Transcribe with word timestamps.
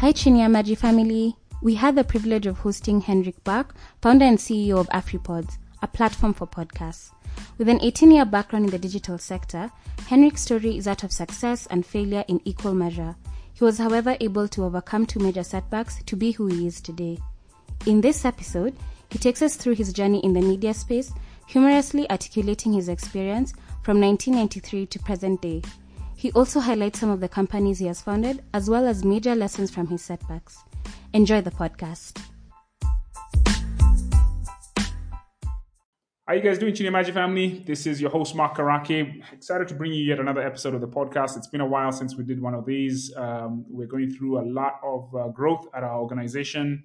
Hi, 0.00 0.12
Chini 0.12 0.38
Ya 0.38 0.46
Maji 0.46 0.78
family. 0.78 1.34
We 1.60 1.74
had 1.74 1.96
the 1.96 2.04
privilege 2.04 2.46
of 2.46 2.58
hosting 2.58 3.00
Henrik 3.00 3.42
Barck, 3.42 3.74
founder 4.00 4.26
and 4.26 4.38
CEO 4.38 4.78
of 4.78 4.86
Afripods, 4.90 5.58
a 5.82 5.88
platform 5.88 6.34
for 6.34 6.46
podcasts. 6.46 7.10
With 7.58 7.68
an 7.68 7.80
18 7.82 8.12
year 8.12 8.24
background 8.24 8.66
in 8.66 8.70
the 8.70 8.78
digital 8.78 9.18
sector, 9.18 9.72
Henrik's 10.06 10.42
story 10.42 10.76
is 10.76 10.84
that 10.84 11.02
of 11.02 11.10
success 11.10 11.66
and 11.66 11.84
failure 11.84 12.24
in 12.28 12.40
equal 12.44 12.74
measure. 12.74 13.16
He 13.54 13.64
was, 13.64 13.78
however, 13.78 14.16
able 14.20 14.46
to 14.46 14.66
overcome 14.66 15.04
two 15.04 15.18
major 15.18 15.42
setbacks 15.42 16.00
to 16.04 16.14
be 16.14 16.30
who 16.30 16.46
he 16.46 16.68
is 16.68 16.80
today. 16.80 17.18
In 17.84 18.00
this 18.00 18.24
episode, 18.24 18.76
he 19.10 19.18
takes 19.18 19.42
us 19.42 19.56
through 19.56 19.74
his 19.74 19.92
journey 19.92 20.20
in 20.20 20.32
the 20.32 20.40
media 20.40 20.74
space, 20.74 21.10
humorously 21.48 22.08
articulating 22.08 22.72
his 22.72 22.88
experience 22.88 23.52
from 23.82 24.00
1993 24.00 24.86
to 24.86 24.98
present 25.00 25.42
day. 25.42 25.60
He 26.18 26.32
also 26.32 26.58
highlights 26.58 26.98
some 26.98 27.10
of 27.10 27.20
the 27.20 27.28
companies 27.28 27.78
he 27.78 27.86
has 27.86 28.02
founded, 28.02 28.42
as 28.52 28.68
well 28.68 28.88
as 28.88 29.04
major 29.04 29.36
lessons 29.36 29.70
from 29.70 29.86
his 29.86 30.02
setbacks. 30.02 30.58
Enjoy 31.12 31.40
the 31.40 31.52
podcast. 31.52 32.20
How 36.26 36.34
you 36.34 36.42
guys 36.42 36.58
doing, 36.58 36.74
Chini 36.74 36.90
Ya 36.90 36.92
Maji 36.92 37.14
family? 37.14 37.62
This 37.64 37.86
is 37.86 38.00
your 38.00 38.10
host, 38.10 38.34
Mark 38.34 38.56
Karake. 38.56 39.22
Excited 39.32 39.68
to 39.68 39.74
bring 39.74 39.92
you 39.92 40.02
yet 40.04 40.18
another 40.18 40.42
episode 40.42 40.74
of 40.74 40.80
the 40.80 40.88
podcast. 40.88 41.36
It's 41.36 41.46
been 41.46 41.60
a 41.60 41.66
while 41.66 41.92
since 41.92 42.16
we 42.16 42.24
did 42.24 42.42
one 42.42 42.52
of 42.52 42.66
these. 42.66 43.14
Um, 43.16 43.64
we're 43.68 43.86
going 43.86 44.10
through 44.10 44.40
a 44.40 44.44
lot 44.44 44.80
of 44.82 45.14
uh, 45.14 45.28
growth 45.28 45.68
at 45.72 45.84
our 45.84 46.00
organization 46.00 46.82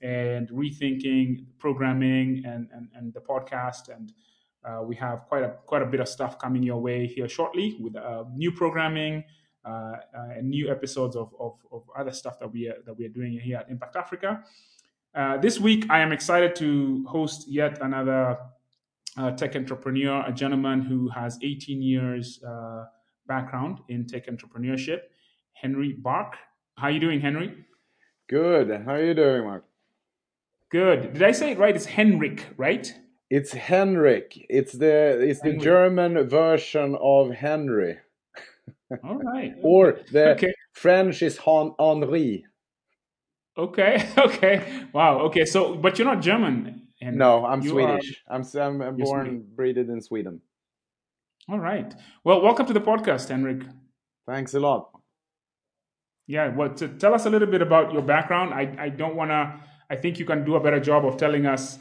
and 0.00 0.48
rethinking 0.50 1.44
programming 1.58 2.44
and, 2.46 2.68
and, 2.72 2.86
and 2.94 3.12
the 3.12 3.20
podcast. 3.20 3.88
And 3.88 4.12
uh, 4.66 4.82
we 4.82 4.96
have 4.96 5.26
quite 5.28 5.44
a 5.44 5.54
quite 5.66 5.82
a 5.82 5.86
bit 5.86 6.00
of 6.00 6.08
stuff 6.08 6.38
coming 6.38 6.62
your 6.62 6.80
way 6.80 7.06
here 7.06 7.28
shortly 7.28 7.76
with 7.80 7.94
uh, 7.96 8.24
new 8.34 8.50
programming 8.50 9.22
uh, 9.64 9.68
uh, 9.68 10.36
and 10.36 10.48
new 10.48 10.70
episodes 10.70 11.16
of, 11.16 11.32
of, 11.40 11.54
of, 11.72 11.82
other 11.98 12.12
stuff 12.12 12.38
that 12.38 12.52
we 12.52 12.68
are, 12.68 12.76
that 12.84 12.96
we 12.96 13.04
are 13.04 13.08
doing 13.08 13.32
here 13.38 13.58
at 13.58 13.68
Impact 13.68 13.96
Africa. 13.96 14.42
Uh, 15.14 15.36
this 15.38 15.58
week, 15.58 15.86
I 15.90 16.00
am 16.00 16.12
excited 16.12 16.54
to 16.56 17.04
host 17.08 17.48
yet 17.48 17.80
another 17.80 18.38
tech 19.36 19.56
entrepreneur, 19.56 20.24
a 20.26 20.32
gentleman 20.32 20.82
who 20.82 21.08
has 21.08 21.38
18 21.42 21.82
years 21.82 22.38
background 23.26 23.80
in 23.88 24.06
tech 24.06 24.26
entrepreneurship, 24.28 25.00
Henry 25.54 25.94
Barck. 25.94 26.36
How 26.76 26.88
are 26.88 26.90
you 26.90 27.00
doing, 27.00 27.20
Henry? 27.20 27.64
Good. 28.28 28.70
How 28.84 28.92
are 28.92 29.04
you 29.04 29.14
doing, 29.14 29.44
Mark? 29.44 29.64
Good. 30.70 31.14
Did 31.14 31.22
I 31.22 31.32
say 31.32 31.52
it 31.52 31.58
right? 31.58 31.74
It's 31.74 31.86
Henrik, 31.86 32.46
right? 32.56 32.94
It's 33.28 33.52
Henrik. 33.52 34.46
It's 34.48 34.72
the 34.72 35.18
it's 35.20 35.40
the 35.40 35.56
German 35.56 36.28
version 36.28 36.96
of 37.00 37.32
Henry. 37.32 37.98
All 39.02 39.18
right. 39.18 39.52
or 39.62 39.98
the 40.12 40.30
okay. 40.34 40.54
French 40.72 41.22
is 41.22 41.38
Henri. 41.38 42.44
Okay. 43.58 44.08
Okay. 44.18 44.86
Wow. 44.92 45.20
Okay. 45.22 45.44
So, 45.44 45.74
but 45.74 45.98
you're 45.98 46.06
not 46.06 46.22
German. 46.22 46.88
Henrik. 47.00 47.18
No, 47.18 47.44
I'm 47.44 47.62
you 47.62 47.70
Swedish. 47.70 48.22
Are... 48.28 48.36
I'm 48.36 48.80
I'm 48.80 48.96
born 48.96 49.44
breeded 49.56 49.88
in 49.88 50.00
Sweden. 50.00 50.40
All 51.48 51.58
right. 51.58 51.92
Well, 52.22 52.42
welcome 52.42 52.66
to 52.66 52.72
the 52.72 52.80
podcast, 52.80 53.28
Henrik. 53.28 53.62
Thanks 54.26 54.54
a 54.54 54.60
lot. 54.60 54.90
Yeah. 56.28 56.54
Well, 56.54 56.74
to 56.74 56.88
tell 56.88 57.12
us 57.12 57.26
a 57.26 57.30
little 57.30 57.48
bit 57.48 57.62
about 57.62 57.92
your 57.92 58.02
background. 58.02 58.54
I 58.54 58.72
I 58.78 58.88
don't 58.88 59.16
want 59.16 59.30
to. 59.32 59.58
I 59.90 59.96
think 59.96 60.20
you 60.20 60.26
can 60.26 60.44
do 60.44 60.54
a 60.54 60.60
better 60.60 60.80
job 60.80 61.04
of 61.04 61.16
telling 61.16 61.46
us 61.46 61.78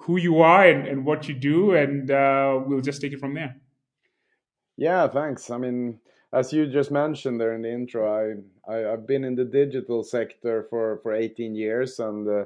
who 0.00 0.16
you 0.18 0.40
are 0.40 0.66
and, 0.66 0.86
and 0.86 1.04
what 1.04 1.28
you 1.28 1.34
do, 1.34 1.74
and 1.74 2.10
uh, 2.10 2.60
we'll 2.66 2.80
just 2.80 3.00
take 3.00 3.12
it 3.12 3.20
from 3.20 3.34
there. 3.34 3.56
Yeah, 4.76 5.08
thanks. 5.08 5.50
I 5.50 5.58
mean, 5.58 6.00
as 6.32 6.52
you 6.52 6.66
just 6.66 6.90
mentioned 6.90 7.40
there 7.40 7.54
in 7.54 7.62
the 7.62 7.72
intro, 7.72 8.02
I, 8.08 8.72
I 8.72 8.76
have 8.90 9.06
been 9.06 9.24
in 9.24 9.34
the 9.34 9.44
digital 9.44 10.02
sector 10.02 10.66
for 10.70 11.00
for 11.02 11.12
18 11.12 11.54
years, 11.54 11.98
and 11.98 12.28
uh, 12.28 12.44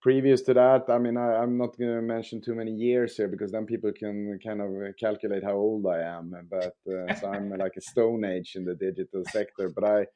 previous 0.00 0.42
to 0.42 0.54
that, 0.54 0.84
I 0.88 0.98
mean, 0.98 1.16
I, 1.16 1.42
am 1.42 1.56
not 1.56 1.78
going 1.78 1.94
to 1.94 2.02
mention 2.02 2.40
too 2.40 2.54
many 2.54 2.72
years 2.72 3.16
here 3.16 3.28
because 3.28 3.52
then 3.52 3.64
people 3.64 3.92
can 3.92 4.38
kind 4.44 4.60
of 4.60 4.96
calculate 4.98 5.44
how 5.44 5.54
old 5.54 5.86
I 5.86 6.00
am. 6.00 6.34
But 6.50 6.76
uh, 6.92 7.14
so 7.14 7.28
I'm 7.28 7.50
like 7.58 7.76
a 7.76 7.80
stone 7.80 8.24
age 8.24 8.56
in 8.56 8.64
the 8.64 8.74
digital 8.74 9.22
sector. 9.30 9.70
But 9.70 9.84
I 9.84 10.06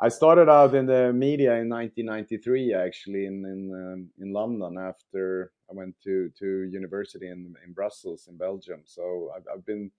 I 0.00 0.08
started 0.08 0.48
out 0.48 0.74
in 0.74 0.86
the 0.86 1.12
media 1.12 1.54
in 1.54 1.68
1993, 1.68 2.74
actually 2.74 3.26
in 3.26 3.44
in 3.44 3.60
um, 3.72 4.10
in 4.18 4.32
London. 4.32 4.78
After 4.78 5.52
I 5.70 5.74
went 5.74 5.94
to 6.04 6.30
to 6.38 6.64
university 6.64 7.28
in 7.28 7.54
in 7.64 7.72
Brussels 7.72 8.28
in 8.28 8.36
Belgium, 8.36 8.82
so 8.84 9.30
I've, 9.34 9.46
I've 9.52 9.66
been 9.66 9.90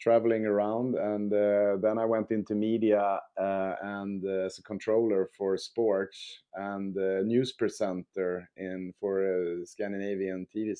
traveling 0.00 0.44
around, 0.44 0.96
and 0.96 1.32
uh, 1.32 1.76
then 1.80 1.98
I 1.98 2.04
went 2.04 2.30
into 2.30 2.54
media 2.54 3.20
uh, 3.40 3.74
and 3.80 4.24
uh, 4.24 4.46
as 4.46 4.58
a 4.58 4.62
controller 4.62 5.30
for 5.38 5.56
sports 5.56 6.42
and 6.54 6.94
news 7.26 7.52
presenter 7.52 8.50
in 8.56 8.92
for 8.98 9.22
a 9.22 9.66
Scandinavian 9.66 10.46
TV 10.54 10.76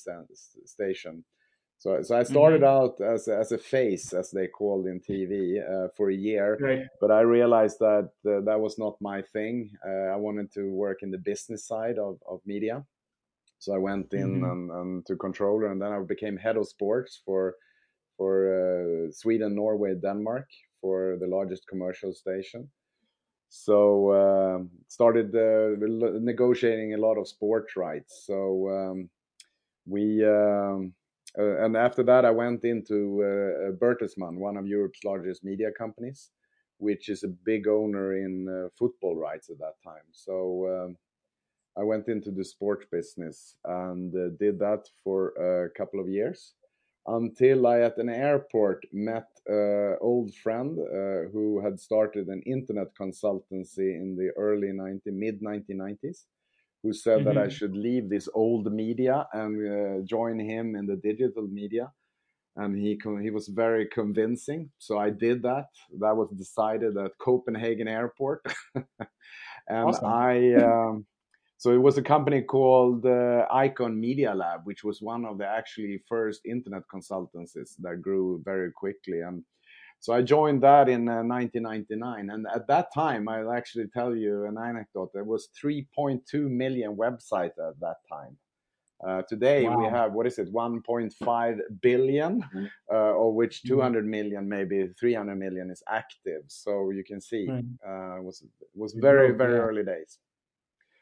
station 0.66 1.24
so, 1.84 2.00
so 2.00 2.16
I 2.16 2.22
started 2.22 2.62
mm-hmm. 2.62 3.02
out 3.04 3.14
as 3.14 3.28
a, 3.28 3.36
as 3.36 3.52
a 3.52 3.58
face, 3.58 4.14
as 4.14 4.30
they 4.30 4.46
called 4.46 4.86
in 4.86 5.00
TV, 5.00 5.58
uh, 5.60 5.88
for 5.94 6.08
a 6.08 6.14
year. 6.14 6.56
Right. 6.58 6.86
But 6.98 7.10
I 7.10 7.20
realized 7.20 7.78
that 7.80 8.10
uh, 8.26 8.40
that 8.40 8.58
was 8.58 8.78
not 8.78 8.96
my 9.02 9.20
thing. 9.20 9.70
Uh, 9.86 10.08
I 10.14 10.16
wanted 10.16 10.50
to 10.54 10.72
work 10.72 11.02
in 11.02 11.10
the 11.10 11.18
business 11.18 11.66
side 11.66 11.98
of, 11.98 12.18
of 12.26 12.40
media. 12.46 12.86
So 13.64 13.75
I 13.75 13.78
went 13.78 14.12
in 14.12 14.42
mm-hmm. 14.42 14.44
and, 14.44 14.70
and, 14.70 15.06
to 15.06 15.16
controller, 15.16 15.72
and 15.72 15.80
then 15.80 15.92
I 15.92 15.98
became 16.00 16.36
head 16.36 16.56
of 16.56 16.69
sports 16.69 17.22
for 17.25 17.54
for 18.16 18.32
uh, 18.58 19.10
Sweden, 19.10 19.54
Norway, 19.56 19.94
Denmark 19.94 20.47
for 20.80 21.16
the 21.19 21.26
largest 21.26 21.66
commercial 21.66 22.12
station. 22.12 22.70
So 23.48 24.10
uh, 24.10 24.58
started 24.88 25.34
uh, 25.34 25.76
negotiating 26.20 26.94
a 26.94 26.98
lot 26.98 27.16
of 27.19 27.26
sports 27.26 27.76
rights. 27.76 28.25
So 28.26 28.69
um, 28.69 29.10
we. 29.86 30.25
Um, 30.25 30.94
uh, 31.36 31.64
and 31.64 31.76
after 31.76 32.04
that, 32.04 32.25
I 32.25 32.31
went 32.31 32.64
into 32.64 33.20
uh, 33.22 33.72
Bertelsmann, 33.72 34.38
one 34.38 34.56
of 34.56 34.69
Europe's 34.69 35.02
largest 35.04 35.42
media 35.42 35.70
companies, 35.76 36.31
which 36.78 37.08
is 37.08 37.25
a 37.25 37.34
big 37.44 37.66
owner 37.66 38.16
in 38.16 38.46
uh, 38.48 38.69
football 38.78 39.16
rights 39.16 39.50
at 39.50 39.58
that 39.58 39.75
time. 39.82 40.06
So 40.12 40.34
um, 40.69 40.96
I 41.76 41.82
went 41.82 42.08
into 42.08 42.30
the 42.30 42.44
sports 42.44 42.86
business 42.90 43.56
and 43.64 44.14
uh, 44.14 44.28
did 44.38 44.58
that 44.60 44.88
for 45.02 45.30
a 45.30 45.70
couple 45.76 46.00
of 46.00 46.08
years 46.08 46.54
until 47.06 47.66
I, 47.66 47.80
at 47.80 47.98
an 47.98 48.08
airport, 48.08 48.84
met 48.92 49.28
an 49.46 49.96
old 50.00 50.34
friend 50.34 50.78
uh, 50.78 51.28
who 51.32 51.60
had 51.62 51.78
started 51.78 52.28
an 52.28 52.42
internet 52.46 52.88
consultancy 52.98 53.94
in 54.02 54.16
the 54.16 54.30
early 54.36 54.72
90, 54.72 55.10
mid 55.10 55.42
1990s 55.42 56.24
who 56.84 56.92
said 56.92 57.20
mm-hmm. 57.20 57.28
that 57.28 57.38
I 57.38 57.46
mm-hmm. 57.46 57.50
should 57.50 57.76
leave 57.76 58.08
this 58.08 58.28
old 58.34 58.70
media 58.72 59.26
and 59.32 59.52
uh, 59.56 60.04
join 60.04 60.38
him 60.38 60.76
in 60.76 60.86
the 60.86 60.96
digital 60.96 61.48
media. 61.48 61.90
And 62.56 62.76
he 62.76 63.00
he 63.20 63.30
was 63.30 63.48
very 63.48 63.88
convincing. 63.88 64.70
So 64.78 64.96
I 64.96 65.10
did 65.10 65.42
that. 65.42 65.66
That 65.98 66.16
was 66.16 66.30
decided 66.30 66.96
at 66.96 67.18
Copenhagen 67.18 67.88
Airport, 67.88 68.46
and 69.68 69.88
awesome. 69.88 70.06
I. 70.06 70.54
Um, 70.54 71.06
so 71.64 71.70
it 71.70 71.80
was 71.80 71.97
a 71.97 72.02
company 72.02 72.42
called 72.42 73.06
uh, 73.06 73.47
Icon 73.50 73.98
Media 73.98 74.34
Lab, 74.34 74.60
which 74.64 74.84
was 74.84 75.00
one 75.00 75.25
of 75.25 75.38
the 75.38 75.47
actually 75.47 76.02
first 76.06 76.44
internet 76.44 76.82
consultancies 76.94 77.70
that 77.78 78.02
grew 78.02 78.42
very 78.44 78.70
quickly. 78.70 79.22
And 79.22 79.42
so 79.98 80.12
I 80.12 80.20
joined 80.20 80.62
that 80.62 80.91
in 80.91 81.08
uh, 81.08 81.22
1999, 81.22 82.28
and 82.28 82.47
at 82.54 82.66
that 82.66 82.92
time, 82.92 83.30
I'll 83.30 83.50
actually 83.50 83.86
tell 83.86 84.14
you 84.14 84.44
an 84.44 84.58
anecdote. 84.58 85.12
There 85.14 85.25
was 85.25 85.48
3.2 85.58 86.50
million 86.50 86.97
websites 86.97 87.56
at 87.69 87.81
that 87.81 87.96
time. 88.12 88.36
Uh, 89.02 89.22
today 89.22 89.64
wow. 89.64 89.78
we 89.78 89.84
have 89.86 90.12
what 90.12 90.26
is 90.26 90.38
it 90.38 90.52
1.5 90.52 91.58
billion 91.81 92.42
mm-hmm. 92.42 92.64
uh, 92.92 93.26
of 93.26 93.34
which 93.34 93.62
mm-hmm. 93.64 93.81
200 93.81 94.06
million 94.06 94.48
maybe 94.48 94.88
300 94.99 95.34
million 95.34 95.69
is 95.70 95.82
active 95.90 96.43
so 96.46 96.90
you 96.90 97.05
can 97.05 97.20
see 97.20 97.46
uh, 97.50 98.16
was 98.22 98.44
was 98.75 98.94
very 98.94 99.32
very 99.32 99.56
yeah. 99.56 99.66
early 99.66 99.84
days 99.84 100.20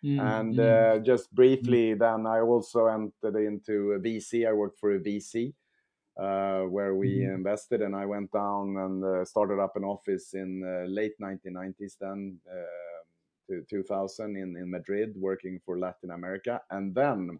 mm-hmm. 0.04 0.20
and 0.20 0.60
uh, 0.60 0.98
just 0.98 1.32
briefly 1.34 1.94
then 1.94 2.26
i 2.26 2.40
also 2.40 2.86
entered 2.86 3.36
into 3.36 3.92
a 3.92 3.98
vc 3.98 4.46
i 4.46 4.52
worked 4.52 4.78
for 4.78 4.94
a 4.94 5.00
vc 5.00 5.52
uh, 6.20 6.62
where 6.62 6.94
we 6.94 7.20
mm-hmm. 7.20 7.34
invested, 7.34 7.80
and 7.80 7.96
I 7.96 8.04
went 8.04 8.30
down 8.32 8.76
and 8.76 9.04
uh, 9.04 9.24
started 9.24 9.58
up 9.58 9.76
an 9.76 9.84
office 9.84 10.34
in 10.34 10.62
uh, 10.62 10.86
late 10.86 11.14
1990s, 11.20 11.96
then 12.00 12.38
to 13.48 13.64
2000 13.68 14.36
in 14.36 14.56
in 14.56 14.70
Madrid, 14.70 15.14
working 15.16 15.58
for 15.64 15.78
Latin 15.78 16.10
America, 16.10 16.60
and 16.70 16.94
then. 16.94 17.38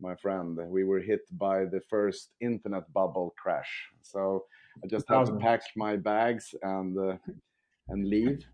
My 0.00 0.16
friend, 0.16 0.58
we 0.68 0.82
were 0.82 0.98
hit 0.98 1.20
by 1.38 1.66
the 1.66 1.80
first 1.88 2.30
internet 2.40 2.92
bubble 2.92 3.32
crash. 3.40 3.88
So 4.02 4.44
I 4.82 4.88
just 4.88 5.08
had 5.08 5.26
to 5.26 5.36
pack 5.36 5.62
my 5.76 5.94
bags 5.96 6.52
and 6.62 6.98
uh, 6.98 7.16
and 7.88 8.04
leave. 8.04 8.44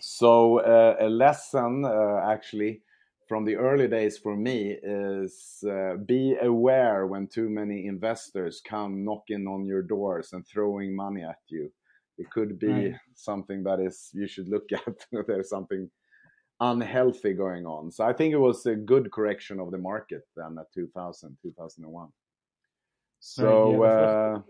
So 0.00 0.60
uh, 0.60 0.96
a 1.00 1.08
lesson 1.08 1.84
uh, 1.84 2.22
actually 2.28 2.82
from 3.28 3.44
the 3.44 3.56
early 3.56 3.86
days 3.86 4.18
for 4.18 4.36
me 4.36 4.76
is 4.82 5.62
uh, 5.68 5.94
be 6.04 6.36
aware 6.42 7.06
when 7.06 7.28
too 7.28 7.48
many 7.48 7.86
investors 7.86 8.60
come 8.66 9.04
knocking 9.04 9.46
on 9.46 9.64
your 9.64 9.82
doors 9.82 10.32
and 10.32 10.44
throwing 10.46 10.96
money 10.96 11.22
at 11.22 11.38
you. 11.48 11.70
It 12.18 12.28
could 12.30 12.58
be 12.58 12.72
right. 12.72 12.94
something 13.14 13.62
that 13.62 13.78
is 13.80 14.10
you 14.12 14.26
should 14.26 14.48
look 14.48 14.68
at. 14.72 15.26
There's 15.26 15.48
something 15.48 15.88
unhealthy 16.60 17.32
going 17.32 17.66
on. 17.66 17.90
So 17.90 18.04
I 18.04 18.12
think 18.12 18.34
it 18.34 18.38
was 18.38 18.66
a 18.66 18.74
good 18.74 19.10
correction 19.12 19.60
of 19.60 19.70
the 19.70 19.78
market 19.78 20.22
then 20.36 20.56
at 20.58 20.66
2000, 20.74 21.36
2001. 21.42 22.08
So, 23.20 23.74
right, 23.76 23.88
yeah, 23.88 23.96
uh, 23.96 24.40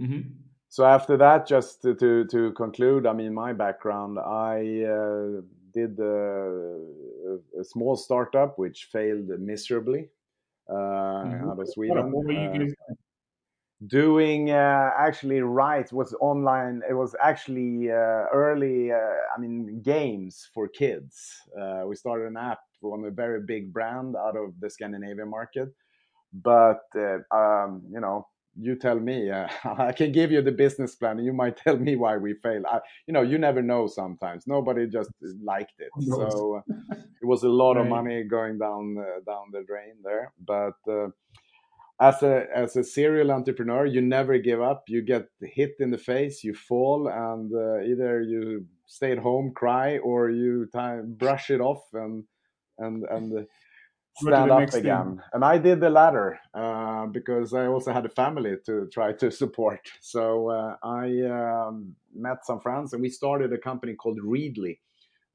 mm-hmm. 0.00 0.20
So 0.68 0.84
after 0.84 1.16
that, 1.16 1.46
just 1.46 1.82
to, 1.82 1.94
to, 1.94 2.24
to, 2.26 2.52
conclude, 2.52 3.06
I 3.06 3.12
mean, 3.12 3.32
my 3.32 3.52
background, 3.52 4.18
I 4.18 4.84
uh, 4.84 5.40
did 5.72 5.98
a, 6.00 6.80
a, 7.60 7.64
small 7.64 7.96
startup 7.96 8.58
which 8.58 8.88
failed 8.92 9.28
miserably 9.38 10.08
uh, 10.68 10.74
mm-hmm. 10.74 11.50
out 11.50 11.60
of 11.60 11.68
Sweden. 11.68 12.10
What, 12.10 12.24
what 12.24 12.36
uh, 12.36 12.94
doing 13.86 14.50
uh, 14.50 14.90
actually 14.98 15.40
right 15.40 15.92
was 15.92 16.14
online 16.20 16.80
it 16.88 16.94
was 16.94 17.14
actually 17.22 17.90
uh, 17.90 18.24
early 18.32 18.90
uh, 18.90 18.96
i 19.36 19.38
mean 19.38 19.82
games 19.82 20.48
for 20.54 20.66
kids 20.66 21.42
uh, 21.60 21.82
we 21.86 21.94
started 21.94 22.26
an 22.26 22.38
app 22.38 22.60
on 22.82 23.04
a 23.04 23.10
very 23.10 23.42
big 23.42 23.72
brand 23.72 24.16
out 24.16 24.36
of 24.36 24.58
the 24.60 24.70
scandinavian 24.70 25.28
market 25.28 25.68
but 26.32 26.84
uh, 26.96 27.18
um, 27.36 27.82
you 27.90 28.00
know 28.00 28.26
you 28.58 28.76
tell 28.76 28.98
me 28.98 29.30
uh, 29.30 29.46
i 29.78 29.92
can 29.92 30.12
give 30.12 30.30
you 30.32 30.42
the 30.42 30.52
business 30.52 30.94
plan 30.94 31.18
and 31.18 31.26
you 31.26 31.32
might 31.32 31.56
tell 31.64 31.76
me 31.76 31.96
why 31.96 32.16
we 32.16 32.34
fail. 32.34 32.62
I, 32.70 32.80
you 33.06 33.14
know 33.14 33.22
you 33.22 33.38
never 33.38 33.62
know 33.62 33.86
sometimes. 33.86 34.46
Nobody 34.46 34.86
just 34.86 35.10
uh, 35.24 35.28
liked 35.42 35.78
it. 35.78 35.90
So 36.00 36.56
uh, 36.56 36.96
it 37.22 37.26
was 37.26 37.42
a 37.42 37.48
lot 37.48 37.76
right. 37.76 37.82
of 37.82 37.88
money 37.88 38.24
going 38.24 38.58
down 38.58 38.96
uh, 38.98 39.20
down 39.26 39.46
the 39.52 39.62
drain 39.66 39.94
there. 40.02 40.32
But 40.46 40.74
as 42.00 42.22
a 42.22 42.44
as 42.54 42.76
a 42.76 42.84
serial 42.84 43.32
entrepreneur 43.32 43.86
you 43.86 44.00
never 44.00 44.38
give 44.38 44.60
up. 44.60 44.84
You 44.88 45.02
get 45.02 45.28
hit 45.40 45.72
in 45.80 45.90
the 45.90 45.98
face 45.98 46.44
you 46.44 46.54
fall 46.54 47.08
and 47.08 47.52
uh, 47.54 47.80
either 47.80 48.20
you 48.20 48.66
stay 48.86 49.12
at 49.12 49.18
home 49.18 49.52
cry 49.54 49.98
or 49.98 50.30
you 50.30 50.66
time, 50.72 51.14
brush 51.18 51.50
it 51.50 51.60
off 51.60 51.82
and 51.92 52.24
and 52.78 53.04
and 53.04 53.46
stand 54.16 54.50
up 54.50 54.74
again 54.74 55.04
thing. 55.04 55.20
and 55.32 55.44
i 55.44 55.58
did 55.58 55.80
the 55.80 55.90
latter 55.90 56.38
uh, 56.54 57.06
because 57.06 57.52
i 57.52 57.66
also 57.66 57.92
had 57.92 58.06
a 58.06 58.08
family 58.08 58.56
to 58.64 58.88
try 58.92 59.12
to 59.12 59.30
support 59.30 59.80
so 60.00 60.50
uh, 60.50 60.76
i 60.82 61.06
um, 61.22 61.94
met 62.14 62.44
some 62.44 62.60
friends 62.60 62.92
and 62.92 63.02
we 63.02 63.08
started 63.08 63.52
a 63.52 63.58
company 63.58 63.94
called 63.94 64.18
readly 64.22 64.80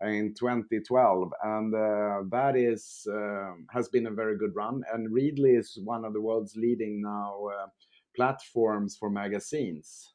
in 0.01 0.33
2012, 0.33 1.33
and 1.43 1.73
uh, 1.73 2.23
that 2.29 2.55
is 2.55 3.07
uh, 3.11 3.51
has 3.71 3.89
been 3.89 4.07
a 4.07 4.11
very 4.11 4.37
good 4.37 4.55
run. 4.55 4.81
And 4.93 5.11
Readly 5.11 5.51
is 5.51 5.77
one 5.83 6.05
of 6.05 6.13
the 6.13 6.21
world's 6.21 6.55
leading 6.55 7.01
now 7.01 7.35
uh, 7.45 7.67
platforms 8.15 8.97
for 8.99 9.09
magazines. 9.09 10.13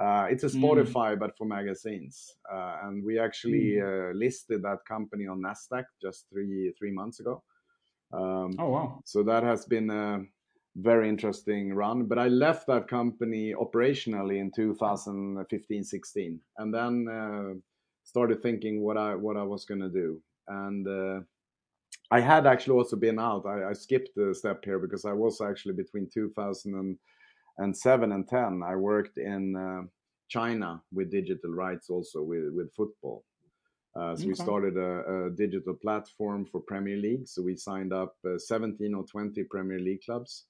Uh, 0.00 0.26
it's 0.30 0.44
a 0.44 0.48
hmm. 0.48 0.64
Spotify, 0.64 1.16
mm. 1.16 1.18
but 1.18 1.36
for 1.36 1.44
magazines. 1.44 2.36
Uh, 2.52 2.76
and 2.84 3.04
we 3.04 3.18
actually 3.18 3.78
mm. 3.80 4.12
listed 4.14 4.62
that 4.62 4.78
company 4.86 5.26
on 5.26 5.42
Nasdaq 5.42 5.84
just 6.00 6.26
three 6.30 6.72
three 6.78 6.92
months 6.92 7.18
ago. 7.18 7.42
Um, 8.12 8.54
oh 8.58 8.70
wow! 8.70 9.02
So 9.04 9.22
that 9.24 9.42
has 9.42 9.66
been 9.66 9.90
a 9.90 10.22
very 10.76 11.08
interesting 11.08 11.74
run. 11.74 12.06
But 12.06 12.18
I 12.18 12.28
left 12.28 12.66
that 12.68 12.88
company 12.88 13.54
operationally 13.54 14.38
in 14.38 14.50
2015-16, 14.52 16.38
and 16.58 16.74
then 16.74 17.62
started 18.04 18.42
thinking 18.42 18.80
what 18.80 18.96
I 18.96 19.14
what 19.14 19.36
I 19.36 19.42
was 19.42 19.64
gonna 19.64 19.90
do, 19.90 20.20
and 20.48 20.88
uh, 20.88 21.20
I 22.10 22.20
had 22.20 22.46
actually 22.46 22.78
also 22.78 22.96
been 22.96 23.18
out. 23.18 23.44
I, 23.46 23.70
I, 23.70 23.72
skipped 23.74 24.16
a 24.16 24.34
step 24.34 24.64
here 24.64 24.78
because 24.78 25.04
I 25.04 25.12
was 25.12 25.42
actually 25.42 25.74
between 25.74 26.08
2007 26.12 28.12
and 28.12 28.28
10. 28.28 28.62
I 28.64 28.76
worked 28.76 29.18
in 29.18 29.56
uh, 29.56 29.82
China 30.28 30.82
with 30.90 31.10
digital 31.10 31.50
rights, 31.50 31.90
also 31.90 32.22
with 32.22 32.54
with 32.54 32.74
football. 32.74 33.24
Uh, 33.98 34.14
so 34.14 34.20
okay. 34.20 34.26
we 34.28 34.34
started 34.34 34.76
a, 34.76 35.26
a, 35.26 35.30
digital 35.30 35.74
platform 35.74 36.44
for 36.44 36.60
Premier 36.60 36.96
League. 36.96 37.26
So 37.26 37.42
we 37.42 37.56
signed 37.56 37.92
up 37.92 38.14
uh, 38.24 38.38
17 38.38 38.94
or 38.94 39.04
20 39.04 39.42
Premier 39.44 39.80
League 39.80 40.02
clubs. 40.04 40.44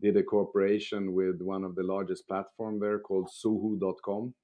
Did 0.00 0.16
a 0.16 0.22
cooperation 0.22 1.12
with 1.12 1.40
one 1.40 1.64
of 1.64 1.74
the 1.74 1.82
largest 1.82 2.28
platform 2.28 2.78
there 2.78 2.98
called 2.98 3.28
Sohu.com 3.28 4.34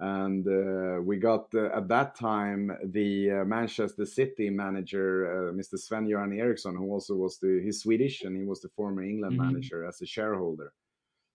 and 0.00 0.46
uh, 0.46 1.02
we 1.02 1.16
got 1.16 1.46
uh, 1.54 1.76
at 1.76 1.88
that 1.88 2.14
time 2.14 2.70
the 2.84 3.30
uh, 3.30 3.44
Manchester 3.44 4.06
City 4.06 4.48
manager, 4.48 5.48
uh, 5.48 5.52
Mr. 5.52 5.76
Sven-Göran 5.76 6.38
Eriksson, 6.38 6.76
who 6.76 6.88
also 6.92 7.14
was 7.14 7.38
the 7.38 7.60
he's 7.64 7.80
Swedish 7.80 8.22
and 8.22 8.36
he 8.36 8.44
was 8.44 8.60
the 8.60 8.68
former 8.68 9.02
England 9.02 9.38
mm-hmm. 9.38 9.46
manager 9.46 9.84
as 9.84 10.00
a 10.00 10.06
shareholder. 10.06 10.72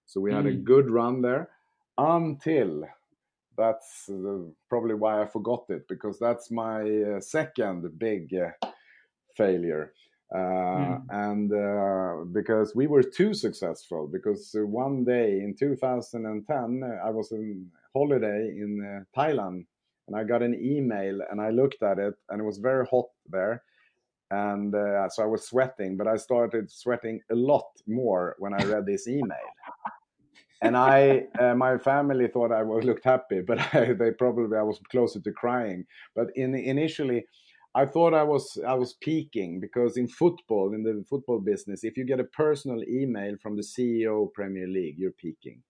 So 0.05 0.21
we 0.21 0.31
had 0.31 0.45
mm-hmm. 0.45 0.59
a 0.59 0.61
mm. 0.61 0.63
good 0.63 0.89
run 0.89 1.21
there 1.21 1.49
until 1.97 2.83
that's 3.57 4.09
uh, 4.09 4.39
probably 4.69 4.95
why 4.95 5.21
I 5.21 5.25
forgot 5.25 5.65
it 5.69 5.87
because 5.87 6.19
that's 6.19 6.51
my 6.51 6.81
uh, 6.81 7.19
second 7.19 7.97
big 7.97 8.33
failure. 9.35 9.93
Uh, 10.33 10.37
mm. 10.37 11.01
and 11.09 11.53
uh, 11.53 12.25
because 12.31 12.75
we 12.75 12.87
were 12.87 13.03
too 13.03 13.35
successful 13.35 14.07
because 14.11 14.55
uh, 14.57 14.65
one 14.65 15.03
day 15.03 15.41
in 15.41 15.53
2010 15.55 16.99
i 17.05 17.09
was 17.11 17.31
on 17.31 17.67
holiday 17.93 18.47
in 18.47 18.81
uh, 18.83 19.19
Thailand 19.19 19.63
and 20.07 20.17
I 20.17 20.23
got 20.23 20.41
an 20.41 20.55
email 20.55 21.19
and 21.29 21.39
I 21.39 21.49
looked 21.49 21.83
at 21.83 21.99
it 21.99 22.15
and 22.29 22.41
it 22.41 22.43
was 22.43 22.57
very 22.57 22.85
hot 22.87 23.05
there. 23.29 23.63
And 24.31 24.73
uh, 24.73 25.07
so 25.09 25.23
I 25.23 25.27
was 25.27 25.47
sweating, 25.47 25.95
but 25.95 26.07
I 26.07 26.17
started 26.17 26.71
sweating 26.71 27.21
a 27.31 27.35
lot 27.35 27.67
more 27.87 28.35
when 28.39 28.53
I 28.53 28.63
read 28.65 28.85
this 28.85 29.07
email. 29.07 29.47
And 30.63 30.77
I, 30.77 31.25
uh, 31.39 31.53
my 31.55 31.77
family 31.77 32.27
thought 32.27 32.51
I 32.51 32.61
looked 32.61 33.03
happy, 33.03 33.41
but 33.41 33.59
I, 33.73 33.93
they 33.93 34.11
probably 34.11 34.57
I 34.57 34.63
was 34.63 34.79
closer 34.89 35.19
to 35.19 35.31
crying. 35.31 35.85
But 36.15 36.27
in 36.35 36.55
initially, 36.55 37.25
I 37.75 37.85
thought 37.85 38.13
I 38.13 38.23
was 38.23 38.57
I 38.65 38.73
was 38.73 38.93
peaking 38.93 39.59
because 39.59 39.97
in 39.97 40.07
football, 40.07 40.73
in 40.73 40.83
the 40.83 41.03
football 41.09 41.39
business, 41.39 41.83
if 41.83 41.97
you 41.97 42.05
get 42.05 42.19
a 42.19 42.35
personal 42.43 42.81
email 42.83 43.35
from 43.41 43.55
the 43.55 43.63
CEO 43.63 44.27
of 44.27 44.33
Premier 44.33 44.67
League, 44.67 44.97
you're 44.97 45.11
peaking. 45.11 45.61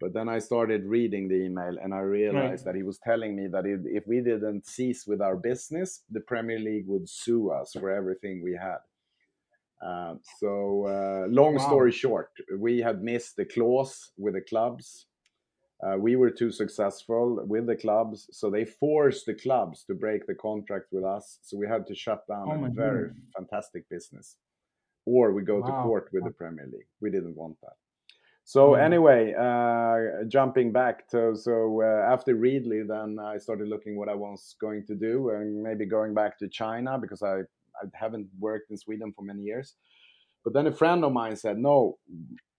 But 0.00 0.14
then 0.14 0.28
I 0.30 0.38
started 0.38 0.84
reading 0.84 1.28
the 1.28 1.34
email 1.34 1.76
and 1.82 1.92
I 1.92 2.00
realized 2.00 2.64
right. 2.64 2.72
that 2.72 2.74
he 2.74 2.82
was 2.82 2.98
telling 2.98 3.36
me 3.36 3.48
that 3.48 3.64
if 3.66 4.06
we 4.06 4.20
didn't 4.20 4.66
cease 4.66 5.06
with 5.06 5.20
our 5.20 5.36
business, 5.36 6.04
the 6.10 6.20
Premier 6.20 6.58
League 6.58 6.86
would 6.86 7.06
sue 7.06 7.50
us 7.50 7.72
for 7.78 7.90
everything 7.90 8.42
we 8.42 8.52
had. 8.52 8.78
Uh, 9.84 10.14
so, 10.38 10.86
uh, 10.86 11.26
long 11.28 11.58
story 11.58 11.92
short, 11.92 12.30
we 12.58 12.78
had 12.78 13.02
missed 13.02 13.36
the 13.36 13.44
clause 13.44 14.12
with 14.18 14.34
the 14.34 14.42
clubs. 14.42 15.06
Uh, 15.82 15.96
we 15.96 16.16
were 16.16 16.30
too 16.30 16.50
successful 16.50 17.42
with 17.46 17.66
the 17.66 17.76
clubs, 17.76 18.28
so 18.32 18.50
they 18.50 18.66
forced 18.66 19.24
the 19.24 19.34
clubs 19.34 19.82
to 19.84 19.94
break 19.94 20.26
the 20.26 20.34
contract 20.34 20.86
with 20.92 21.04
us. 21.04 21.38
So 21.42 21.56
we 21.56 21.66
had 21.66 21.86
to 21.86 21.94
shut 21.94 22.26
down 22.28 22.46
oh 22.48 22.64
a 22.66 22.68
very 22.68 23.08
goodness. 23.08 23.24
fantastic 23.34 23.88
business, 23.88 24.36
or 25.06 25.32
we 25.32 25.42
go 25.42 25.60
wow. 25.60 25.66
to 25.66 25.72
court 25.82 26.10
with 26.12 26.24
the 26.24 26.32
Premier 26.32 26.68
League. 26.70 26.88
We 27.00 27.10
didn't 27.10 27.34
want 27.34 27.56
that. 27.62 27.76
So 28.44 28.72
mm. 28.72 28.84
anyway, 28.84 29.32
uh, 29.32 30.24
jumping 30.28 30.72
back 30.72 31.08
to 31.10 31.34
so 31.34 31.80
uh, 31.82 32.12
after 32.12 32.34
Readly, 32.34 32.82
then 32.86 33.18
I 33.18 33.38
started 33.38 33.68
looking 33.68 33.96
what 33.96 34.10
I 34.10 34.14
was 34.14 34.56
going 34.60 34.84
to 34.88 34.94
do, 34.94 35.30
and 35.30 35.62
maybe 35.62 35.86
going 35.86 36.12
back 36.12 36.38
to 36.40 36.48
China 36.48 36.98
because 36.98 37.22
I 37.22 37.42
I 37.82 37.86
haven't 37.94 38.28
worked 38.38 38.70
in 38.70 38.76
Sweden 38.76 39.12
for 39.12 39.22
many 39.22 39.42
years. 39.42 39.74
But 40.44 40.52
then 40.52 40.66
a 40.66 40.72
friend 40.72 41.04
of 41.04 41.12
mine 41.12 41.36
said, 41.36 41.58
"No, 41.58 41.98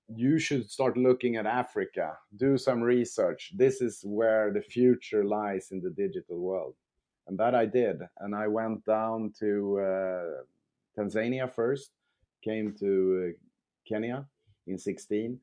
you 0.08 0.40
should 0.40 0.70
start 0.70 0.98
looking 0.98 1.36
at 1.36 1.46
Africa. 1.46 2.18
Do 2.36 2.58
some 2.58 2.82
research. 2.82 3.54
This 3.56 3.82
is 3.82 4.02
where 4.04 4.52
the 4.52 4.62
future 4.62 5.24
lies 5.24 5.72
in 5.72 5.82
the 5.82 5.90
digital 5.90 6.40
world." 6.40 6.76
And 7.28 7.38
that 7.38 7.56
I 7.56 7.66
did, 7.66 8.02
and 8.20 8.36
I 8.36 8.48
went 8.48 8.86
down 8.86 9.34
to 9.40 9.80
uh, 9.80 10.44
Tanzania 10.98 11.52
first, 11.52 11.92
came 12.44 12.74
to 12.80 12.90
uh, 13.30 13.38
Kenya 13.88 14.26
in 14.68 14.78
16 14.78 15.40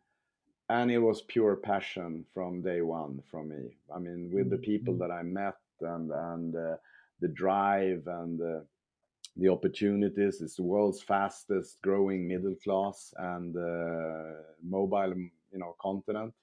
and 0.68 0.90
it 0.90 0.98
was 0.98 1.22
pure 1.22 1.56
passion 1.56 2.24
from 2.34 2.62
day 2.62 2.82
one 2.82 3.22
from 3.30 3.48
me. 3.48 3.76
I 3.94 3.98
mean, 3.98 4.30
with 4.32 4.50
the 4.50 4.58
people 4.58 4.94
mm-hmm. 4.94 5.08
that 5.08 5.10
I 5.10 5.22
met 5.22 5.56
and 5.80 6.10
and 6.10 6.54
uh, 6.54 6.76
the 7.20 7.28
drive 7.28 8.02
and 8.06 8.40
uh, 8.40 8.60
the 9.38 9.48
opportunities. 9.48 10.40
It's 10.40 10.56
the 10.56 10.64
world's 10.64 11.02
fastest 11.02 11.80
growing 11.82 12.26
middle 12.26 12.56
class 12.62 13.14
and 13.16 13.56
uh, 13.56 14.42
mobile, 14.62 15.14
you 15.52 15.58
know, 15.58 15.74
continent. 15.80 16.34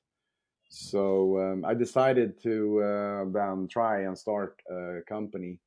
So 0.69 1.39
um, 1.39 1.65
I 1.65 1.73
decided 1.73 2.41
to 2.43 2.81
uh, 2.81 3.25
then 3.31 3.67
try 3.67 4.01
and 4.01 4.17
start 4.17 4.61
a 4.69 5.01
company 5.07 5.59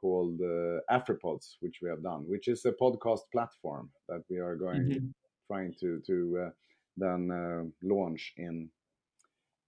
called 0.00 0.40
uh, 0.40 0.80
Afripods, 0.90 1.56
which 1.60 1.78
we 1.82 1.88
have 1.88 2.02
done, 2.02 2.24
which 2.26 2.48
is 2.48 2.64
a 2.64 2.72
podcast 2.72 3.22
platform 3.32 3.90
that 4.08 4.22
we 4.30 4.38
are 4.38 4.56
going 4.56 4.82
mm-hmm. 4.82 5.06
trying 5.46 5.74
to 5.80 6.00
to 6.06 6.46
uh, 6.46 6.50
then 6.96 7.30
uh, 7.30 7.62
launch 7.82 8.32
in 8.36 8.70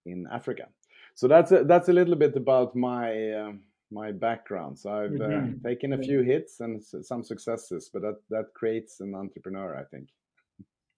in 0.06 0.26
Africa. 0.32 0.68
So 1.14 1.28
that's 1.28 1.52
a, 1.52 1.64
that's 1.64 1.88
a 1.88 1.92
little 1.92 2.16
bit 2.16 2.36
about 2.36 2.76
my 2.76 3.30
uh, 3.30 3.52
my 3.90 4.12
background. 4.12 4.78
So 4.78 4.90
I've 4.90 5.12
uh, 5.12 5.24
mm-hmm. 5.24 5.66
taken 5.66 5.92
a 5.92 5.98
few 5.98 6.22
hits 6.22 6.60
and 6.60 6.82
some 6.82 7.22
successes, 7.22 7.90
but 7.92 8.02
that 8.02 8.16
that 8.30 8.54
creates 8.54 9.00
an 9.00 9.14
entrepreneur, 9.14 9.76
I 9.76 9.84
think. 9.84 10.08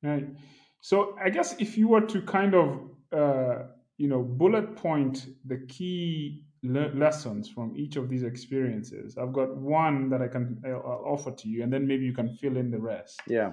Right. 0.02 0.28
So 0.80 1.16
I 1.22 1.30
guess 1.30 1.54
if 1.58 1.76
you 1.76 1.88
were 1.88 2.00
to 2.00 2.22
kind 2.22 2.54
of 2.54 2.80
uh, 3.12 3.64
you 3.98 4.08
know 4.08 4.22
bullet 4.22 4.76
point 4.76 5.26
the 5.44 5.58
key 5.68 6.44
le- 6.62 6.92
lessons 6.94 7.48
from 7.48 7.74
each 7.76 7.96
of 7.96 8.08
these 8.08 8.22
experiences, 8.22 9.18
I've 9.18 9.32
got 9.32 9.56
one 9.56 10.10
that 10.10 10.22
I 10.22 10.28
can 10.28 10.62
I'll 10.64 11.04
offer 11.06 11.30
to 11.30 11.48
you, 11.48 11.62
and 11.62 11.72
then 11.72 11.86
maybe 11.86 12.04
you 12.04 12.14
can 12.14 12.34
fill 12.36 12.56
in 12.56 12.70
the 12.70 12.80
rest. 12.80 13.20
Yeah. 13.26 13.52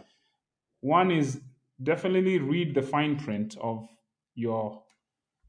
One 0.81 1.11
is 1.11 1.41
definitely 1.83 2.39
read 2.39 2.73
the 2.73 2.81
fine 2.81 3.17
print 3.17 3.57
of 3.61 3.87
your 4.35 4.83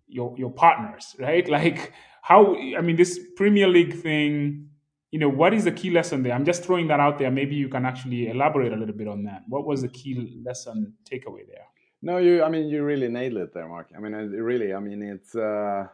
your 0.08 0.34
your 0.36 0.50
partners, 0.50 1.14
right? 1.18 1.48
Like 1.58 1.92
how 2.22 2.56
I 2.56 2.80
mean 2.80 2.96
this 2.96 3.18
Premier 3.36 3.68
League 3.68 3.94
thing. 3.94 4.70
You 5.10 5.18
know, 5.18 5.28
what 5.30 5.54
is 5.54 5.64
the 5.64 5.72
key 5.72 5.90
lesson 5.90 6.22
there? 6.22 6.34
I'm 6.34 6.44
just 6.44 6.64
throwing 6.64 6.88
that 6.88 7.00
out 7.00 7.18
there. 7.18 7.30
Maybe 7.30 7.54
you 7.54 7.68
can 7.68 7.86
actually 7.86 8.28
elaborate 8.28 8.72
a 8.72 8.76
little 8.76 8.94
bit 8.94 9.08
on 9.08 9.24
that. 9.24 9.42
What 9.48 9.64
was 9.64 9.80
the 9.80 9.88
key 9.88 10.42
lesson 10.44 10.92
takeaway 11.10 11.46
there? 11.48 11.64
No, 12.02 12.18
you. 12.18 12.42
I 12.42 12.50
mean, 12.50 12.68
you 12.68 12.84
really 12.84 13.08
nailed 13.08 13.38
it 13.38 13.54
there, 13.54 13.66
Mark. 13.68 13.88
I 13.96 14.00
mean, 14.00 14.12
really. 14.12 14.74
I 14.74 14.80
mean, 14.80 15.02
it's. 15.02 15.34
Uh, 15.34 15.86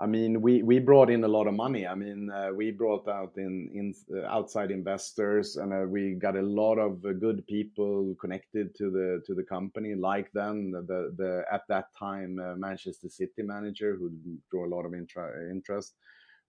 I 0.00 0.06
mean, 0.06 0.40
we 0.40 0.62
we 0.62 0.78
brought 0.78 1.10
in 1.10 1.24
a 1.24 1.28
lot 1.28 1.48
of 1.48 1.54
money. 1.54 1.84
I 1.86 1.94
mean, 1.96 2.30
uh, 2.30 2.50
we 2.54 2.70
brought 2.70 3.08
out 3.08 3.32
in 3.36 3.68
in 3.74 3.94
uh, 4.16 4.26
outside 4.26 4.70
investors, 4.70 5.56
and 5.56 5.72
uh, 5.72 5.86
we 5.88 6.14
got 6.14 6.36
a 6.36 6.42
lot 6.42 6.78
of 6.78 7.04
uh, 7.04 7.12
good 7.12 7.44
people 7.48 8.14
connected 8.20 8.76
to 8.76 8.90
the 8.90 9.22
to 9.26 9.34
the 9.34 9.42
company. 9.42 9.96
Like 9.96 10.30
then 10.32 10.70
the 10.70 11.12
the 11.16 11.44
at 11.50 11.62
that 11.68 11.86
time 11.98 12.38
uh, 12.38 12.54
Manchester 12.54 13.08
City 13.08 13.42
manager 13.42 13.96
who 13.96 14.12
drew 14.50 14.66
a 14.66 14.72
lot 14.74 14.86
of 14.86 14.94
intra- 14.94 15.50
interest. 15.50 15.94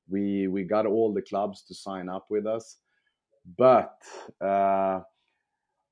We 0.08 0.48
we 0.48 0.63
got 0.63 0.86
all 0.86 1.12
the 1.12 1.24
clubs 1.24 1.63
to 1.63 1.74
sign 1.74 2.08
up 2.08 2.27
with 2.29 2.46
us, 2.46 2.77
but 3.58 3.98
uh, 4.39 5.01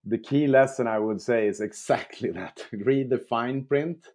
the 0.05 0.19
key 0.19 0.45
lesson 0.45 0.87
I 0.87 0.99
would 0.99 1.21
say 1.21 1.47
is 1.47 1.59
exactly 1.59 2.29
that: 2.39 2.67
read 2.71 3.09
the 3.09 3.17
fine 3.17 3.65
print 3.65 4.05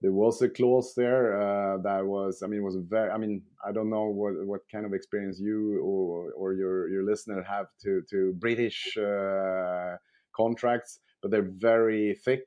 there 0.00 0.12
was 0.12 0.40
a 0.42 0.48
clause 0.48 0.94
there 0.96 1.40
uh, 1.40 1.78
that 1.78 2.04
was 2.04 2.42
i 2.42 2.46
mean 2.46 2.62
was 2.62 2.76
very 2.88 3.10
i 3.10 3.18
mean 3.18 3.42
i 3.66 3.72
don't 3.72 3.90
know 3.90 4.04
what 4.04 4.34
what 4.46 4.60
kind 4.70 4.86
of 4.86 4.94
experience 4.94 5.40
you 5.40 5.80
or 5.80 6.32
or 6.32 6.54
your 6.54 6.88
your 6.88 7.04
listener 7.04 7.42
have 7.42 7.66
to 7.82 8.02
to 8.08 8.32
british 8.34 8.96
uh, 8.96 9.96
contracts 10.34 11.00
but 11.20 11.30
they're 11.30 11.50
very 11.56 12.14
thick 12.24 12.46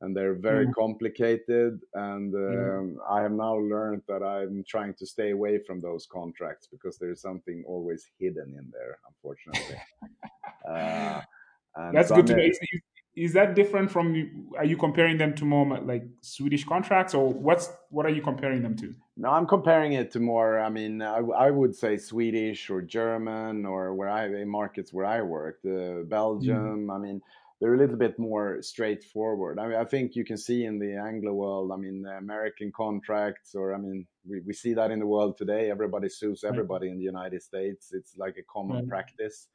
and 0.00 0.16
they're 0.16 0.34
very 0.34 0.66
mm. 0.66 0.74
complicated 0.74 1.78
and 1.94 2.34
um, 2.34 2.40
mm. 2.40 2.94
i 3.08 3.22
have 3.22 3.32
now 3.32 3.54
learned 3.54 4.02
that 4.08 4.22
i'm 4.22 4.64
trying 4.66 4.94
to 4.94 5.06
stay 5.06 5.30
away 5.30 5.60
from 5.64 5.80
those 5.80 6.06
contracts 6.06 6.66
because 6.66 6.98
there's 6.98 7.20
something 7.20 7.62
always 7.66 8.10
hidden 8.18 8.56
in 8.58 8.72
there 8.72 8.98
unfortunately 9.08 9.76
uh, 10.68 11.20
that's 11.92 12.08
so 12.08 12.16
good 12.16 12.26
to 12.26 12.36
know 12.36 12.50
is 13.14 13.34
that 13.34 13.54
different 13.54 13.90
from 13.90 14.48
are 14.56 14.64
you 14.64 14.76
comparing 14.76 15.18
them 15.18 15.34
to 15.34 15.44
more 15.44 15.78
like 15.80 16.04
swedish 16.22 16.64
contracts 16.64 17.14
or 17.14 17.32
what's 17.32 17.68
what 17.90 18.06
are 18.06 18.10
you 18.10 18.22
comparing 18.22 18.62
them 18.62 18.76
to? 18.76 18.94
No 19.16 19.30
i'm 19.30 19.46
comparing 19.46 19.92
it 19.92 20.10
to 20.12 20.20
more 20.20 20.58
i 20.58 20.70
mean 20.70 21.02
i, 21.02 21.18
I 21.18 21.50
would 21.50 21.74
say 21.74 21.96
swedish 21.96 22.70
or 22.70 22.80
german 22.80 23.66
or 23.66 23.94
where 23.94 24.08
i 24.08 24.26
in 24.26 24.48
markets 24.48 24.92
where 24.92 25.06
i 25.06 25.20
worked 25.20 25.66
uh, 25.66 26.02
belgium 26.08 26.86
mm. 26.86 26.94
i 26.94 26.98
mean 26.98 27.20
they're 27.60 27.74
a 27.74 27.78
little 27.78 27.96
bit 27.96 28.18
more 28.18 28.60
straightforward. 28.60 29.60
I 29.60 29.68
mean 29.68 29.76
i 29.76 29.84
think 29.84 30.16
you 30.16 30.24
can 30.24 30.38
see 30.38 30.64
in 30.64 30.78
the 30.78 30.96
anglo 30.96 31.32
world 31.32 31.70
i 31.72 31.76
mean 31.76 32.04
american 32.18 32.72
contracts 32.74 33.54
or 33.54 33.74
i 33.74 33.78
mean 33.78 34.06
we, 34.28 34.40
we 34.46 34.52
see 34.52 34.74
that 34.74 34.90
in 34.90 35.00
the 35.00 35.06
world 35.06 35.36
today. 35.36 35.70
Everybody 35.70 36.08
sues 36.08 36.44
everybody 36.44 36.88
in 36.88 36.98
the 36.98 37.04
united 37.04 37.42
states. 37.42 37.92
It's 37.92 38.16
like 38.16 38.36
a 38.38 38.42
common 38.52 38.76
right. 38.76 38.88
practice. 38.88 39.48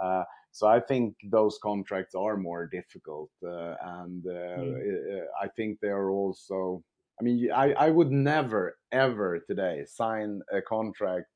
Uh, 0.00 0.24
so 0.56 0.66
I 0.66 0.80
think 0.80 1.16
those 1.22 1.58
contracts 1.62 2.14
are 2.14 2.38
more 2.38 2.66
difficult, 2.66 3.28
uh, 3.44 3.74
and 4.00 4.24
uh, 4.26 4.56
mm. 4.56 5.24
I 5.38 5.48
think 5.48 5.80
they 5.80 5.88
are 5.88 6.10
also. 6.10 6.82
I 7.20 7.24
mean, 7.24 7.50
I, 7.52 7.74
I 7.74 7.90
would 7.90 8.10
never 8.10 8.78
ever 8.90 9.38
today 9.40 9.84
sign 9.86 10.40
a 10.50 10.62
contract, 10.62 11.26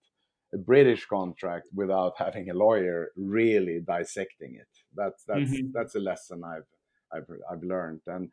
a 0.55 0.57
British 0.57 1.05
contract, 1.05 1.67
without 1.75 2.15
having 2.25 2.49
a 2.49 2.55
lawyer 2.55 3.11
really 3.15 3.81
dissecting 3.81 4.55
it. 4.55 4.73
That's 4.97 5.23
that's 5.25 5.51
mm-hmm. 5.51 5.73
that's 5.75 5.97
a 5.97 6.01
lesson 6.01 6.41
I've 6.43 6.71
I've 7.13 7.29
I've 7.51 7.63
learned, 7.63 8.01
and 8.07 8.31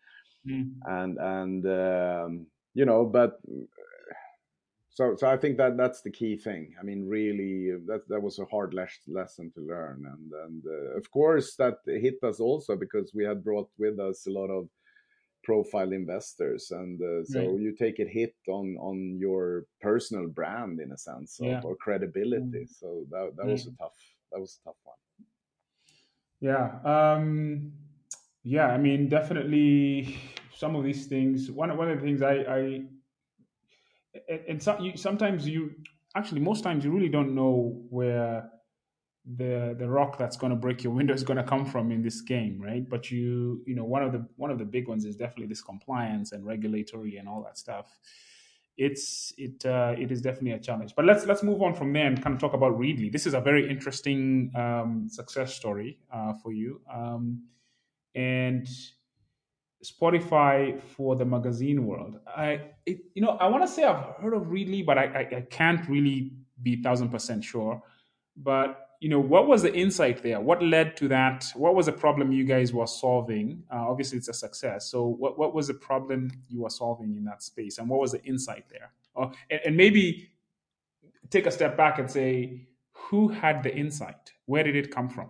mm. 0.50 0.72
and 0.86 1.18
and 1.18 1.66
um, 1.66 2.48
you 2.74 2.86
know, 2.86 3.04
but 3.04 3.42
so 4.98 5.16
so 5.16 5.28
I 5.28 5.38
think 5.38 5.58
that 5.58 5.78
that's 5.78 6.02
the 6.02 6.10
key 6.10 6.36
thing. 6.38 6.74
I 6.80 6.84
mean, 6.84 7.08
really, 7.08 7.78
that 7.86 8.02
that 8.10 8.20
was 8.20 8.40
a 8.40 8.46
hard 8.46 8.74
les- 8.74 9.08
lesson 9.08 9.52
to 9.54 9.62
learn, 9.62 10.04
and 10.14 10.32
and 10.46 10.64
uh, 10.66 10.98
of 10.98 11.06
course 11.12 11.56
that 11.58 11.76
hit 11.86 12.18
us 12.24 12.40
also 12.40 12.76
because 12.76 13.12
we 13.14 13.24
had 13.24 13.44
brought 13.44 13.70
with 13.78 14.00
us 14.00 14.26
a 14.26 14.32
lot 14.32 14.50
of 14.50 14.68
profile 15.44 15.92
investors, 15.94 16.72
and 16.72 17.00
uh, 17.00 17.24
so 17.26 17.42
right. 17.42 17.60
you 17.60 17.76
take 17.76 18.00
a 18.00 18.06
hit 18.06 18.34
on 18.48 18.76
on 18.80 19.20
your 19.20 19.66
personal 19.82 20.28
brand 20.30 20.80
in 20.80 20.92
a 20.92 20.98
sense 20.98 21.38
yeah. 21.40 21.62
or 21.64 21.76
credibility. 21.76 22.66
Mm. 22.66 22.80
So 22.80 23.06
that 23.12 23.34
that 23.38 23.46
was 23.46 23.68
a 23.68 23.74
tough 23.78 24.00
that 24.32 24.40
was 24.40 24.58
a 24.60 24.70
tough 24.70 24.82
one. 24.84 25.02
Yeah, 26.40 26.68
um, 26.94 27.72
yeah. 28.44 28.70
I 28.70 28.80
mean, 28.80 29.10
definitely 29.10 30.18
some 30.56 30.76
of 30.76 30.84
these 30.84 31.06
things. 31.06 31.52
One 31.52 31.78
one 31.78 31.92
of 31.92 32.00
the 32.00 32.04
things 32.04 32.24
I 32.24 32.36
I 32.60 32.82
and, 34.28 34.62
so 34.62 34.80
you, 34.80 34.98
sometimes 34.98 35.48
you 35.48 35.72
actually 36.16 36.42
most 36.42 36.64
times 36.64 36.84
you 36.84 36.92
really 36.92 37.10
don't 37.10 37.34
know 37.34 37.82
where 37.90 38.50
the 39.36 39.76
the 39.78 39.88
rock 39.88 40.18
that's 40.18 40.38
going 40.38 40.52
to 40.52 40.56
break 40.56 40.84
your 40.84 40.94
window 40.94 41.14
is 41.14 41.24
going 41.24 41.38
to 41.38 41.44
come 41.44 41.66
from 41.66 41.92
in 41.92 42.02
this 42.02 42.22
game 42.22 42.62
right? 42.62 42.90
But 42.90 43.12
you 43.12 43.62
you 43.66 43.76
know 43.76 43.84
one 43.84 44.04
of 44.04 44.12
the 44.12 44.26
one 44.36 44.52
of 44.52 44.58
the 44.58 44.66
big 44.66 44.88
ones 44.88 45.06
is 45.06 45.16
definitely 45.16 45.48
this 45.48 45.62
compliance 45.62 46.32
and 46.32 46.46
regulatory 46.46 47.18
and 47.18 47.28
all 47.28 47.44
that 47.44 47.58
stuff. 47.58 48.00
It's 48.78 49.34
it 49.38 49.66
uh, 49.66 49.96
it 49.98 50.12
is 50.12 50.22
definitely 50.22 50.52
a 50.52 50.60
challenge. 50.60 50.94
But 50.96 51.06
let's 51.06 51.26
let's 51.26 51.44
move 51.44 51.62
on 51.62 51.74
from 51.74 51.92
there 51.94 52.06
and 52.06 52.22
kind 52.22 52.36
of 52.36 52.40
talk 52.40 52.54
about 52.54 52.78
readly 52.78 53.10
this 53.10 53.26
is 53.26 53.34
a 53.34 53.42
very 53.42 53.70
interesting 53.70 54.52
um, 54.56 55.08
success 55.10 55.54
story 55.54 55.98
uh, 56.14 56.34
for 56.42 56.54
you. 56.54 56.82
Um, 56.94 57.44
and 58.16 58.68
Spotify 59.84 60.82
for 60.82 61.16
the 61.16 61.26
magazine 61.26 61.86
world. 61.86 62.20
I, 62.36 62.62
it, 62.86 63.00
you 63.14 63.22
know, 63.22 63.32
I 63.32 63.48
want 63.48 63.64
to 63.64 63.68
say 63.68 63.84
I've 63.84 64.16
heard 64.22 64.34
of 64.34 64.44
Readly, 64.48 64.86
but 64.86 64.98
I, 64.98 65.04
I, 65.04 65.38
I 65.38 65.42
can't 65.50 65.88
really 65.88 66.34
be 66.62 66.82
thousand 66.82 67.10
percent 67.10 67.44
sure. 67.44 67.82
But 68.36 68.84
you 69.00 69.10
know, 69.10 69.20
what 69.20 69.48
was 69.48 69.62
the 69.62 69.74
insight 69.74 70.24
there? 70.24 70.42
What 70.42 70.64
led 70.64 70.98
to 70.98 71.08
that? 71.10 71.46
What 71.56 71.76
was 71.76 71.86
the 71.86 71.92
problem 71.92 72.32
you 72.32 72.44
guys 72.44 72.74
were 72.74 72.88
solving? 72.88 73.64
Uh, 73.72 73.88
obviously, 73.88 74.18
it's 74.18 74.28
a 74.28 74.34
success. 74.34 74.90
So, 74.90 75.06
what 75.06 75.38
what 75.38 75.54
was 75.54 75.68
the 75.68 75.76
problem 75.76 76.32
you 76.48 76.62
were 76.62 76.70
solving 76.70 77.16
in 77.16 77.24
that 77.26 77.44
space, 77.44 77.78
and 77.78 77.88
what 77.88 78.00
was 78.00 78.12
the 78.14 78.24
insight 78.24 78.66
there? 78.70 78.92
Uh, 79.16 79.30
and, 79.50 79.62
and 79.66 79.78
maybe 79.78 80.30
take 81.30 81.46
a 81.46 81.52
step 81.52 81.76
back 81.78 82.00
and 82.00 82.10
say, 82.10 82.68
who 82.92 83.28
had 83.28 83.64
the 83.64 83.76
insight? 83.76 84.34
Where 84.46 84.64
did 84.64 84.76
it 84.76 84.92
come 84.92 85.10
from? 85.10 85.30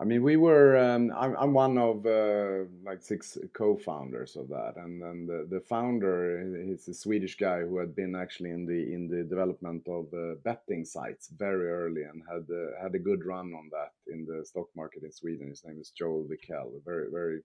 I 0.00 0.04
mean, 0.04 0.22
we 0.22 0.36
were. 0.36 0.76
Um, 0.76 1.12
I'm, 1.16 1.36
I'm, 1.36 1.52
one 1.52 1.76
of 1.76 2.06
uh, 2.06 2.66
like 2.84 3.02
six 3.02 3.36
co-founders 3.52 4.36
of 4.36 4.48
that, 4.48 4.74
and 4.76 5.02
then 5.02 5.26
the, 5.26 5.48
the 5.50 5.60
founder 5.60 6.40
is 6.56 6.86
a 6.86 6.94
Swedish 6.94 7.36
guy 7.36 7.60
who 7.60 7.78
had 7.78 7.96
been 7.96 8.14
actually 8.14 8.50
in 8.50 8.64
the 8.64 8.94
in 8.94 9.08
the 9.08 9.24
development 9.24 9.82
of 9.88 10.06
uh, 10.14 10.36
betting 10.44 10.84
sites 10.84 11.30
very 11.36 11.68
early 11.68 12.04
and 12.04 12.22
had 12.30 12.46
uh, 12.48 12.80
had 12.80 12.94
a 12.94 13.00
good 13.00 13.24
run 13.24 13.52
on 13.54 13.70
that 13.72 13.92
in 14.12 14.24
the 14.24 14.44
stock 14.44 14.68
market 14.76 15.02
in 15.02 15.10
Sweden. 15.10 15.48
His 15.48 15.64
name 15.64 15.80
is 15.80 15.90
Joel 15.90 16.28
Wikell, 16.30 16.80
very 16.84 17.10
very 17.10 17.40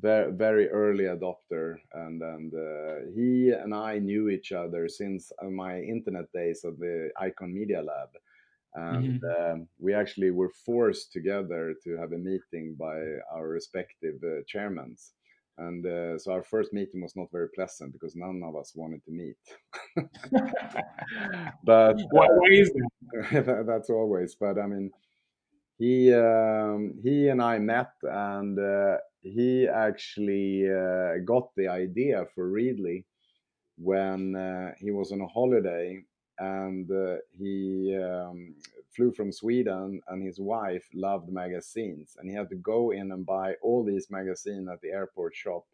very 0.00 0.32
very 0.32 0.68
early 0.70 1.04
adopter, 1.04 1.76
and 1.92 2.22
and 2.22 2.54
uh, 2.54 3.10
he 3.14 3.50
and 3.50 3.74
I 3.74 3.98
knew 3.98 4.30
each 4.30 4.52
other 4.52 4.88
since 4.88 5.32
my 5.42 5.80
internet 5.82 6.32
days 6.32 6.64
of 6.64 6.78
the 6.78 7.10
Icon 7.20 7.52
Media 7.52 7.82
Lab 7.82 8.08
and 8.76 9.22
mm-hmm. 9.22 9.52
um, 9.52 9.68
we 9.78 9.94
actually 9.94 10.30
were 10.30 10.50
forced 10.64 11.12
together 11.12 11.74
to 11.82 11.96
have 11.96 12.12
a 12.12 12.18
meeting 12.18 12.76
by 12.78 12.96
our 13.32 13.48
respective 13.48 14.16
uh, 14.22 14.42
chairmans 14.52 15.12
and 15.58 15.86
uh, 15.86 16.18
so 16.18 16.32
our 16.32 16.42
first 16.42 16.72
meeting 16.74 17.00
was 17.00 17.16
not 17.16 17.32
very 17.32 17.48
pleasant 17.54 17.92
because 17.92 18.14
none 18.14 18.42
of 18.44 18.54
us 18.56 18.72
wanted 18.74 19.02
to 19.04 19.10
meet 19.10 19.36
but 21.64 21.96
why, 22.10 22.26
why 22.26 22.48
is 22.50 22.70
that? 23.32 23.64
that's 23.66 23.90
always 23.90 24.36
but 24.38 24.58
i 24.58 24.66
mean 24.66 24.90
he 25.78 26.12
um, 26.12 26.94
he 27.02 27.28
and 27.28 27.42
i 27.42 27.58
met 27.58 27.92
and 28.02 28.58
uh, 28.58 28.96
he 29.22 29.66
actually 29.66 30.68
uh, 30.70 31.14
got 31.24 31.48
the 31.56 31.68
idea 31.68 32.24
for 32.34 32.48
readly 32.48 33.04
when 33.78 34.36
uh, 34.36 34.72
he 34.78 34.90
was 34.90 35.12
on 35.12 35.20
a 35.20 35.26
holiday 35.26 36.02
and 36.38 36.90
uh, 36.90 37.16
he 37.32 37.96
um, 38.02 38.54
flew 38.94 39.12
from 39.12 39.32
Sweden 39.32 40.00
and 40.08 40.22
his 40.22 40.38
wife 40.38 40.86
loved 40.94 41.30
magazines 41.30 42.16
and 42.18 42.28
he 42.28 42.36
had 42.36 42.50
to 42.50 42.56
go 42.56 42.90
in 42.90 43.12
and 43.12 43.24
buy 43.24 43.54
all 43.62 43.84
these 43.84 44.10
magazines 44.10 44.68
at 44.70 44.80
the 44.80 44.90
airport 44.90 45.34
shop 45.34 45.64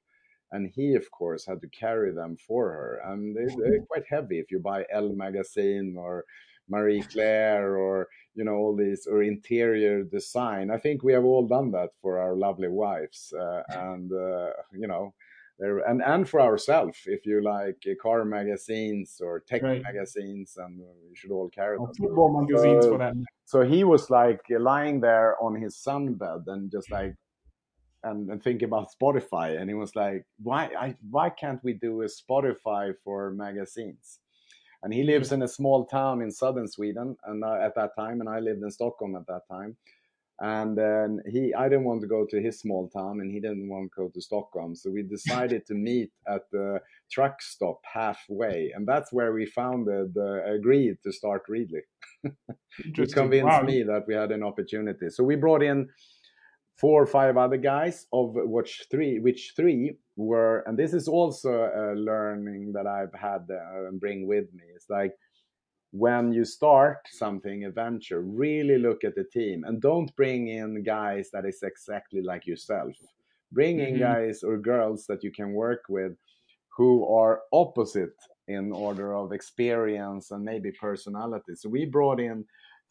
and 0.52 0.70
he 0.74 0.94
of 0.94 1.10
course 1.10 1.46
had 1.46 1.60
to 1.60 1.68
carry 1.68 2.12
them 2.12 2.36
for 2.36 2.70
her 2.70 3.00
and 3.06 3.36
they, 3.36 3.42
are 3.42 3.86
quite 3.90 4.04
heavy 4.08 4.38
if 4.38 4.50
you 4.50 4.60
buy 4.60 4.84
Elle 4.92 5.14
magazine 5.14 5.96
or 5.98 6.24
Marie 6.68 7.02
Claire 7.02 7.76
or 7.76 8.08
you 8.34 8.44
know 8.44 8.54
all 8.54 8.76
these 8.76 9.06
or 9.06 9.22
interior 9.22 10.04
design. 10.04 10.70
I 10.70 10.78
think 10.78 11.02
we 11.02 11.12
have 11.12 11.24
all 11.24 11.46
done 11.46 11.70
that 11.72 11.90
for 12.00 12.18
our 12.18 12.34
lovely 12.34 12.68
wives 12.68 13.32
uh, 13.38 13.62
and 13.68 14.10
uh, 14.12 14.50
you 14.72 14.86
know 14.86 15.14
and 15.62 16.02
and 16.02 16.28
for 16.28 16.40
ourselves, 16.40 16.98
if 17.06 17.26
you 17.26 17.42
like 17.42 17.78
uh, 17.86 17.94
car 18.02 18.24
magazines 18.24 19.20
or 19.20 19.40
tech 19.40 19.62
Right. 19.62 19.82
magazines, 19.86 20.56
and 20.56 20.80
uh, 20.80 20.84
you 21.08 21.14
should 21.14 21.30
all 21.30 21.48
carry 21.50 21.78
them. 21.78 21.92
football 21.96 22.40
magazines 22.40 22.86
Uh, 22.86 22.88
for 22.88 22.98
that. 22.98 23.14
So 23.44 23.62
he 23.62 23.84
was 23.84 24.10
like 24.10 24.40
lying 24.50 25.00
there 25.00 25.36
on 25.42 25.54
his 25.60 25.76
sunbed 25.76 26.44
and 26.46 26.70
just 26.70 26.90
like 26.90 27.14
and, 28.04 28.30
and 28.30 28.42
thinking 28.42 28.66
about 28.66 28.88
Spotify, 28.92 29.60
and 29.60 29.70
he 29.70 29.74
was 29.74 29.94
like, 29.94 30.26
"Why, 30.42 30.70
I, 30.78 30.96
why 31.10 31.30
can't 31.30 31.62
we 31.62 31.74
do 31.74 32.02
a 32.02 32.06
Spotify 32.06 32.94
for 33.04 33.30
magazines?" 33.32 34.20
And 34.82 34.92
he 34.92 35.04
lives 35.04 35.32
in 35.32 35.42
a 35.42 35.48
small 35.48 35.86
town 35.86 36.22
in 36.22 36.30
southern 36.32 36.68
Sweden, 36.68 37.16
and 37.24 37.44
uh, 37.44 37.54
at 37.54 37.74
that 37.76 37.94
time, 37.96 38.20
and 38.20 38.28
I 38.28 38.40
lived 38.40 38.62
in 38.62 38.70
Stockholm 38.70 39.16
at 39.16 39.26
that 39.28 39.42
time. 39.48 39.76
And 40.42 40.76
then 40.76 41.20
he, 41.30 41.54
I 41.54 41.68
didn't 41.68 41.84
want 41.84 42.00
to 42.00 42.08
go 42.08 42.26
to 42.28 42.42
his 42.42 42.58
small 42.58 42.88
town, 42.88 43.20
and 43.20 43.30
he 43.30 43.38
didn't 43.38 43.68
want 43.68 43.92
to 43.92 44.02
go 44.02 44.08
to 44.08 44.20
Stockholm. 44.20 44.74
So 44.74 44.90
we 44.90 45.02
decided 45.16 45.64
to 45.66 45.74
meet 45.74 46.10
at 46.26 46.50
the 46.50 46.80
truck 47.12 47.40
stop 47.40 47.80
halfway, 47.84 48.72
and 48.74 48.86
that's 48.86 49.12
where 49.12 49.32
we 49.32 49.46
founded, 49.46 50.16
uh, 50.16 50.42
agreed 50.52 50.96
to 51.04 51.12
start 51.12 51.42
Readly. 51.48 51.82
Interesting. 52.84 53.22
convinced 53.22 53.60
Wow. 53.60 53.62
me 53.62 53.84
that 53.84 54.02
we 54.08 54.14
had 54.14 54.32
an 54.32 54.42
opportunity. 54.42 55.10
So 55.10 55.22
we 55.22 55.36
brought 55.36 55.62
in 55.62 55.88
four 56.76 57.00
or 57.00 57.06
five 57.06 57.36
other 57.36 57.56
guys, 57.56 58.06
of 58.12 58.32
which 58.34 58.86
three, 58.90 59.20
which 59.20 59.52
three 59.54 59.96
were, 60.16 60.64
and 60.66 60.76
this 60.76 60.92
is 60.92 61.06
also 61.06 61.50
a 61.52 61.94
learning 61.94 62.72
that 62.72 62.88
I've 62.88 63.14
had 63.14 63.46
uh, 63.48 63.86
and 63.86 64.00
bring 64.00 64.26
with 64.26 64.52
me. 64.52 64.64
It's 64.74 64.90
like 64.90 65.12
when 65.92 66.32
you 66.32 66.44
start 66.44 67.06
something, 67.10 67.64
a 67.64 67.70
venture, 67.70 68.22
really 68.22 68.78
look 68.78 69.04
at 69.04 69.14
the 69.14 69.24
team 69.24 69.64
and 69.64 69.80
don't 69.82 70.14
bring 70.16 70.48
in 70.48 70.82
guys 70.82 71.30
that 71.32 71.46
is 71.46 71.62
exactly 71.62 72.22
like 72.22 72.46
yourself. 72.46 72.96
Bring 73.52 73.80
in 73.80 73.96
Mhm. 73.96 73.98
guys 73.98 74.42
or 74.42 74.58
girls 74.58 75.06
that 75.06 75.22
you 75.22 75.30
can 75.32 75.52
work 75.52 75.84
with 75.88 76.16
who 76.76 77.06
are 77.06 77.42
opposite 77.52 78.16
in 78.48 78.72
order 78.72 79.14
of 79.14 79.32
experience 79.32 80.30
and 80.30 80.44
maybe 80.44 80.72
personality. 80.72 81.54
So 81.54 81.68
we 81.68 81.84
brought 81.86 82.20
in 82.20 82.46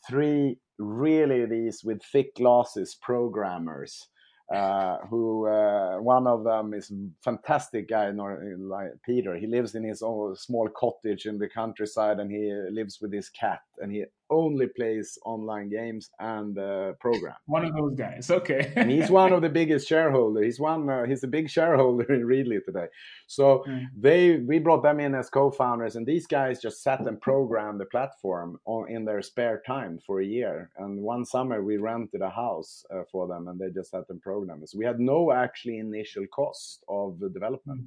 three 0.08 0.60
really 0.78 1.46
these 1.46 1.84
with 1.84 2.04
thick 2.04 2.36
glasses 2.36 2.96
programmers. 3.02 4.10
Uh, 4.54 4.98
who 5.10 5.48
uh, 5.48 5.98
one 6.00 6.28
of 6.28 6.44
them 6.44 6.74
is 6.74 6.92
fantastic 7.24 7.88
guy, 7.88 8.10
like 8.10 8.90
Peter. 9.06 9.38
He 9.38 9.48
lives 9.48 9.76
in 9.76 9.84
his 9.84 10.02
own 10.02 10.36
small 10.36 10.68
cottage 10.68 11.26
in 11.26 11.38
the 11.38 11.48
countryside, 11.48 12.20
and 12.20 12.30
he 12.30 12.52
lives 12.70 13.00
with 13.00 13.14
his 13.14 13.30
cat, 13.30 13.62
and 13.78 13.92
he 13.94 14.04
only 14.32 14.68
plays 14.68 15.18
online 15.26 15.70
games 15.70 16.10
and 16.20 16.58
uh, 16.58 16.94
program 17.00 17.36
One 17.46 17.66
of 17.66 17.74
those 17.76 17.96
guys. 17.96 18.32
Okay. 18.32 18.72
and 18.76 18.90
he's 18.90 19.10
one 19.12 19.34
of 19.34 19.42
the 19.42 19.50
biggest 19.50 19.88
shareholder. 19.88 20.42
He's 20.42 20.60
one. 20.60 20.90
Uh, 20.90 21.06
he's 21.06 21.24
a 21.24 21.28
big 21.28 21.50
shareholder 21.50 22.12
in 22.14 22.26
Readly 22.26 22.60
today. 22.66 22.88
So 23.28 23.64
Mm. 23.68 23.86
they 23.96 24.38
we 24.38 24.60
brought 24.60 24.84
them 24.84 25.00
in 25.00 25.14
as 25.16 25.30
co-founders, 25.30 25.96
and 25.96 26.06
these 26.08 26.26
guys 26.28 26.62
just 26.62 26.82
sat 26.82 27.02
and 27.02 27.20
programmed 27.22 27.80
the 27.80 27.86
platform 27.86 28.58
on, 28.66 28.90
in 28.90 29.06
their 29.06 29.22
spare 29.22 29.62
time 29.68 30.00
for 30.06 30.22
a 30.22 30.26
year. 30.26 30.72
And 30.78 31.02
one 31.02 31.26
summer 31.26 31.62
we 31.64 31.78
rented 31.78 32.22
a 32.22 32.30
house 32.30 32.86
uh, 32.94 33.04
for 33.12 33.28
them, 33.28 33.48
and 33.48 33.60
they 33.60 33.70
just 33.70 33.92
sat 33.92 34.06
and 34.10 34.22
programmed. 34.22 34.68
So 34.70 34.78
we 34.80 34.86
had 34.86 35.00
no 35.00 35.32
actually 35.32 35.78
initial 35.80 36.26
cost 36.34 36.84
of 36.88 37.20
the 37.20 37.30
development. 37.30 37.82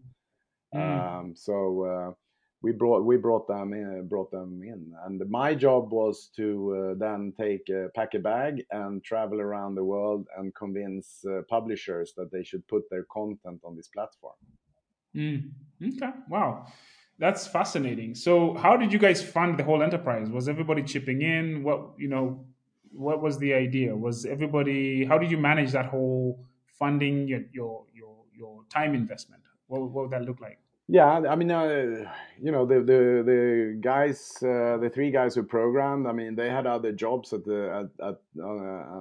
Mm. 0.75 0.81
Um, 1.21 1.35
so 1.37 1.55
uh, 1.85 2.11
we 2.65 2.73
brought 2.73 3.05
we 3.05 3.19
brought 3.19 3.47
them 3.47 3.75
in, 3.75 4.09
brought 4.09 4.31
them 4.31 4.63
in, 4.65 4.81
and 5.05 5.21
my 5.29 5.55
job 5.55 5.93
was 5.93 6.31
to 6.35 6.47
uh, 6.75 6.95
then 6.99 7.33
take 7.39 7.65
uh, 7.69 7.89
pack 7.95 8.15
a 8.15 8.19
bag 8.19 8.65
and 8.71 9.05
travel 9.05 9.39
around 9.39 9.75
the 9.75 9.85
world 9.85 10.27
and 10.39 10.55
convince 10.55 11.07
uh, 11.27 11.43
publishers 11.57 12.15
that 12.17 12.33
they 12.33 12.43
should 12.43 12.67
put 12.67 12.89
their 12.91 13.05
content 13.13 13.61
on 13.65 13.77
this 13.77 13.89
platform. 13.89 14.39
Mm. 15.15 15.51
Okay. 15.89 16.13
Wow. 16.31 16.67
That's 17.19 17.47
fascinating. 17.47 18.15
So, 18.15 18.55
how 18.55 18.79
did 18.79 18.95
you 18.95 18.99
guys 18.99 19.23
fund 19.23 19.59
the 19.59 19.65
whole 19.65 19.83
enterprise? 19.83 20.31
Was 20.31 20.49
everybody 20.49 20.83
chipping 20.83 21.21
in? 21.21 21.63
What 21.63 21.81
you 21.99 22.09
know? 22.09 22.47
What 22.93 23.21
was 23.21 23.39
the 23.39 23.53
idea? 23.53 23.95
Was 23.95 24.25
everybody? 24.25 25.05
How 25.05 25.19
did 25.19 25.31
you 25.31 25.37
manage 25.37 25.73
that 25.73 25.87
whole 25.95 26.43
funding? 26.79 27.29
Your 27.29 27.43
your 27.53 27.85
your, 27.93 28.17
your 28.35 28.63
time 28.71 28.95
investment. 28.95 29.43
What, 29.67 29.83
what 29.83 30.03
would 30.05 30.13
that 30.13 30.23
look 30.23 30.41
like? 30.41 30.59
Yeah, 30.87 31.07
I 31.31 31.35
mean, 31.35 31.51
uh, 31.51 32.11
you 32.39 32.53
know, 32.53 32.67
the 32.67 32.81
the 32.81 33.23
the 33.25 33.79
guys, 33.81 34.35
uh, 34.43 34.77
the 34.77 34.91
three 34.93 35.11
guys 35.11 35.35
who 35.35 35.43
programmed. 35.43 36.07
I 36.07 36.13
mean, 36.13 36.35
they 36.37 36.51
had 36.51 36.67
other 36.67 36.93
jobs 36.93 37.33
at 37.33 37.45
the 37.45 37.89
at, 38.01 38.07
at 38.07 38.21
uh, 38.39 38.45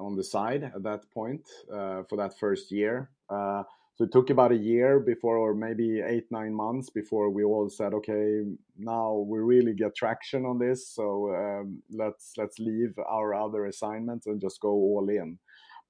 on 0.05 0.15
the 0.15 0.23
side 0.23 0.63
at 0.63 0.83
that 0.83 1.11
point 1.11 1.45
uh, 1.71 2.03
for 2.07 2.15
that 2.17 2.39
first 2.39 2.71
year. 2.71 3.09
Uh, 3.29 3.63
so 3.95 4.05
it 4.05 4.13
took 4.13 4.29
about 4.29 4.53
a 4.53 4.55
year 4.55 4.99
before, 5.01 5.37
or 5.37 5.53
maybe 5.53 5.99
eight 5.99 6.31
nine 6.31 6.53
months 6.53 6.89
before 6.89 7.29
we 7.29 7.43
all 7.43 7.69
said, 7.69 7.93
okay, 7.93 8.43
now 8.77 9.13
we 9.27 9.39
really 9.39 9.73
get 9.73 9.93
traction 9.93 10.45
on 10.45 10.59
this. 10.59 10.87
So 10.87 11.35
um, 11.35 11.83
let's 11.91 12.31
let's 12.37 12.59
leave 12.59 12.97
our 12.97 13.33
other 13.33 13.65
assignments 13.65 14.25
and 14.25 14.39
just 14.39 14.61
go 14.61 14.69
all 14.69 15.09
in. 15.09 15.37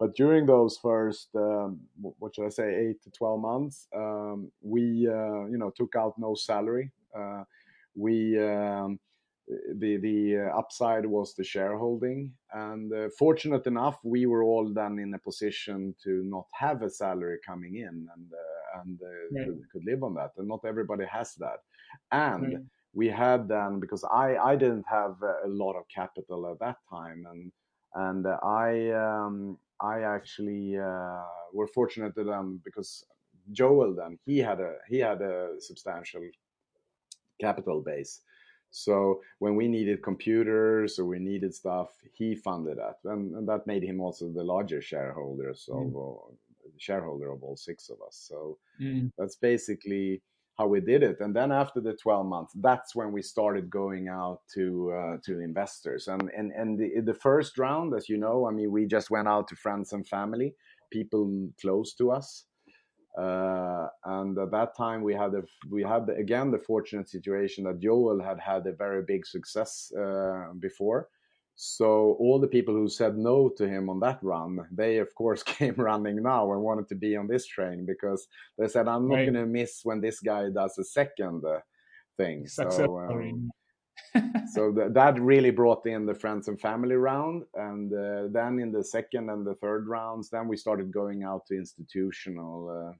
But 0.03 0.15
during 0.15 0.45
those 0.45 0.77
first, 0.77 1.29
um, 1.35 1.87
what 2.19 2.35
should 2.35 2.45
I 2.45 2.49
say, 2.49 2.69
eight 2.75 3.01
to 3.03 3.11
twelve 3.11 3.39
months, 3.41 3.87
um, 3.95 4.51
we 4.61 5.07
uh, 5.07 5.45
you 5.51 5.57
know 5.61 5.71
took 5.71 5.95
out 5.95 6.15
no 6.17 6.35
salary. 6.35 6.91
Uh, 7.15 7.43
we 7.95 8.15
um, 8.39 8.99
the 9.47 9.97
the 9.97 10.17
uh, 10.39 10.57
upside 10.59 11.05
was 11.05 11.35
the 11.35 11.43
shareholding, 11.43 12.33
and 12.53 12.93
uh, 12.93 13.09
fortunate 13.19 13.67
enough, 13.67 13.97
we 14.03 14.25
were 14.25 14.43
all 14.43 14.73
then 14.73 14.99
in 14.99 15.13
a 15.13 15.19
position 15.19 15.95
to 16.03 16.23
not 16.23 16.47
have 16.53 16.81
a 16.81 16.89
salary 16.89 17.39
coming 17.45 17.75
in 17.77 18.07
and 18.15 18.33
uh, 18.33 18.81
and 18.81 19.01
uh, 19.01 19.07
Right. 19.29 19.47
could, 19.47 19.61
could 19.71 19.85
live 19.85 20.03
on 20.03 20.15
that. 20.15 20.31
And 20.37 20.47
not 20.47 20.65
everybody 20.65 21.05
has 21.05 21.35
that, 21.35 21.59
and 22.11 22.53
Right. 22.53 22.63
we 22.93 23.07
had 23.09 23.47
then 23.47 23.79
because 23.79 24.03
I 24.05 24.37
I 24.37 24.55
didn't 24.55 24.87
have 24.87 25.21
a 25.21 25.47
lot 25.47 25.75
of 25.79 25.87
capital 25.89 26.47
at 26.51 26.59
that 26.59 26.77
time, 26.89 27.25
and 27.29 27.51
and 27.95 28.25
uh, 28.25 28.39
I 28.43 28.91
um, 28.91 29.59
I 29.83 30.01
actually 30.01 30.77
uh, 30.77 31.23
were 31.53 31.67
fortunate 31.67 32.15
to 32.15 32.23
them 32.23 32.61
because 32.63 33.05
Joel 33.51 33.93
then 33.95 34.17
he 34.25 34.37
had 34.39 34.59
a 34.61 34.77
he 34.87 34.99
had 34.99 35.21
a 35.21 35.55
substantial 35.59 36.21
capital 37.39 37.81
base. 37.81 38.21
So 38.71 39.21
when 39.39 39.55
we 39.55 39.67
needed 39.67 40.01
computers 40.01 40.97
or 40.97 41.05
we 41.05 41.19
needed 41.19 41.53
stuff, 41.53 41.89
he 42.13 42.35
funded 42.35 42.77
that, 42.79 42.97
and, 43.03 43.35
and 43.35 43.47
that 43.47 43.67
made 43.67 43.83
him 43.83 44.01
also 44.01 44.29
the 44.29 44.43
largest 44.43 44.87
shareholder. 44.87 45.53
So 45.53 45.73
Mm. 45.73 46.37
shareholder 46.77 47.31
of 47.31 47.43
all 47.43 47.55
six 47.57 47.89
of 47.89 47.97
us. 48.07 48.15
So 48.29 48.57
Mm. 48.81 49.11
that's 49.17 49.35
basically 49.35 50.21
how 50.57 50.67
we 50.67 50.79
did 50.79 51.01
it. 51.03 51.17
And 51.19 51.35
then 51.35 51.51
after 51.51 51.81
the 51.81 51.93
12 51.93 52.25
months, 52.25 52.53
that's 52.59 52.95
when 52.95 53.11
we 53.11 53.21
started 53.21 53.69
going 53.69 54.07
out 54.07 54.41
to 54.53 54.91
uh, 54.91 55.17
to 55.25 55.39
investors. 55.39 56.07
And 56.07 56.29
and 56.37 56.51
and 56.51 56.79
the, 56.79 57.01
the 57.01 57.13
first 57.13 57.57
round, 57.57 57.93
as 57.95 58.07
you 58.09 58.17
know, 58.17 58.47
I 58.47 58.51
mean, 58.51 58.71
we 58.71 58.85
just 58.85 59.09
went 59.09 59.27
out 59.27 59.47
to 59.49 59.55
friends 59.55 59.93
and 59.93 60.07
family, 60.07 60.55
people 60.91 61.49
close 61.59 61.93
to 61.95 62.11
us. 62.11 62.45
Uh, 63.17 63.87
and 64.05 64.37
at 64.39 64.49
that 64.51 64.75
time, 64.75 65.03
we 65.03 65.13
had 65.13 65.33
a, 65.35 65.43
we 65.69 65.83
had 65.83 66.09
again 66.09 66.51
the 66.51 66.57
fortunate 66.57 67.09
situation 67.09 67.63
that 67.65 67.79
Joel 67.79 68.21
had 68.23 68.39
had 68.39 68.65
a 68.65 68.73
very 68.73 69.03
big 69.03 69.25
success 69.25 69.91
uh, 69.99 70.45
before. 70.59 71.09
So 71.55 72.13
all 72.19 72.39
the 72.39 72.47
people 72.47 72.73
who 72.73 72.89
said 72.89 73.17
no 73.17 73.49
to 73.57 73.67
him 73.67 73.89
on 73.89 73.99
that 74.01 74.19
run, 74.23 74.67
they 74.71 74.97
of 74.97 75.13
course 75.15 75.43
came 75.55 75.75
running 75.75 76.21
now 76.23 76.51
and 76.51 76.61
wanted 76.61 76.87
to 76.89 76.95
be 76.95 77.15
on 77.15 77.27
this 77.27 77.45
train 77.45 77.85
because 77.85 78.27
they 78.57 78.67
said, 78.67 78.87
"I'm 78.87 79.07
not 79.07 79.17
Right. 79.17 79.25
going 79.25 79.35
to 79.35 79.45
miss 79.45 79.81
when 79.83 80.01
this 80.01 80.19
guy 80.19 80.49
does 80.49 80.77
a 80.77 80.83
second 80.83 81.45
uh, 81.45 81.59
thing." 82.17 82.47
So, 82.47 82.99
um, 82.99 83.43
so 84.45 84.71
th- 84.73 84.93
that 84.93 85.19
really 85.19 85.51
brought 85.51 85.85
in 85.85 86.05
the 86.05 86.15
friends 86.15 86.47
and 86.47 86.59
family 86.59 86.95
round, 86.95 87.43
and 87.55 87.93
uh, 87.93 88.27
then 88.31 88.59
in 88.59 88.71
the 88.71 88.83
second 88.83 89.29
and 89.29 89.45
the 89.45 89.55
third 89.55 89.87
rounds, 89.87 90.29
then 90.29 90.47
we 90.47 90.57
started 90.57 90.91
going 90.91 91.23
out 91.23 91.45
to 91.47 91.55
institutional. 91.57 92.95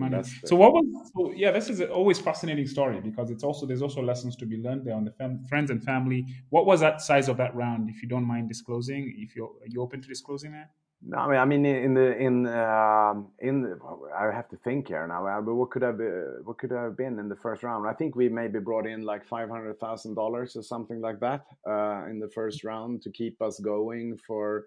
money. 0.00 0.22
So 0.46 0.56
what 0.56 0.72
was 0.72 0.84
so 1.14 1.32
yeah, 1.32 1.50
this 1.50 1.68
is 1.68 1.80
always 1.82 2.18
fascinating 2.18 2.66
story 2.66 3.00
because 3.00 3.30
it's 3.30 3.44
also 3.44 3.66
there's 3.66 3.82
also 3.82 4.02
lessons 4.02 4.36
to 4.36 4.46
be 4.46 4.56
learned 4.56 4.86
there 4.86 4.94
on 4.94 5.04
the 5.04 5.12
fam- 5.12 5.44
friends 5.44 5.70
and 5.70 5.82
family. 5.84 6.26
What 6.50 6.64
was 6.66 6.80
that 6.80 7.02
size 7.02 7.28
of 7.28 7.36
that 7.36 7.54
round, 7.54 7.90
if 7.90 8.02
you 8.02 8.08
don't 8.08 8.24
mind 8.24 8.48
disclosing? 8.48 9.14
If 9.18 9.36
you're 9.36 9.48
are 9.48 9.68
you 9.68 9.82
open 9.82 10.00
to 10.00 10.08
disclosing 10.08 10.52
that? 10.52 10.70
No, 11.04 11.18
I 11.18 11.26
mean, 11.28 11.38
I 11.38 11.44
mean, 11.44 11.66
in 11.66 11.94
the 11.94 12.16
in 12.16 12.46
um, 12.46 13.32
in 13.40 13.62
the, 13.62 13.78
I 14.16 14.32
have 14.32 14.48
to 14.50 14.56
think 14.58 14.88
here 14.88 15.04
now. 15.06 15.26
uh, 15.26 15.40
But 15.40 15.56
what 15.56 15.70
could 15.70 15.82
have 15.82 15.98
been, 15.98 16.36
what 16.44 16.58
could 16.58 16.70
have 16.70 16.96
been 16.96 17.18
in 17.18 17.28
the 17.28 17.36
first 17.36 17.62
round? 17.64 17.88
I 17.88 17.92
think 17.92 18.14
we 18.14 18.28
maybe 18.28 18.60
brought 18.60 18.86
in 18.86 19.02
like 19.02 19.26
five 19.26 19.48
hundred 19.50 19.78
thousand 19.80 20.14
dollars 20.14 20.54
or 20.54 20.62
something 20.62 21.00
like 21.00 21.18
that 21.20 21.44
uh, 21.68 22.06
in 22.08 22.20
the 22.20 22.30
first 22.32 22.62
round 22.62 23.02
to 23.02 23.10
keep 23.10 23.42
us 23.42 23.58
going 23.58 24.16
for 24.26 24.66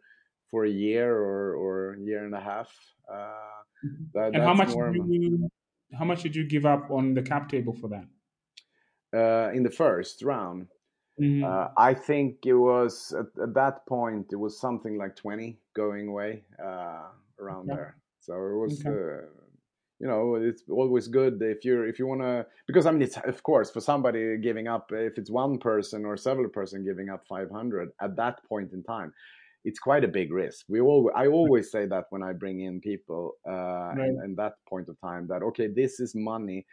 for 0.52 0.66
a 0.66 0.70
year 0.70 1.16
or 1.16 1.56
or 1.56 1.94
a 1.94 2.00
year 2.00 2.26
and 2.26 2.36
a 2.36 2.40
half. 2.40 2.70
Uh, 3.12 3.62
that, 4.14 4.34
and 4.34 4.44
how 4.44 4.54
much 4.54 4.70
did 4.70 4.78
you 4.78 5.50
how 5.98 6.06
much 6.06 6.24
did 6.24 6.36
you 6.36 6.48
give 6.48 6.66
up 6.66 6.90
on 6.92 7.14
the 7.14 7.22
cap 7.22 7.50
table 7.50 7.74
for 7.74 7.90
that? 7.90 8.06
uh, 9.14 9.52
in 9.54 9.64
the 9.64 9.72
first 9.72 10.22
round. 10.24 10.68
Mhm. 11.20 11.44
Uh, 11.44 11.70
I 11.78 11.94
think 11.94 12.46
it 12.46 12.54
was 12.56 13.14
at, 13.14 13.28
at 13.42 13.54
that 13.54 13.86
point 13.88 14.28
it 14.32 14.38
was 14.38 14.60
something 14.60 14.98
like 14.98 15.16
twenty 15.16 15.60
going 15.76 16.08
away 16.08 16.44
uh, 16.64 17.10
around 17.40 17.68
Okay. 17.70 17.76
there. 17.76 17.98
So 18.20 18.34
it 18.34 18.56
was, 18.58 18.80
Okay. 18.80 18.90
uh, 18.90 19.28
you 20.00 20.08
know 20.08 20.36
it's 20.36 20.64
always 20.70 21.08
good 21.08 21.42
if 21.42 21.64
you're 21.64 21.88
if 21.88 22.00
you 22.00 22.06
want 22.08 22.22
to 22.22 22.46
because 22.68 22.86
i 22.86 22.92
mean 22.92 23.02
it's 23.02 23.16
of 23.18 23.42
course 23.44 23.72
for 23.72 23.80
somebody 23.80 24.38
giving 24.40 24.68
up 24.68 24.92
if 24.92 25.18
it's 25.18 25.32
one 25.32 25.58
person 25.58 26.04
or 26.04 26.18
several 26.18 26.50
person 26.50 26.84
giving 26.84 27.08
up 27.10 27.24
500 27.30 27.92
at 28.02 28.16
that 28.18 28.44
point 28.44 28.74
in 28.74 28.84
time 28.84 29.14
it's 29.66 29.80
quite 29.80 30.04
a 30.04 30.08
big 30.08 30.32
risk 30.32 30.66
we 30.70 30.80
all 30.80 31.12
i 31.16 31.28
always 31.28 31.72
say 31.72 31.86
that 31.86 32.06
when 32.10 32.24
i 32.24 32.32
bring 32.32 32.62
in 32.62 32.80
people 32.80 33.34
uh 33.48 33.52
right. 33.52 34.00
and, 34.00 34.20
and 34.24 34.38
that 34.38 34.54
point 34.70 34.88
of 34.90 35.00
time 35.02 35.28
that 35.28 35.42
okay 35.44 35.68
this 35.68 36.00
is 36.00 36.14
money 36.16 36.66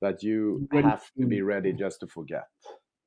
that 0.00 0.22
you 0.22 0.66
ready. 0.72 0.88
have 0.88 1.04
to 1.18 1.26
be 1.26 1.42
ready 1.42 1.72
just 1.72 2.00
to 2.00 2.06
forget 2.06 2.48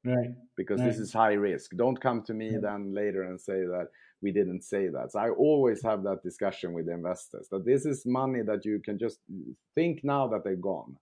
right 0.06 0.32
because 0.58 0.80
right. 0.80 0.90
this 0.90 1.00
is 1.00 1.12
high 1.12 1.34
risk 1.34 1.72
don't 1.76 2.00
come 2.00 2.22
to 2.22 2.34
me 2.34 2.56
then 2.62 2.94
later 2.94 3.24
and 3.24 3.40
say 3.40 3.62
that 3.62 3.88
we 4.22 4.32
didn't 4.32 4.64
say 4.64 4.88
that. 4.90 5.12
So 5.12 5.20
I 5.20 5.30
always 5.30 5.82
have 5.84 6.04
that 6.04 6.24
discussion 6.24 6.74
with 6.74 6.90
investors 6.90 7.48
that 7.52 7.66
this 7.66 7.86
is 7.86 8.06
money 8.06 8.42
that 8.46 8.66
you 8.66 8.82
can 8.84 8.98
just 9.00 9.20
think 9.76 10.02
now 10.04 10.28
that 10.28 10.44
they're 10.44 10.56
gone. 10.56 10.96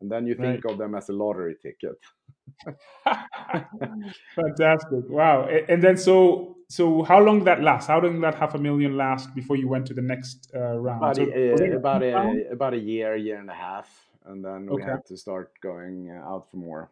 And 0.00 0.10
then 0.10 0.26
you 0.26 0.34
think 0.34 0.64
right. 0.64 0.72
of 0.72 0.78
them 0.78 0.94
as 0.94 1.08
a 1.08 1.12
lottery 1.12 1.56
ticket. 1.62 1.96
Fantastic. 4.34 5.08
Wow. 5.08 5.48
And 5.68 5.82
then 5.82 5.96
so 5.96 6.56
so 6.68 7.02
how 7.04 7.20
long 7.20 7.38
did 7.38 7.46
that 7.46 7.62
last? 7.62 7.86
How 7.88 8.00
long 8.00 8.14
did 8.14 8.22
that 8.22 8.34
half 8.34 8.54
a 8.54 8.58
million 8.58 8.96
last 8.96 9.34
before 9.34 9.56
you 9.56 9.68
went 9.68 9.86
to 9.86 9.94
the 9.94 10.02
next 10.02 10.50
uh, 10.54 10.78
round? 10.78 10.98
About, 10.98 11.16
so, 11.16 11.22
a, 11.22 11.76
about, 11.76 12.02
a, 12.02 12.44
about 12.50 12.74
a 12.74 12.78
year, 12.78 13.16
year 13.16 13.38
and 13.38 13.50
a 13.50 13.54
half. 13.54 14.06
And 14.24 14.44
then 14.44 14.66
we 14.66 14.82
okay. 14.82 14.90
had 14.90 15.06
to 15.06 15.16
start 15.16 15.52
going 15.62 16.10
uh, 16.10 16.28
out 16.28 16.50
for 16.50 16.56
more. 16.56 16.90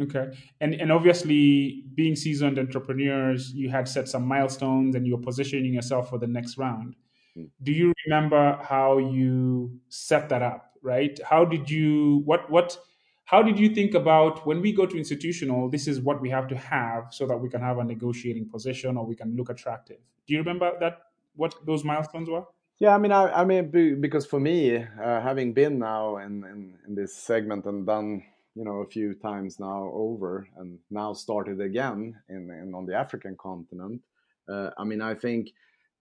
Okay. 0.00 0.36
And 0.60 0.74
and 0.74 0.90
obviously 0.90 1.84
being 1.94 2.16
seasoned 2.16 2.58
entrepreneurs, 2.58 3.52
you 3.52 3.70
had 3.70 3.88
set 3.88 4.08
some 4.08 4.26
milestones 4.26 4.94
and 4.96 5.06
you 5.06 5.16
were 5.16 5.22
positioning 5.22 5.74
yourself 5.74 6.10
for 6.10 6.18
the 6.18 6.26
next 6.26 6.58
round. 6.58 6.96
Mm. 7.36 7.50
Do 7.62 7.72
you 7.72 7.92
remember 8.06 8.58
how 8.62 8.98
you 8.98 9.78
set 9.88 10.28
that 10.30 10.42
up, 10.42 10.72
right? 10.82 11.18
How 11.24 11.44
did 11.44 11.70
you 11.70 12.22
what 12.24 12.50
what 12.50 12.76
how 13.24 13.42
did 13.42 13.58
you 13.58 13.70
think 13.70 13.94
about 13.94 14.46
when 14.46 14.60
we 14.60 14.72
go 14.72 14.86
to 14.86 14.96
institutional, 14.96 15.70
this 15.70 15.88
is 15.88 16.00
what 16.00 16.20
we 16.20 16.28
have 16.30 16.46
to 16.48 16.56
have 16.56 17.08
so 17.10 17.26
that 17.26 17.36
we 17.36 17.48
can 17.48 17.60
have 17.60 17.78
a 17.78 17.84
negotiating 17.84 18.48
position 18.48 18.96
or 18.96 19.06
we 19.06 19.16
can 19.16 19.34
look 19.36 19.50
attractive? 19.50 19.98
Do 20.26 20.34
you 20.34 20.38
remember 20.40 20.72
that 20.80 20.98
what 21.34 21.54
those 21.66 21.84
milestones 21.84 22.28
were? 22.28 22.44
Yeah, 22.78 22.94
I 22.94 22.98
mean, 22.98 23.12
I, 23.12 23.30
I 23.30 23.44
mean, 23.44 23.70
because 24.00 24.26
for 24.26 24.40
me, 24.40 24.76
uh, 24.76 25.20
having 25.20 25.52
been 25.52 25.78
now 25.78 26.18
in, 26.18 26.44
in, 26.44 26.74
in 26.86 26.94
this 26.94 27.14
segment 27.14 27.64
and 27.66 27.86
done 27.86 28.22
you 28.54 28.64
know 28.64 28.76
a 28.82 28.86
few 28.86 29.14
times 29.14 29.58
now 29.58 29.90
over 29.92 30.48
and 30.58 30.78
now 30.90 31.12
started 31.12 31.60
again 31.60 32.16
in, 32.28 32.50
in 32.50 32.74
on 32.74 32.86
the 32.86 32.94
African 32.94 33.36
continent. 33.36 34.00
Uh, 34.48 34.70
I 34.78 34.84
mean, 34.84 35.00
I 35.00 35.14
think 35.14 35.50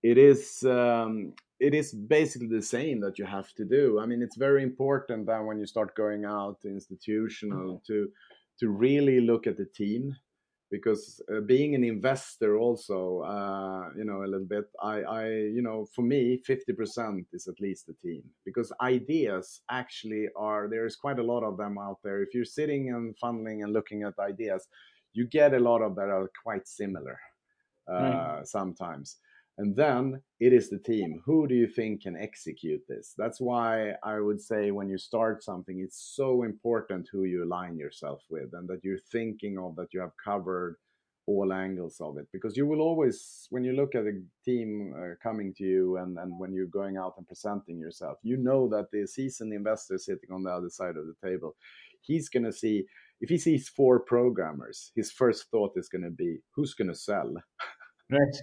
it 0.04 0.18
is 0.18 0.64
um, 0.64 1.34
it 1.64 1.74
is 1.74 1.94
basically 1.94 2.50
the 2.50 2.70
same 2.78 3.00
that 3.00 3.18
you 3.18 3.26
have 3.26 3.54
to 3.54 3.64
do. 3.64 4.00
I 4.02 4.06
mean, 4.06 4.22
it's 4.22 4.36
very 4.36 4.64
important 4.64 5.26
that 5.28 5.46
when 5.46 5.58
you 5.60 5.66
start 5.66 5.96
going 5.96 6.26
out 6.26 6.58
institutional 6.66 7.76
mm-hmm. 7.76 7.94
to 7.94 8.10
to 8.60 8.70
really 8.70 9.20
look 9.20 9.48
at 9.48 9.58
the 9.58 9.66
team 9.66 10.16
because 10.70 11.22
uh, 11.32 11.40
being 11.42 11.76
an 11.76 11.84
investor 11.84 12.58
also 12.58 13.22
uh, 13.36 13.84
you 13.98 14.06
know 14.10 14.20
a 14.24 14.30
little 14.32 14.50
bit 14.56 14.66
I, 14.82 14.96
I 15.22 15.26
you 15.58 15.64
know 15.68 15.88
for 15.96 16.04
me 16.04 16.42
50% 16.48 17.26
is 17.34 17.48
at 17.48 17.60
least 17.60 17.88
the 17.88 17.96
team 18.06 18.24
because 18.46 18.72
ideas 18.82 19.62
actually 19.72 20.26
are 20.36 20.68
there's 20.70 20.96
quite 20.96 21.20
a 21.20 21.30
lot 21.32 21.44
of 21.44 21.58
them 21.58 21.78
out 21.78 22.00
there 22.04 22.22
if 22.22 22.30
you're 22.34 22.54
sitting 22.60 22.90
and 22.90 23.16
funneling 23.24 23.64
and 23.64 23.74
looking 23.74 24.04
at 24.04 24.14
ideas 24.20 24.68
you 25.14 25.28
get 25.28 25.54
a 25.54 25.66
lot 25.70 25.82
of 25.82 25.96
that 25.96 26.10
are 26.10 26.30
quite 26.44 26.68
similar 26.68 27.18
uh, 27.92 28.04
right. 28.04 28.48
sometimes 28.48 29.18
and 29.58 29.76
then 29.76 30.22
it 30.40 30.52
is 30.54 30.70
the 30.70 30.80
team. 30.80 31.22
Who 31.26 31.48
do 31.48 31.54
you 31.56 31.68
think 31.68 32.04
can 32.04 32.16
execute 32.18 32.82
this? 32.88 33.14
That's 33.18 33.40
why 33.40 33.94
I 34.04 34.20
would 34.20 34.42
say 34.42 34.72
when 34.72 34.90
you 34.90 34.98
start 34.98 35.44
something, 35.44 35.80
it's 35.80 36.14
so 36.16 36.44
important 36.44 37.10
who 37.12 37.26
you 37.26 37.44
align 37.44 37.78
yourself 37.78 38.22
with 38.30 38.50
and 38.54 38.68
that 38.70 38.84
you're 38.84 38.98
thinking 39.12 39.58
of 39.58 39.76
that 39.76 39.94
you 39.94 40.02
have 40.02 40.18
covered 40.24 40.78
all 41.28 41.54
angles 41.54 41.98
of 42.02 42.18
it. 42.18 42.28
Because 42.34 42.58
you 42.58 42.66
will 42.66 42.82
always, 42.82 43.48
when 43.52 43.64
you 43.64 43.74
look 43.74 43.96
at 43.96 44.06
a 44.06 44.20
team 44.44 44.94
uh, 44.98 45.14
coming 45.22 45.54
to 45.58 45.64
you 45.64 45.98
and, 45.98 46.18
and 46.18 46.38
when 46.40 46.52
you're 46.52 46.66
going 46.66 46.98
out 46.98 47.14
and 47.18 47.28
presenting 47.28 47.80
yourself, 47.80 48.18
you 48.24 48.38
know 48.38 48.68
that 48.70 48.88
the 48.92 49.08
seasoned 49.08 49.54
investor 49.54 49.98
sitting 49.98 50.32
on 50.32 50.44
the 50.44 50.52
other 50.52 50.70
side 50.70 50.98
of 50.98 51.06
the 51.06 51.16
table, 51.26 51.56
he's 52.02 52.28
going 52.28 52.44
to 52.44 52.52
see, 52.52 52.86
if 53.22 53.30
he 53.30 53.38
sees 53.38 53.70
four 53.70 54.00
programmers, 54.00 54.92
his 54.96 55.12
first 55.12 55.46
thought 55.52 55.74
is 55.78 55.88
going 55.88 56.04
to 56.04 56.10
be, 56.10 56.40
who's 56.56 56.74
going 56.74 56.90
to 56.90 56.96
sell? 56.96 57.32
Right. 58.12 58.36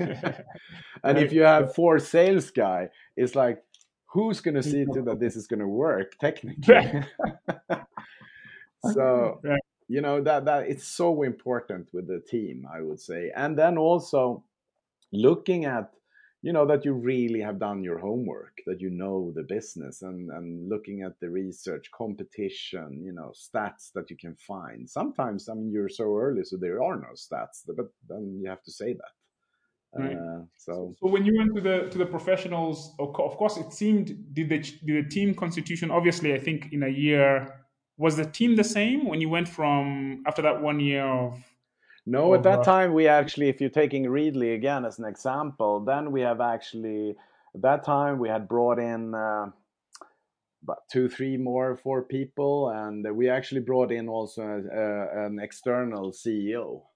and 1.04 1.18
if 1.18 1.32
you 1.32 1.42
have 1.42 1.74
four 1.74 1.98
sales 1.98 2.50
guy, 2.50 2.88
it's 3.16 3.34
like 3.34 3.62
who's 4.06 4.40
going 4.40 4.54
to 4.54 4.62
see 4.62 4.84
to 4.92 5.02
that 5.02 5.20
this 5.20 5.36
is 5.36 5.46
going 5.46 5.60
to 5.60 5.68
work 5.68 6.18
technically? 6.20 7.04
so 8.92 9.40
you 9.88 10.00
know 10.00 10.20
that 10.22 10.44
that 10.44 10.68
it's 10.68 10.84
so 10.84 11.22
important 11.22 11.88
with 11.92 12.06
the 12.06 12.20
team, 12.20 12.66
I 12.72 12.80
would 12.80 13.00
say, 13.00 13.30
and 13.34 13.56
then 13.58 13.78
also 13.78 14.44
looking 15.12 15.64
at 15.64 15.92
you 16.42 16.52
know 16.52 16.66
that 16.66 16.84
you 16.84 16.94
really 16.94 17.40
have 17.40 17.58
done 17.58 17.82
your 17.82 17.98
homework 17.98 18.58
that 18.66 18.80
you 18.80 18.88
know 18.88 19.32
the 19.34 19.42
business 19.42 20.02
and 20.02 20.30
and 20.30 20.68
looking 20.68 21.02
at 21.02 21.20
the 21.20 21.28
research 21.28 21.90
competition 21.94 23.02
you 23.04 23.12
know 23.12 23.32
stats 23.34 23.92
that 23.94 24.10
you 24.10 24.16
can 24.16 24.36
find. 24.36 24.88
Sometimes 24.88 25.48
i 25.48 25.54
mean 25.54 25.70
you're 25.70 25.88
so 25.88 26.16
early 26.16 26.44
so 26.44 26.56
there 26.56 26.82
are 26.82 26.96
no 26.96 27.12
stats 27.14 27.62
but 27.66 27.86
then 28.08 28.38
you 28.40 28.48
have 28.48 28.62
to 28.62 28.72
say 28.72 28.94
that 28.94 29.12
Right. 29.92 30.16
Uh, 30.16 30.42
so, 30.56 30.94
so 31.00 31.08
when 31.08 31.24
you 31.24 31.36
went 31.36 31.54
to 31.56 31.60
the 31.60 31.88
to 31.90 31.98
the 31.98 32.06
professionals, 32.06 32.94
of 33.00 33.12
course, 33.12 33.56
it 33.56 33.72
seemed 33.72 34.06
did 34.32 34.48
the 34.48 34.58
did 34.58 35.04
the 35.04 35.08
team 35.08 35.34
constitution? 35.34 35.90
Obviously, 35.90 36.32
I 36.32 36.38
think 36.38 36.72
in 36.72 36.84
a 36.84 36.88
year 36.88 37.64
was 37.96 38.16
the 38.16 38.24
team 38.24 38.54
the 38.54 38.64
same 38.64 39.06
when 39.06 39.20
you 39.20 39.28
went 39.28 39.48
from 39.48 40.22
after 40.26 40.42
that 40.42 40.62
one 40.62 40.78
year 40.78 41.04
of. 41.04 41.42
No, 42.06 42.32
of, 42.32 42.38
at 42.38 42.44
that 42.44 42.60
uh, 42.60 42.64
time 42.64 42.94
we 42.94 43.08
actually, 43.08 43.48
if 43.48 43.60
you're 43.60 43.68
taking 43.68 44.04
Readly 44.04 44.54
again 44.54 44.84
as 44.84 44.98
an 44.98 45.04
example, 45.04 45.80
then 45.80 46.12
we 46.12 46.20
have 46.20 46.40
actually 46.40 47.16
at 47.54 47.62
that 47.62 47.84
time 47.84 48.18
we 48.18 48.28
had 48.28 48.48
brought 48.48 48.78
in. 48.78 49.14
Uh, 49.14 49.46
about 50.62 50.82
two, 50.92 51.08
three 51.08 51.38
more, 51.38 51.74
four 51.74 52.02
people, 52.02 52.68
and 52.68 53.16
we 53.16 53.30
actually 53.30 53.62
brought 53.62 53.90
in 53.90 54.10
also 54.10 54.42
a, 54.42 55.22
a, 55.22 55.26
an 55.26 55.38
external 55.40 56.12
CEO 56.12 56.82
uh, 56.82 56.89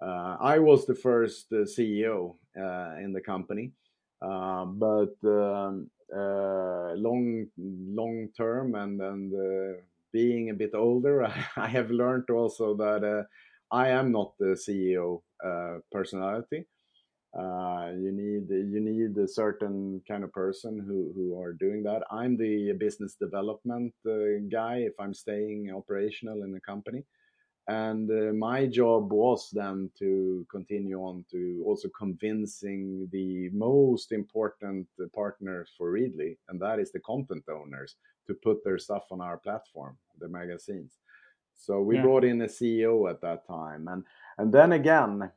I 0.00 0.58
was 0.58 0.86
the 0.86 0.94
first 0.94 1.46
uh, 1.52 1.64
CEO 1.64 2.36
uh, 2.56 2.96
in 3.02 3.12
the 3.12 3.20
company, 3.20 3.72
but 4.20 5.14
um, 5.24 5.90
long 6.12 7.46
long 7.58 8.28
term 8.36 8.74
and 8.74 9.00
and 9.00 9.32
being 10.12 10.50
a 10.50 10.54
bit 10.54 10.74
older, 10.74 11.26
I 11.56 11.68
have 11.68 11.90
learned 11.90 12.30
also 12.30 12.74
that 12.76 13.26
I 13.70 13.88
am 13.88 14.12
not 14.12 14.32
the 14.38 14.56
CEO 14.56 15.22
personality. 15.92 16.66
Uh, 17.38 17.92
you 17.94 18.10
need 18.10 18.48
you 18.48 18.80
need 18.80 19.16
a 19.18 19.28
certain 19.28 20.00
kind 20.08 20.24
of 20.24 20.32
person 20.32 20.78
who 20.80 21.12
who 21.14 21.38
are 21.38 21.52
doing 21.52 21.82
that. 21.82 22.02
I'm 22.10 22.38
the 22.38 22.72
business 22.72 23.16
development 23.20 23.92
uh, 24.06 24.40
guy 24.50 24.76
if 24.78 24.94
I'm 24.98 25.12
staying 25.12 25.70
operational 25.70 26.42
in 26.42 26.54
a 26.54 26.60
company, 26.60 27.04
and 27.68 28.10
uh, 28.10 28.32
my 28.32 28.66
job 28.66 29.12
was 29.12 29.50
then 29.52 29.90
to 29.98 30.46
continue 30.50 30.98
on 31.00 31.24
to 31.30 31.62
also 31.66 31.88
convincing 31.96 33.06
the 33.12 33.50
most 33.52 34.10
important 34.10 34.88
partner 35.14 35.66
for 35.76 35.92
Readly, 35.92 36.38
and 36.48 36.58
that 36.60 36.78
is 36.78 36.90
the 36.92 37.00
content 37.00 37.44
owners, 37.50 37.96
to 38.26 38.34
put 38.34 38.64
their 38.64 38.78
stuff 38.78 39.04
on 39.10 39.20
our 39.20 39.36
platform, 39.36 39.98
the 40.18 40.28
magazines. 40.28 40.92
So 41.54 41.82
we 41.82 41.96
yeah. 41.96 42.02
brought 42.02 42.24
in 42.24 42.40
a 42.40 42.46
CEO 42.46 43.10
at 43.10 43.20
that 43.20 43.46
time, 43.46 43.86
and 43.88 44.04
and 44.38 44.52
then 44.52 44.72
again, 44.72 45.30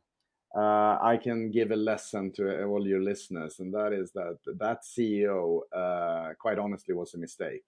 uh, 0.55 0.97
I 1.01 1.19
can 1.21 1.51
give 1.51 1.71
a 1.71 1.75
lesson 1.75 2.31
to 2.33 2.63
all 2.63 2.87
your 2.87 3.01
listeners, 3.01 3.59
and 3.59 3.73
that 3.73 3.91
is 3.91 4.11
that 4.13 4.37
that 4.57 4.83
CEO, 4.83 5.61
uh, 5.75 6.33
quite 6.39 6.59
honestly, 6.59 6.93
was 6.93 7.13
a 7.13 7.17
mistake. 7.17 7.65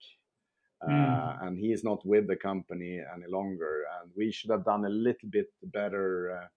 Mm. 0.89 1.47
and 1.47 1.57
he 1.57 1.71
is 1.71 1.83
not 1.83 2.05
with 2.05 2.27
the 2.27 2.35
company 2.35 2.99
any 3.15 3.27
longer. 3.27 3.85
And 4.01 4.11
we 4.15 4.31
should 4.31 4.51
have 4.51 4.65
done 4.65 4.85
a 4.85 4.89
little 4.89 5.29
bit 5.29 5.49
better 5.63 6.41
uh, 6.41 6.47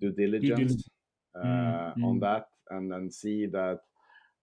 due 0.00 0.12
diligence 0.12 0.88
uh, 1.34 1.92
mm. 1.94 2.04
on 2.04 2.20
that, 2.20 2.48
and 2.70 2.90
then 2.90 3.10
see 3.10 3.46
that 3.46 3.80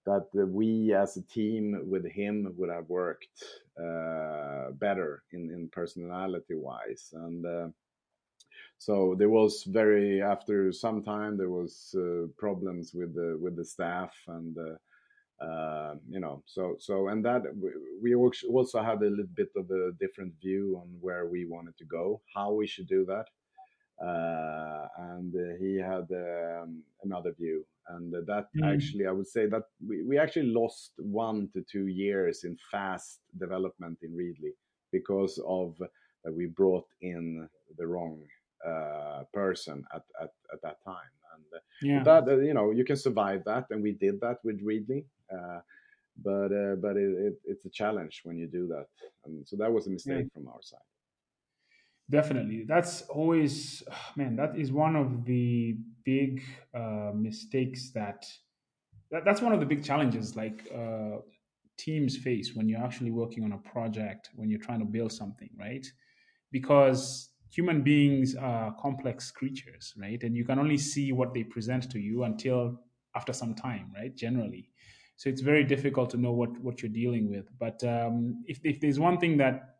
that 0.06 0.28
we 0.34 0.93
as 0.93 1.17
a 1.17 1.22
team 1.22 1.82
with 1.86 2.06
him 2.06 2.54
would 2.58 2.69
have 2.69 2.89
worked 2.89 3.43
uh, 3.80 4.72
better 4.74 5.24
in, 5.32 5.50
in 5.50 5.69
personality 5.69 6.56
wise 6.56 7.13
and 7.13 7.46
uh, 7.46 7.67
so 8.78 9.15
there 9.17 9.30
was 9.30 9.63
very 9.63 10.22
after 10.22 10.72
some 10.72 11.02
time 11.02 11.38
there 11.38 11.50
was 11.50 11.96
uh, 11.98 12.28
problems 12.38 12.93
with 12.93 13.15
the 13.15 13.38
with 13.41 13.56
the 13.56 13.63
staff 13.63 14.13
and 14.28 14.58
uh, 15.41 15.46
uh, 15.46 15.96
you 16.10 16.19
know 16.19 16.43
so 16.46 16.76
so 16.80 17.08
and 17.10 17.24
that 17.26 17.41
we 18.02 18.15
also 18.15 18.82
had 18.82 18.98
a 19.02 19.10
little 19.10 19.26
bit 19.36 19.50
of 19.56 19.69
a 19.72 19.91
different 20.00 20.34
view 20.41 20.80
on 20.82 20.88
where 21.02 21.28
we 21.28 21.46
wanted 21.46 21.78
to 21.78 21.86
go 21.86 22.22
how 22.36 22.52
we 22.52 22.67
should 22.67 22.88
do 22.88 23.06
that 23.06 23.28
uh, 24.04 24.88
and 24.98 25.34
uh, 25.36 25.56
he 25.60 25.78
had 25.78 26.08
um, 26.12 26.84
another 27.04 27.34
view. 27.34 27.65
And 27.89 28.13
that 28.13 28.48
Mm. 28.56 28.63
actually, 28.74 29.08
I 29.08 29.12
would 29.12 29.28
say 29.28 29.46
that 29.48 29.63
we, 29.86 30.04
we 30.04 30.17
actually 30.17 30.48
lost 30.48 30.93
one 30.98 31.50
to 31.54 31.63
two 31.72 31.88
years 31.88 32.43
in 32.43 32.58
fast 32.72 33.19
development 33.38 34.00
in 34.02 34.15
Readly 34.15 34.54
because 34.91 35.39
of 35.46 35.78
that 36.24 36.34
we 36.34 36.46
brought 36.48 36.88
in 37.02 37.48
the 37.78 37.86
wrong 37.86 38.22
uh, 38.65 39.24
person 39.34 39.84
at, 39.93 40.04
at, 40.22 40.32
at 40.54 40.62
that 40.63 40.78
time. 40.86 41.12
And 41.36 41.43
uh, 41.54 41.60
Yeah. 41.82 42.04
that 42.04 42.28
uh, 42.32 42.38
you 42.39 42.54
know 42.54 42.72
you 42.72 42.86
can 42.86 42.96
survive 42.96 43.43
that, 43.46 43.65
and 43.69 43.84
we 43.84 43.91
did 43.93 44.19
that 44.22 44.38
with 44.43 44.62
Readly. 44.63 45.06
Uh, 45.34 45.60
but 46.24 46.52
uh, 46.52 46.76
but 46.76 46.96
it, 46.96 47.12
it, 47.28 47.34
it's 47.46 47.65
a 47.65 47.69
challenge 47.69 48.22
when 48.24 48.38
you 48.38 48.48
do 48.48 48.67
that, 48.67 48.88
and 49.26 49.48
so 49.48 49.56
that 49.56 49.72
was 49.72 49.88
a 49.88 49.89
mistake 49.89 50.28
from 50.34 50.48
our 50.48 50.62
side. 50.62 50.80
Definitely. 52.10 52.65
That's 52.67 53.04
always, 53.04 53.84
man, 54.15 54.36
that 54.36 54.58
is 54.58 54.72
one 54.72 54.96
of 54.96 55.26
the 55.26 55.78
big 56.04 56.43
uh, 56.74 57.12
mistakes 57.13 57.91
that, 57.91 58.26
that, 59.12 59.24
that's 59.26 59.41
one 59.41 59.54
of 59.54 59.60
the 59.60 59.65
big 59.65 59.84
challenges 59.84 60.36
like 60.36 60.69
uh, 60.76 61.17
teams 61.78 62.17
face 62.17 62.54
when 62.56 62.67
you're 62.67 62.84
actually 62.84 63.12
working 63.12 63.43
on 63.43 63.54
a 63.54 63.58
project, 63.58 64.30
when 64.36 64.50
you're 64.50 64.60
trying 64.60 64.80
to 64.80 64.86
build 64.86 65.12
something, 65.12 65.50
right? 65.58 65.86
Because 66.52 67.30
human 67.50 67.82
beings 67.82 68.36
are 68.36 68.76
complex 68.80 69.32
creatures, 69.32 69.93
right? 69.98 70.22
And 70.24 70.36
you 70.36 70.46
can 70.46 70.60
only 70.60 70.78
see 70.78 71.12
what 71.12 71.34
they 71.34 71.43
present 71.43 71.89
to 71.91 72.00
you 72.00 72.24
until 72.24 72.80
after 73.15 73.34
some 73.34 73.54
time, 73.54 73.91
right? 73.96 74.15
Generally. 74.15 74.69
So 75.15 75.30
it's 75.30 75.41
very 75.41 75.63
difficult 75.63 76.10
to 76.12 76.17
know 76.17 76.32
what, 76.32 76.58
what 76.60 76.82
you're 76.82 76.91
dealing 76.91 77.30
with. 77.30 77.47
But 77.60 77.84
um, 77.84 78.43
if, 78.47 78.60
if 78.63 78.80
there's 78.80 78.99
one 78.99 79.17
thing 79.17 79.38
that, 79.38 79.76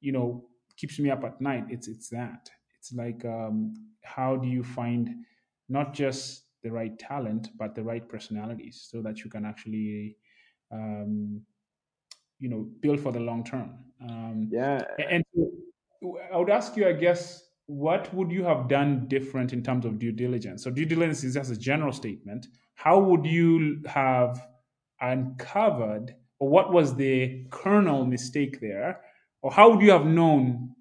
you 0.00 0.12
know, 0.12 0.44
keeps 0.80 0.98
me 0.98 1.10
up 1.10 1.24
at 1.24 1.40
night 1.40 1.64
it's 1.68 1.88
it's 1.88 2.08
that. 2.08 2.48
It's 2.78 2.92
like 2.92 3.24
um, 3.24 3.74
how 4.02 4.36
do 4.36 4.48
you 4.48 4.62
find 4.62 5.10
not 5.68 5.92
just 5.92 6.44
the 6.62 6.70
right 6.70 6.98
talent 6.98 7.50
but 7.58 7.74
the 7.74 7.82
right 7.82 8.06
personalities 8.08 8.88
so 8.90 9.02
that 9.02 9.22
you 9.22 9.30
can 9.30 9.44
actually 9.44 10.16
um, 10.72 11.42
you 12.38 12.48
know 12.48 12.66
build 12.80 13.00
for 13.00 13.12
the 13.12 13.20
long 13.20 13.44
term? 13.44 13.78
Um, 14.02 14.48
Yeah, 14.50 14.82
and 15.10 15.22
i 16.32 16.36
would 16.38 16.48
ask 16.48 16.76
you 16.78 16.88
i 16.88 16.92
guess 16.92 17.50
what 17.66 18.12
would 18.14 18.32
you 18.32 18.42
have 18.42 18.68
done 18.68 19.06
different 19.06 19.52
in 19.52 19.62
terms 19.62 19.84
of 19.84 19.96
due 20.00 20.10
diligence? 20.10 20.64
So 20.64 20.70
due 20.72 20.84
diligence 20.84 21.22
is 21.22 21.34
just 21.34 21.52
a 21.52 21.56
general 21.56 21.92
statement. 21.92 22.48
How 22.74 22.98
would 22.98 23.24
you 23.24 23.80
have 23.86 24.44
uncovered 25.00 26.14
or 26.38 26.48
what 26.48 26.72
was 26.72 26.96
the 26.96 27.44
kernel 27.50 28.04
mistake 28.04 28.60
there? 28.60 29.00
Or 29.42 29.52
how 29.52 29.70
would 29.70 29.80
you 29.80 29.90
have 29.90 30.06
known 30.06 30.74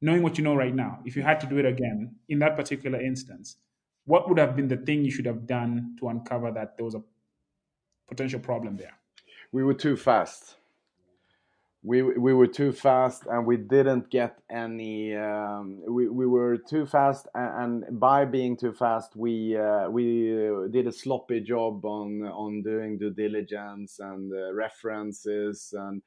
knowing 0.00 0.22
what 0.22 0.38
you 0.38 0.44
know 0.44 0.54
right 0.54 0.74
now 0.74 1.00
if 1.04 1.16
you 1.16 1.22
had 1.22 1.40
to 1.40 1.46
do 1.46 1.58
it 1.58 1.66
again 1.66 2.14
in 2.28 2.38
that 2.40 2.56
particular 2.56 3.00
instance? 3.00 3.56
What 4.04 4.28
would 4.28 4.38
have 4.38 4.56
been 4.56 4.68
the 4.68 4.76
thing 4.76 5.04
you 5.04 5.10
should 5.10 5.26
have 5.26 5.46
done 5.46 5.96
to 6.00 6.08
uncover 6.08 6.50
that 6.52 6.76
there 6.76 6.84
was 6.84 6.94
a 6.94 7.02
potential 8.08 8.40
problem 8.40 8.76
there? 8.76 8.94
We 9.52 9.64
were 9.64 9.74
too 9.74 9.96
fast. 9.96 10.56
We 11.82 12.02
we 12.02 12.34
were 12.34 12.46
too 12.46 12.72
fast, 12.72 13.24
and 13.26 13.46
we 13.46 13.56
didn't 13.56 14.10
get 14.10 14.38
any. 14.50 15.16
Um, 15.16 15.80
we 15.88 16.08
we 16.08 16.26
were 16.26 16.58
too 16.58 16.84
fast, 16.84 17.26
a- 17.34 17.54
and 17.62 17.98
by 17.98 18.26
being 18.26 18.56
too 18.58 18.72
fast, 18.74 19.16
we 19.16 19.56
uh, 19.56 19.88
we 19.88 20.04
uh, 20.48 20.68
did 20.70 20.86
a 20.86 20.92
sloppy 20.92 21.40
job 21.40 21.82
on 21.86 22.22
on 22.24 22.62
doing 22.62 22.98
due 22.98 23.14
diligence 23.14 23.98
and 23.98 24.30
uh, 24.30 24.52
references. 24.52 25.72
And 25.72 26.02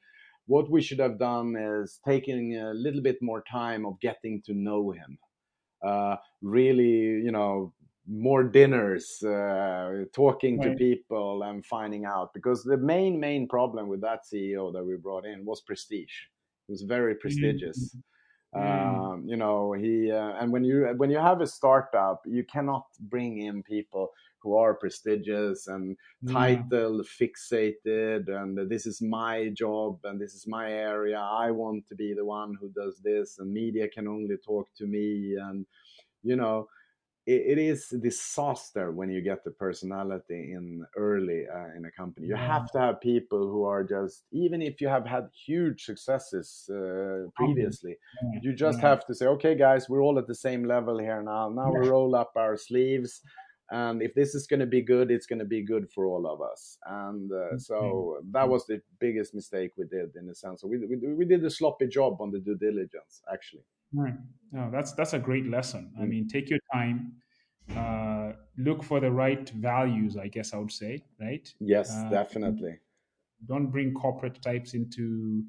what 0.46 0.70
we 0.70 0.80
should 0.80 1.00
have 1.00 1.18
done 1.18 1.56
is 1.56 1.98
taking 2.06 2.56
a 2.56 2.72
little 2.72 3.02
bit 3.02 3.20
more 3.20 3.42
time 3.42 3.84
of 3.84 3.98
getting 4.00 4.42
to 4.42 4.54
know 4.54 4.92
him. 4.92 5.18
Uh, 5.84 6.16
really, 6.40 7.20
you 7.26 7.30
know, 7.32 7.73
more 8.06 8.44
dinners, 8.44 9.22
uh, 9.22 10.04
talking 10.12 10.60
to 10.60 10.74
people 10.74 11.42
and 11.44 11.64
finding 11.64 12.04
out. 12.04 12.34
Because 12.34 12.62
the 12.62 12.76
main 12.76 13.18
main 13.18 13.48
problem 13.48 13.88
with 13.88 14.00
that 14.02 14.20
CEO 14.24 14.72
that 14.72 14.84
we 14.84 14.96
brought 14.96 15.24
in 15.24 15.44
was 15.44 15.62
prestige. 15.62 16.14
It 16.68 16.72
was 16.72 16.82
very 16.82 17.14
prestigious. 17.14 17.96
Mm. 17.96 18.00
Um, 18.56 19.24
you 19.26 19.36
know, 19.36 19.72
he 19.72 20.12
uh, 20.12 20.34
and 20.38 20.52
when 20.52 20.64
you 20.64 20.86
when 20.96 21.10
you 21.10 21.18
have 21.18 21.40
a 21.40 21.46
startup, 21.46 22.22
you 22.24 22.44
cannot 22.44 22.86
bring 23.00 23.42
in 23.42 23.62
people 23.62 24.12
who 24.44 24.54
are 24.56 24.74
prestigious 24.74 25.66
and 25.68 25.96
Yeah. 26.22 26.32
title 26.32 27.02
fixated 27.02 28.28
and 28.28 28.58
this 28.68 28.84
is 28.86 29.00
my 29.00 29.48
job 29.48 29.98
and 30.04 30.20
this 30.20 30.34
is 30.34 30.46
my 30.46 30.70
area. 30.70 31.18
I 31.18 31.50
want 31.50 31.86
to 31.88 31.94
be 31.94 32.12
the 32.14 32.24
one 32.24 32.54
who 32.60 32.68
does 32.68 33.00
this 33.00 33.38
and 33.38 33.50
media 33.50 33.88
can 33.88 34.06
only 34.06 34.36
talk 34.36 34.68
to 34.76 34.86
me 34.86 35.36
and 35.36 35.66
you 36.22 36.36
know 36.36 36.68
it, 37.26 37.42
it 37.52 37.58
is 37.58 37.90
a 37.92 37.98
disaster 37.98 38.90
when 38.92 39.10
you 39.10 39.20
get 39.20 39.44
the 39.44 39.50
personality 39.50 40.52
in 40.52 40.84
early 40.96 41.44
uh, 41.52 41.76
in 41.76 41.84
a 41.84 41.90
company. 41.90 42.26
You 42.26 42.36
Yeah. 42.36 42.46
have 42.46 42.70
to 42.72 42.78
have 42.78 43.00
people 43.00 43.50
who 43.50 43.64
are 43.64 43.84
just 43.84 44.24
even 44.32 44.62
if 44.62 44.80
you 44.80 44.88
have 44.88 45.06
had 45.06 45.28
huge 45.46 45.84
successes 45.84 46.68
uh, 46.70 47.28
previously, 47.34 47.96
Yeah. 48.22 48.40
you 48.42 48.52
just 48.54 48.80
Yeah. 48.80 48.88
have 48.88 49.06
to 49.06 49.14
say, 49.14 49.26
okay, 49.26 49.54
guys, 49.54 49.88
we're 49.88 50.02
all 50.02 50.18
at 50.18 50.26
the 50.26 50.34
same 50.34 50.64
level 50.64 50.98
here 50.98 51.22
now. 51.22 51.48
Now 51.48 51.70
we 51.72 51.88
roll 51.88 52.14
up 52.14 52.32
our 52.36 52.56
sleeves. 52.56 53.22
And 53.70 54.02
if 54.02 54.14
this 54.14 54.34
is 54.34 54.46
going 54.46 54.60
to 54.60 54.66
be 54.66 54.82
good, 54.82 55.10
it's 55.10 55.26
going 55.26 55.38
to 55.38 55.44
be 55.46 55.62
good 55.62 55.90
for 55.90 56.06
all 56.06 56.26
of 56.26 56.42
us. 56.42 56.76
And 56.86 57.32
uh, 57.32 57.56
so 57.58 58.20
that 58.32 58.48
was 58.48 58.66
the 58.66 58.82
biggest 59.00 59.34
mistake 59.34 59.72
we 59.78 59.86
did 59.86 60.14
in 60.16 60.26
the 60.26 60.34
sense. 60.34 60.60
So 60.60 60.68
we, 60.68 60.78
we, 60.78 60.96
we 61.14 61.24
did 61.24 61.42
a 61.44 61.50
sloppy 61.50 61.88
job 61.88 62.20
on 62.20 62.30
the 62.30 62.40
due 62.40 62.56
diligence, 62.56 63.22
actually. 63.32 63.64
Right. 63.94 64.14
No, 64.52 64.70
that's 64.70 64.92
that's 64.92 65.12
a 65.12 65.18
great 65.18 65.46
lesson. 65.46 65.92
I 65.98 66.04
Mm. 66.04 66.08
mean, 66.08 66.28
take 66.28 66.50
your 66.50 66.58
time, 66.72 67.22
uh, 67.76 68.32
look 68.56 68.82
for 68.82 69.00
the 69.00 69.10
right 69.10 69.48
values. 69.50 70.16
I 70.16 70.28
guess 70.28 70.52
I 70.54 70.58
would 70.58 70.72
say, 70.72 71.04
right? 71.20 71.52
Yes, 71.58 71.88
Uh, 71.90 72.10
definitely. 72.10 72.78
Don't 73.46 73.66
bring 73.70 73.92
corporate 73.92 74.40
types 74.40 74.74
into 74.74 75.44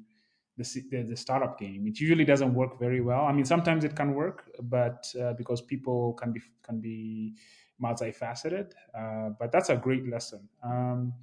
the, 0.56 0.64
the 0.90 1.02
the 1.02 1.16
startup 1.16 1.58
game. 1.58 1.86
It 1.86 1.98
usually 2.00 2.24
doesn't 2.24 2.52
work 2.52 2.78
very 2.78 3.00
well. 3.00 3.24
I 3.24 3.32
mean, 3.32 3.44
sometimes 3.44 3.84
it 3.84 3.94
can 3.96 4.14
work, 4.14 4.50
but 4.62 5.06
uh, 5.18 5.32
because 5.34 5.62
people 5.62 6.12
can 6.14 6.32
be 6.32 6.40
can 6.62 6.80
be 6.80 7.36
multifaceted. 7.82 8.72
Uh, 8.94 9.30
but 9.38 9.50
that's 9.52 9.70
a 9.70 9.76
great 9.76 10.06
lesson. 10.08 10.48
Um, 10.62 11.14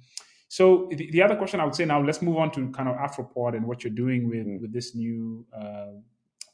so 0.48 0.88
the, 0.90 1.10
the 1.10 1.22
other 1.22 1.36
question 1.36 1.60
I 1.60 1.64
would 1.64 1.74
say 1.74 1.84
now, 1.84 2.00
let's 2.02 2.22
move 2.22 2.36
on 2.38 2.50
to 2.52 2.70
kind 2.70 2.88
of 2.88 2.96
Afripod 2.96 3.56
and 3.56 3.66
what 3.66 3.84
you're 3.84 3.92
doing 3.92 4.28
with 4.28 4.46
Mm. 4.46 4.60
with 4.60 4.72
this 4.72 4.94
new 4.96 5.46
uh, 5.52 5.92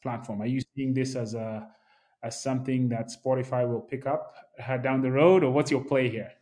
platform. 0.02 0.42
Are 0.42 0.46
you 0.46 0.60
seeing 0.74 0.94
this 0.94 1.16
as 1.16 1.34
a 1.34 1.68
as 2.22 2.42
something 2.42 2.88
that 2.90 3.08
Spotify 3.08 3.66
will 3.66 3.80
pick 3.80 4.06
up 4.06 4.34
uh, 4.68 4.76
down 4.76 5.00
the 5.00 5.10
road, 5.10 5.42
or 5.42 5.50
what's 5.50 5.70
your 5.70 5.82
play 5.82 6.08
here? 6.08 6.32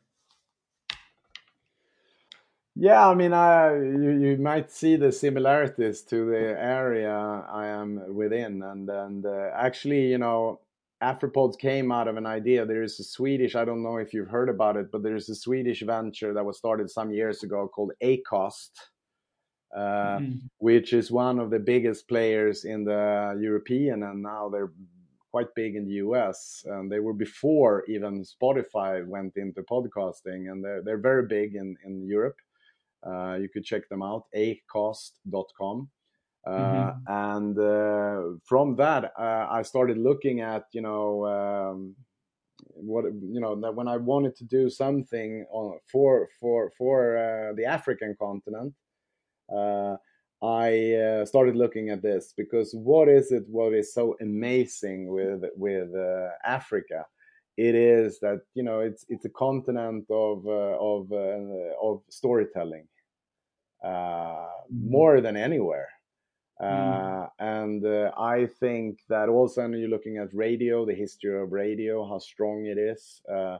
Yeah, 2.81 3.09
I 3.09 3.15
mean, 3.15 3.33
I, 3.33 3.75
you, 3.75 4.11
you 4.11 4.37
might 4.37 4.71
see 4.71 4.95
the 4.95 5.11
similarities 5.11 6.03
to 6.03 6.27
the 6.27 6.57
area 6.61 7.13
I 7.13 7.67
am 7.67 8.15
within. 8.15 8.63
And, 8.63 8.89
and 8.89 9.27
uh, 9.27 9.51
actually, 9.53 10.07
you 10.07 10.19
know, 10.19 10.61
Afripods 11.03 11.59
came 11.59 11.91
out 11.91 12.07
of 12.07 12.17
an 12.17 12.27
idea. 12.27 12.65
There 12.65 12.85
is 12.85 13.01
a 13.01 13.05
Swedish, 13.05 13.57
I 13.57 13.65
don't 13.65 13.83
know 13.83 13.97
if 13.97 14.15
you've 14.15 14.29
heard 14.29 14.49
about 14.49 14.77
it, 14.77 14.93
but 14.93 15.03
there's 15.03 15.29
a 15.29 15.35
Swedish 15.35 15.83
venture 15.83 16.33
that 16.33 16.45
was 16.45 16.57
started 16.57 16.89
some 16.89 17.11
years 17.11 17.43
ago 17.43 17.67
called 17.67 17.91
Acast. 18.01 18.71
Uh, 19.77 20.19
Mm. 20.21 20.41
which 20.59 20.93
is 20.95 21.11
one 21.11 21.39
of 21.39 21.51
the 21.51 21.59
biggest 21.59 22.09
players 22.09 22.65
in 22.65 22.85
the 22.85 23.37
European, 23.41 24.03
and 24.03 24.23
now 24.23 24.49
they're 24.49 24.73
quite 25.31 25.55
big 25.55 25.77
in 25.77 25.85
the 25.87 26.01
US. 26.07 26.65
And 26.67 26.91
they 26.91 27.01
were 27.01 27.13
before 27.13 27.85
even 27.87 28.23
Spotify 28.25 29.07
went 29.07 29.37
into 29.37 29.63
podcasting, 29.63 30.51
and 30.51 30.65
they're 30.65 30.83
they're 30.83 31.03
very 31.11 31.27
big 31.27 31.55
in 31.55 31.77
in 31.85 32.07
Europe. 32.07 32.39
Uh, 33.07 33.35
you 33.43 33.49
could 33.53 33.65
check 33.65 33.89
them 33.89 34.03
out, 34.03 34.25
acast.com. 34.35 35.91
Uh, 36.47 36.51
Mhm. 36.51 37.03
And 37.07 37.59
uh, 37.59 38.39
from 38.45 38.77
that, 38.77 39.13
uh, 39.19 39.47
I 39.59 39.63
started 39.63 39.99
looking 39.99 40.41
at, 40.41 40.65
you 40.73 40.81
know, 40.81 41.27
um, 41.27 41.97
what 42.75 43.05
you 43.05 43.41
know 43.41 43.55
that 43.61 43.75
when 43.75 43.89
I 43.89 43.97
wanted 43.99 44.35
to 44.37 44.45
do 44.45 44.71
something 44.71 45.45
on, 45.51 45.79
for 45.93 46.29
for 46.41 46.71
for 46.79 46.99
uh, 47.17 47.53
the 47.55 47.67
African 47.67 48.17
continent, 48.17 48.75
I 49.51 50.95
uh, 50.95 51.25
started 51.25 51.57
looking 51.57 51.91
at 51.91 52.03
this 52.03 52.33
because 52.37 52.73
what 52.75 53.09
is 53.09 53.33
it? 53.33 53.45
What 53.49 53.75
is 53.75 53.93
so 53.93 54.17
amazing 54.21 55.09
with 55.09 55.45
with 55.57 55.95
uh, 55.95 56.31
Africa? 56.45 57.07
It 57.57 57.75
is 57.75 58.21
that 58.21 58.43
you 58.55 58.63
know 58.63 58.81
it's 58.81 59.05
it's 59.09 59.25
a 59.25 59.31
continent 59.31 60.07
of 60.11 60.47
uh, 60.47 60.77
of 60.79 61.11
uh, 61.13 61.75
of 61.83 62.03
storytelling 62.09 62.87
uh, 63.83 64.49
Mhm. 64.71 64.91
more 64.91 65.21
than 65.21 65.37
anywhere. 65.37 65.89
Mm. 66.61 67.25
Uh, 67.25 67.29
and 67.39 67.85
uh, 67.87 68.13
I 68.17 68.47
think 68.47 69.01
that 69.09 69.29
also 69.29 69.63
when 69.63 69.73
you're 69.75 69.89
looking 69.89 70.19
at 70.19 70.35
radio, 70.35 70.85
the 70.85 70.95
history 70.95 71.41
of 71.41 71.53
radio, 71.53 72.05
how 72.07 72.19
strong 72.19 72.67
it 72.67 72.79
is. 72.79 73.23
Uh, 73.33 73.59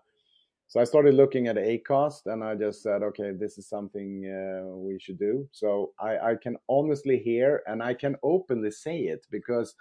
so 0.69 0.81
I 0.81 0.85
started 0.85 1.15
looking 1.15 1.47
at 1.47 1.57
Acast, 1.57 2.27
and 2.27 2.45
I 2.45 2.55
just 2.55 2.83
said, 2.83 3.03
okay, 3.03 3.33
this 3.33 3.57
is 3.57 3.67
something 3.67 4.27
uh, 4.27 4.69
we 4.77 4.99
should 5.01 5.19
do. 5.19 5.49
So 5.51 5.93
I, 5.99 6.19
I 6.19 6.35
can 6.35 6.59
honestly 6.69 7.19
hear, 7.19 7.63
and 7.67 7.83
I 7.83 7.95
can 7.95 8.17
openly 8.23 8.71
say 8.71 8.99
it 9.01 9.27
because 9.31 9.75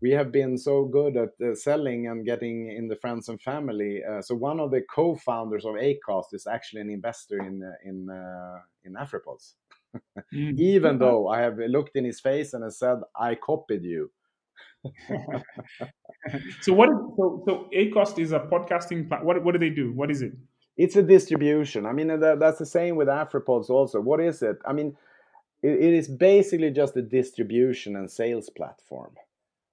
we 0.00 0.12
have 0.12 0.30
been 0.30 0.56
so 0.56 0.84
good 0.84 1.16
at 1.16 1.30
uh, 1.44 1.56
selling 1.56 2.06
and 2.06 2.24
getting 2.24 2.70
in 2.70 2.86
the 2.86 2.94
friends 2.94 3.28
and 3.28 3.42
family. 3.42 4.00
Uh, 4.08 4.22
so 4.22 4.36
one 4.36 4.60
of 4.60 4.70
the 4.70 4.82
co-founders 4.94 5.64
of 5.64 5.74
Acast 5.74 6.34
is 6.34 6.46
actually 6.46 6.82
an 6.82 6.90
investor 6.90 7.38
in 7.38 7.60
uh, 7.64 7.72
in 7.84 8.08
uh, 8.08 8.60
in 8.84 8.94
Afripods. 8.94 9.54
mm. 10.32 10.56
Even 10.58 10.98
though 11.00 11.26
I 11.28 11.40
have 11.40 11.58
looked 11.58 11.96
in 11.96 12.04
his 12.04 12.20
face 12.20 12.52
and 12.52 12.64
I 12.64 12.68
said, 12.68 12.98
"I 13.16 13.34
copied 13.34 13.82
you." 13.82 14.08
So 16.60 16.72
what? 16.72 16.88
So 17.16 17.42
so 17.46 17.68
Acast 17.74 18.18
is 18.18 18.32
a 18.32 18.40
podcasting. 18.40 19.08
What 19.24 19.42
what 19.44 19.52
do 19.52 19.58
they 19.58 19.70
do? 19.70 19.92
What 19.92 20.10
is 20.10 20.22
it? 20.22 20.32
It's 20.76 20.96
a 20.96 21.02
distribution. 21.02 21.84
I 21.84 21.92
mean, 21.92 22.08
that, 22.08 22.38
that's 22.40 22.58
the 22.58 22.66
same 22.66 22.96
with 22.96 23.08
Afripods 23.08 23.68
also. 23.68 24.00
What 24.00 24.20
is 24.20 24.42
it? 24.42 24.58
I 24.64 24.72
mean, 24.72 24.96
it, 25.62 25.72
it 25.72 25.94
is 25.94 26.08
basically 26.08 26.70
just 26.70 26.96
a 26.96 27.02
distribution 27.02 27.96
and 27.96 28.10
sales 28.10 28.48
platform. 28.48 29.12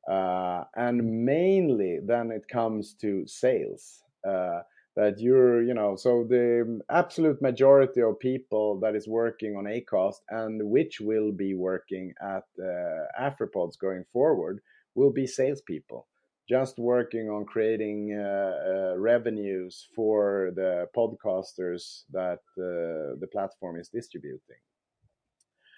Uh, 0.10 0.64
and 0.76 1.26
mainly 1.26 2.00
then 2.04 2.32
it 2.32 2.48
comes 2.48 2.94
to 2.96 3.26
sales. 3.28 4.04
Uh, 4.28 4.62
that 4.96 5.20
you're, 5.20 5.64
you 5.64 5.74
know, 5.74 5.96
so 5.96 6.26
the 6.28 6.82
absolute 6.90 7.42
majority 7.42 8.02
of 8.02 8.20
people 8.20 8.80
that 8.82 8.96
is 8.96 9.08
working 9.08 9.56
on 9.56 9.64
Acast 9.64 10.20
and 10.30 10.62
which 10.70 11.00
will 11.00 11.32
be 11.32 11.54
working 11.54 12.14
at 12.22 12.44
uh, 12.62 13.70
going 13.80 14.04
forward 14.12 14.60
will 15.00 15.12
be 15.12 15.26
salespeople, 15.26 16.08
just 16.48 16.78
working 16.78 17.30
on 17.30 17.46
creating 17.46 18.00
uh, 18.14 18.22
uh, 18.22 18.98
revenues 18.98 19.88
for 19.96 20.52
the 20.60 20.88
podcasters 20.96 22.04
that 22.12 22.42
uh, 22.58 23.16
the 23.22 23.30
platform 23.32 23.80
is 23.80 23.88
distributing. 23.88 24.62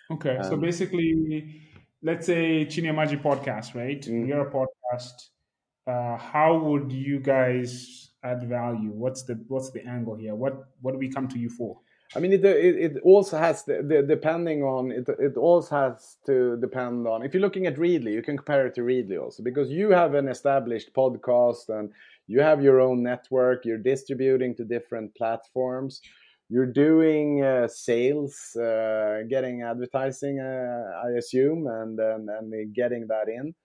Okay, 0.10 0.38
um, 0.38 0.43
so 0.43 0.57
basically, 0.57 1.62
let's 2.01 2.25
say 2.25 2.65
Chini 2.65 2.88
Ya 2.88 2.93
Maji 2.93 3.21
podcast, 3.21 3.75
right? 3.75 4.01
Mm-hmm. 4.01 4.25
You're 4.27 4.47
a 4.47 4.51
podcast. 4.51 5.17
Uh, 5.88 6.17
how 6.17 6.57
would 6.57 6.91
you 6.91 7.19
guys 7.19 8.12
add 8.23 8.41
value? 8.49 8.91
What's 9.03 9.23
the 9.23 9.36
what's 9.47 9.71
the 9.71 9.86
angle 9.86 10.15
here? 10.15 10.36
What 10.36 10.55
what 10.81 10.91
do 10.93 10.97
we 10.97 11.10
come 11.10 11.27
to 11.29 11.39
you 11.39 11.49
for? 11.49 11.79
I 12.15 12.19
mean, 12.19 12.34
it 12.34 12.43
it, 12.43 12.76
it 12.76 13.02
also 13.04 13.38
has 13.38 13.63
the, 13.63 13.82
the, 13.84 14.02
depending 14.02 14.63
on 14.63 14.91
it. 14.91 15.08
It 15.19 15.38
also 15.38 15.76
has 15.76 16.17
to 16.26 16.58
depend 16.58 17.08
on 17.08 17.24
if 17.24 17.34
you're 17.34 17.41
looking 17.41 17.67
at 17.67 17.78
Readly, 17.78 18.12
you 18.13 18.21
can 18.21 18.38
compare 18.38 18.67
it 18.67 18.76
to 18.76 18.82
Readly 18.82 19.17
also 19.17 19.43
because 19.43 19.69
you 19.69 19.91
have 19.91 20.13
an 20.13 20.28
established 20.28 20.93
podcast 20.93 21.69
and 21.69 21.91
you 22.28 22.41
have 22.41 22.62
your 22.62 22.82
own 22.82 23.02
network. 23.02 23.65
You're 23.65 23.78
distributing 23.78 24.56
to 24.56 24.65
different 24.65 25.15
platforms 25.15 26.02
you're 26.52 26.65
doing 26.65 27.41
uh, 27.41 27.65
sales, 27.65 28.58
uh, 28.58 29.21
getting 29.30 29.62
advertising, 29.62 30.38
uh, 30.41 30.84
I 31.08 31.12
assume, 31.17 31.65
and, 31.65 31.97
and, 31.97 32.30
and 32.30 32.76
getting 32.76 33.08
that 33.08 33.30
in. 33.30 33.56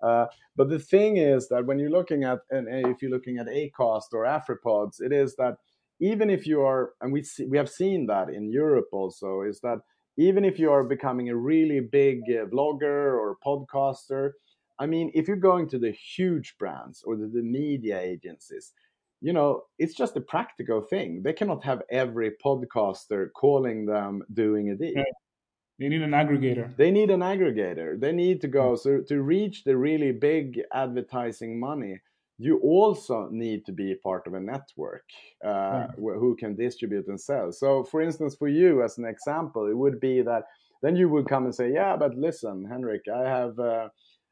Uh, 0.00 0.26
but 0.54 0.68
the 0.68 0.78
thing 0.78 1.16
is 1.16 1.48
that 1.48 1.66
when 1.66 1.80
you're 1.80 1.90
looking 1.90 2.22
at, 2.22 2.38
and 2.50 2.68
if 2.68 3.02
you're 3.02 3.10
looking 3.10 3.38
at 3.38 3.48
Acast 3.48 4.12
or 4.12 4.22
Afripods, 4.24 5.00
it 5.00 5.12
is 5.12 5.34
that 5.36 5.56
even 6.00 6.30
if 6.30 6.46
you 6.46 6.62
are, 6.62 6.92
and 7.00 7.12
we 7.12 7.22
see, 7.22 7.46
we 7.46 7.56
have 7.56 7.68
seen 7.68 8.06
that 8.06 8.28
in 8.28 8.50
Europe 8.50 8.88
also, 8.92 9.42
is 9.42 9.60
that 9.60 9.78
even 10.18 10.44
if 10.44 10.58
you 10.58 10.70
are 10.70 10.84
becoming 10.84 11.28
a 11.28 11.36
really 11.36 11.80
big 11.80 12.20
uh, 12.30 12.46
vlogger 12.46 13.14
or 13.14 13.36
podcaster, 13.44 14.30
I 14.78 14.86
mean, 14.86 15.10
if 15.14 15.26
you're 15.28 15.36
going 15.36 15.68
to 15.70 15.78
the 15.78 15.92
huge 15.92 16.56
brands 16.58 17.02
or 17.04 17.16
the, 17.16 17.26
the 17.26 17.42
media 17.42 18.00
agencies, 18.00 18.72
you 19.20 19.32
know, 19.32 19.62
it's 19.78 19.94
just 19.94 20.16
a 20.16 20.20
practical 20.20 20.82
thing. 20.82 21.22
They 21.22 21.32
cannot 21.32 21.64
have 21.64 21.82
every 21.90 22.32
podcaster 22.44 23.28
calling 23.34 23.86
them 23.86 24.22
doing 24.32 24.70
a 24.70 24.76
deal. 24.76 24.94
Right. 24.96 25.06
They 25.78 25.88
need 25.88 26.02
an 26.02 26.12
aggregator. 26.12 26.76
They 26.76 26.90
need 26.90 27.10
an 27.10 27.20
aggregator. 27.20 28.00
They 28.00 28.12
need 28.12 28.40
to 28.42 28.48
go. 28.48 28.76
So 28.76 29.02
to 29.08 29.22
reach 29.22 29.64
the 29.64 29.76
really 29.76 30.12
big 30.12 30.60
advertising 30.72 31.60
money, 31.60 32.00
you 32.38 32.58
also 32.58 33.28
need 33.30 33.64
to 33.66 33.72
be 33.72 33.94
part 34.02 34.26
of 34.26 34.34
a 34.34 34.40
network 34.40 35.04
uh, 35.46 35.86
who 35.96 36.36
can 36.38 36.54
distribute 36.54 37.06
and 37.08 37.20
sell. 37.20 37.50
So, 37.50 37.84
for 37.84 38.02
instance, 38.02 38.36
for 38.38 38.48
you 38.48 38.82
as 38.82 38.98
an 38.98 39.06
example, 39.06 39.66
it 39.66 39.76
would 39.76 40.00
be 40.00 40.22
that 40.22 40.44
then 40.82 40.96
you 40.96 41.08
would 41.08 41.28
come 41.28 41.44
and 41.44 41.54
say, 41.54 41.72
"Yeah, 41.72 41.96
but 41.96 42.14
listen, 42.14 42.66
Henrik, 42.70 43.02
I 43.08 43.28
have." 43.28 43.58
Uh, 43.58 43.88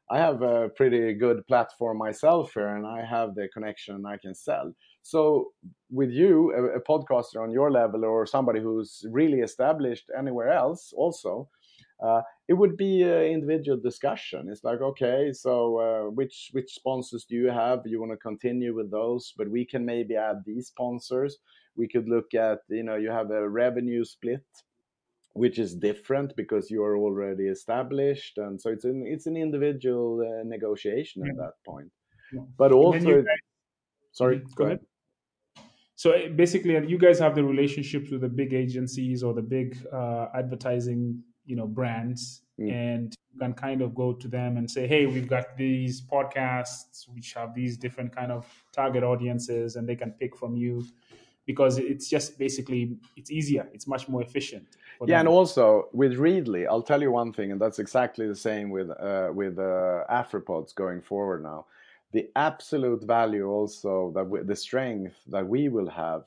I 0.09 0.19
have 0.19 0.43
a 0.43 0.69
pretty 0.69 1.13
good 1.15 1.47
platform 1.47 1.97
myself 1.97 2.51
here 2.53 2.75
and 2.75 2.85
I 2.85 3.03
have 3.03 3.33
the 3.33 3.47
connection 3.51 3.95
and 3.95 4.07
I 4.07 4.17
can 4.17 4.35
sell. 4.35 4.71
So 5.01 5.51
with 5.89 6.11
you, 6.11 6.53
a, 6.53 6.77
a, 6.77 6.81
podcaster 6.81 7.41
on 7.41 7.51
your 7.51 7.71
level 7.71 8.05
or 8.05 8.27
somebody 8.27 8.59
who's 8.59 9.03
really 9.11 9.39
established 9.39 10.05
anywhere 10.17 10.49
else 10.49 10.93
also, 10.95 11.49
uh, 12.03 12.21
it 12.47 12.53
would 12.53 12.77
be 12.77 13.03
an 13.03 13.23
individual 13.23 13.77
discussion. 13.77 14.47
It's 14.49 14.63
like, 14.63 14.81
okay, 14.81 15.31
so 15.33 15.79
uh, 15.79 16.09
which 16.11 16.49
which 16.51 16.73
sponsors 16.73 17.25
do 17.25 17.35
you 17.35 17.49
have? 17.49 17.81
You 17.85 17.99
want 17.99 18.11
to 18.11 18.17
continue 18.17 18.75
with 18.75 18.91
those, 18.91 19.33
but 19.37 19.49
we 19.49 19.65
can 19.65 19.85
maybe 19.85 20.15
add 20.15 20.43
these 20.45 20.67
sponsors. 20.67 21.37
We 21.75 21.87
could 21.87 22.07
look 22.07 22.33
at, 22.33 22.59
you 22.69 22.83
know, 22.83 22.95
you 22.95 23.11
have 23.11 23.31
a 23.31 23.47
revenue 23.47 24.03
split 24.05 24.43
which 25.35 25.59
is 25.59 25.75
different 25.75 26.33
because 26.37 26.71
you 26.71 26.81
are 26.81 26.97
already 26.97 27.47
established 27.47 28.37
and 28.37 28.59
so 28.59 28.69
it's 28.69 28.85
an 28.85 29.03
it's 29.05 29.25
an 29.25 29.35
individual 29.35 30.21
uh, 30.21 30.43
negotiation 30.45 31.23
yeah. 31.23 31.31
at 31.31 31.37
that 31.37 31.55
point 31.65 31.91
yeah. 32.31 32.39
but 32.57 32.71
also 32.71 33.21
sorry 34.13 34.37
mm-hmm, 34.37 34.47
go, 34.55 34.63
go 34.63 34.65
ahead. 34.65 34.79
ahead. 35.57 35.69
so 35.95 36.29
basically 36.35 36.73
you 36.87 36.97
guys 36.97 37.19
have 37.19 37.35
the 37.35 37.43
relationships 37.43 38.09
with 38.11 38.21
the 38.21 38.29
big 38.29 38.53
agencies 38.53 39.23
or 39.23 39.33
the 39.33 39.41
big 39.41 39.77
uh, 39.91 40.27
advertising 40.33 41.21
you 41.45 41.55
know 41.55 41.67
brands 41.67 42.41
mm. 42.59 42.71
and 42.71 43.15
you 43.33 43.39
can 43.39 43.53
kind 43.53 43.81
of 43.81 43.93
go 43.93 44.13
to 44.13 44.27
them 44.27 44.57
and 44.57 44.69
say 44.69 44.87
hey 44.87 45.05
we've 45.05 45.27
got 45.27 45.57
these 45.57 46.01
podcasts 46.01 47.07
which 47.13 47.33
have 47.33 47.53
these 47.53 47.77
different 47.77 48.15
kind 48.15 48.31
of 48.31 48.45
target 48.71 49.03
audiences 49.03 49.75
and 49.75 49.87
they 49.87 49.95
can 49.95 50.11
pick 50.11 50.35
from 50.35 50.55
you 50.55 50.85
because 51.45 51.77
it's 51.77 52.09
just 52.09 52.39
basically 52.39 52.97
it's 53.15 53.31
easier 53.31 53.67
it's 53.73 53.87
much 53.87 54.07
more 54.09 54.21
efficient 54.21 54.77
yeah 55.05 55.19
and 55.19 55.27
also 55.27 55.87
with 55.93 56.13
readly 56.17 56.65
i'll 56.67 56.81
tell 56.81 57.01
you 57.01 57.11
one 57.11 57.31
thing 57.31 57.51
and 57.51 57.61
that's 57.61 57.79
exactly 57.79 58.27
the 58.27 58.35
same 58.35 58.69
with 58.69 58.89
uh, 58.89 59.29
with 59.33 59.59
uh, 59.59 60.03
afripods 60.09 60.73
going 60.73 61.01
forward 61.01 61.43
now 61.43 61.65
the 62.13 62.29
absolute 62.35 63.03
value 63.03 63.47
also 63.47 64.11
that 64.15 64.23
we, 64.23 64.41
the 64.41 64.55
strength 64.55 65.15
that 65.27 65.45
we 65.45 65.67
will 65.69 65.89
have 65.89 66.23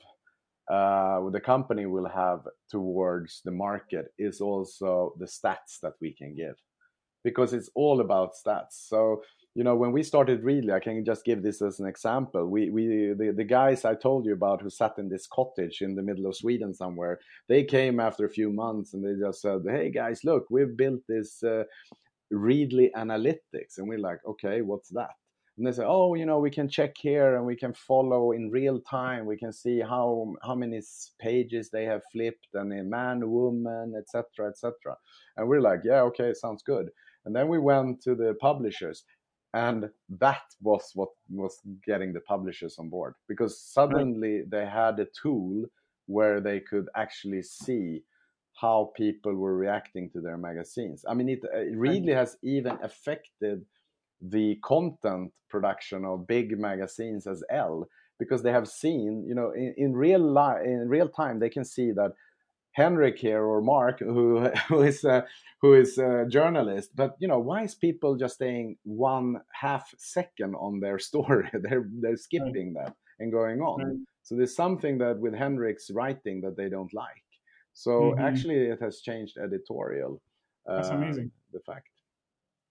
the 0.69 1.41
company 1.43 1.85
will 1.85 2.07
have 2.07 2.41
towards 2.69 3.41
the 3.45 3.51
market 3.51 4.07
is 4.17 4.41
also 4.41 5.13
the 5.19 5.25
stats 5.25 5.79
that 5.81 5.93
we 6.01 6.13
can 6.13 6.35
give 6.35 6.55
because 7.23 7.53
it's 7.53 7.69
all 7.75 8.01
about 8.01 8.31
stats. 8.33 8.87
So 8.87 9.21
you 9.55 9.63
know 9.63 9.75
when 9.75 9.91
we 9.91 10.03
started 10.03 10.43
Readly 10.43 10.71
i 10.71 10.79
can 10.79 11.03
just 11.03 11.25
give 11.25 11.41
this 11.41 11.61
as 11.61 11.79
an 11.79 11.87
example. 11.87 12.45
We 12.45 12.69
we 12.69 13.13
the, 13.17 13.33
the 13.35 13.43
guys 13.43 13.83
i 13.83 13.95
told 13.95 14.25
you 14.25 14.33
about 14.33 14.61
who 14.61 14.69
sat 14.69 14.93
in 14.97 15.09
this 15.09 15.27
cottage 15.27 15.81
in 15.81 15.95
the 15.95 16.03
middle 16.03 16.27
of 16.27 16.35
sweden 16.35 16.73
somewhere 16.73 17.19
they 17.47 17.63
came 17.63 17.99
after 17.99 18.25
a 18.25 18.29
few 18.29 18.51
months 18.51 18.93
and 18.93 19.03
they 19.03 19.19
just 19.19 19.41
said 19.41 19.61
hey 19.67 19.89
guys 19.89 20.23
look 20.23 20.45
we've 20.49 20.77
built 20.77 21.01
this 21.07 21.43
uh, 21.43 21.63
readly 22.31 22.91
analytics. 22.95 23.77
And 23.77 23.87
we're 23.89 23.99
like 23.99 24.19
okay 24.25 24.61
what's 24.61 24.89
that 24.89 25.15
and 25.59 25.67
they 25.67 25.73
say 25.73 25.83
oh 25.85 26.15
you 26.15 26.25
know 26.25 26.39
we 26.39 26.49
can 26.49 26.69
check 26.69 26.95
here 26.97 27.35
and 27.35 27.45
we 27.45 27.55
can 27.55 27.73
follow 27.73 28.31
in 28.31 28.49
real 28.49 28.79
time. 28.79 29.25
We 29.25 29.37
can 29.37 29.51
see 29.51 29.81
how 29.81 30.33
how 30.41 30.55
many 30.55 30.81
pages 31.19 31.69
they 31.69 31.83
have 31.83 32.01
flipped 32.13 32.47
and 32.53 32.71
a 32.71 32.83
man 32.83 33.29
woman 33.29 33.93
etc 33.99 34.49
etc 34.49 34.95
and 35.35 35.47
we're 35.49 35.61
like 35.61 35.81
yeah 35.83 36.01
okay 36.03 36.33
sounds 36.33 36.63
good. 36.63 36.89
And 37.25 37.35
then 37.35 37.49
we 37.49 37.59
went 37.59 38.01
to 38.03 38.15
the 38.15 38.35
publishers 38.39 39.03
and 39.53 39.89
that 40.19 40.43
was 40.61 40.91
what 40.95 41.09
was 41.29 41.59
getting 41.85 42.13
the 42.13 42.21
publishers 42.21 42.77
on 42.79 42.89
board 42.89 43.15
because 43.27 43.61
suddenly 43.61 44.43
they 44.47 44.65
had 44.65 44.97
a 44.99 45.07
tool 45.21 45.65
where 46.05 46.39
they 46.39 46.61
could 46.61 46.87
actually 46.95 47.43
see 47.43 48.01
how 48.61 48.91
people 48.95 49.35
were 49.35 49.57
reacting 49.57 50.09
to 50.11 50.21
their 50.21 50.37
magazines. 50.37 51.03
I 51.05 51.13
mean 51.15 51.27
it, 51.27 51.39
it 51.53 51.75
really 51.75 52.13
has 52.13 52.37
even 52.43 52.77
affected 52.81 53.65
the 54.21 54.55
content 54.63 55.31
production 55.49 56.05
of 56.05 56.27
big 56.27 56.57
magazines 56.59 57.25
as 57.25 57.43
Elle 57.49 57.87
because 58.19 58.43
they 58.43 58.51
have 58.51 58.67
seen 58.67 59.25
you 59.27 59.33
know 59.33 59.51
in, 59.51 59.73
in 59.77 59.95
real 59.95 60.19
life 60.19 60.61
in 60.63 60.87
real 60.87 61.09
time 61.09 61.39
they 61.39 61.49
can 61.49 61.65
see 61.65 61.91
that 61.91 62.13
Henrik 62.73 63.17
here 63.17 63.43
or 63.43 63.61
Mark, 63.61 63.99
who 63.99 64.39
who 64.67 64.81
is 64.81 65.03
a, 65.03 65.25
who 65.61 65.73
is 65.73 65.97
a 65.97 66.25
journalist. 66.29 66.91
But 66.95 67.15
you 67.19 67.27
know, 67.27 67.39
why 67.39 67.63
is 67.63 67.75
people 67.75 68.15
just 68.15 68.35
staying 68.35 68.77
one 68.83 69.41
half 69.51 69.93
second 69.97 70.55
on 70.55 70.79
their 70.79 70.99
story? 71.09 71.49
they're 71.53 71.87
they're 72.01 72.17
skipping 72.17 72.73
that 72.73 72.95
and 73.19 73.31
going 73.31 73.59
on. 73.61 74.05
So 74.23 74.35
there's 74.35 74.55
something 74.55 74.97
that 74.99 75.19
with 75.19 75.33
Henrik's 75.33 75.89
writing 75.91 76.41
that 76.41 76.55
they 76.55 76.69
don't 76.69 76.93
like. 76.93 77.23
So 77.73 77.91
mm-hmm. 77.91 78.21
actually, 78.21 78.57
it 78.57 78.79
has 78.81 79.01
changed 79.01 79.37
editorial. 79.37 80.21
That's 80.65 80.89
uh, 80.89 80.95
amazing. 80.95 81.31
The 81.51 81.59
fact. 81.61 81.89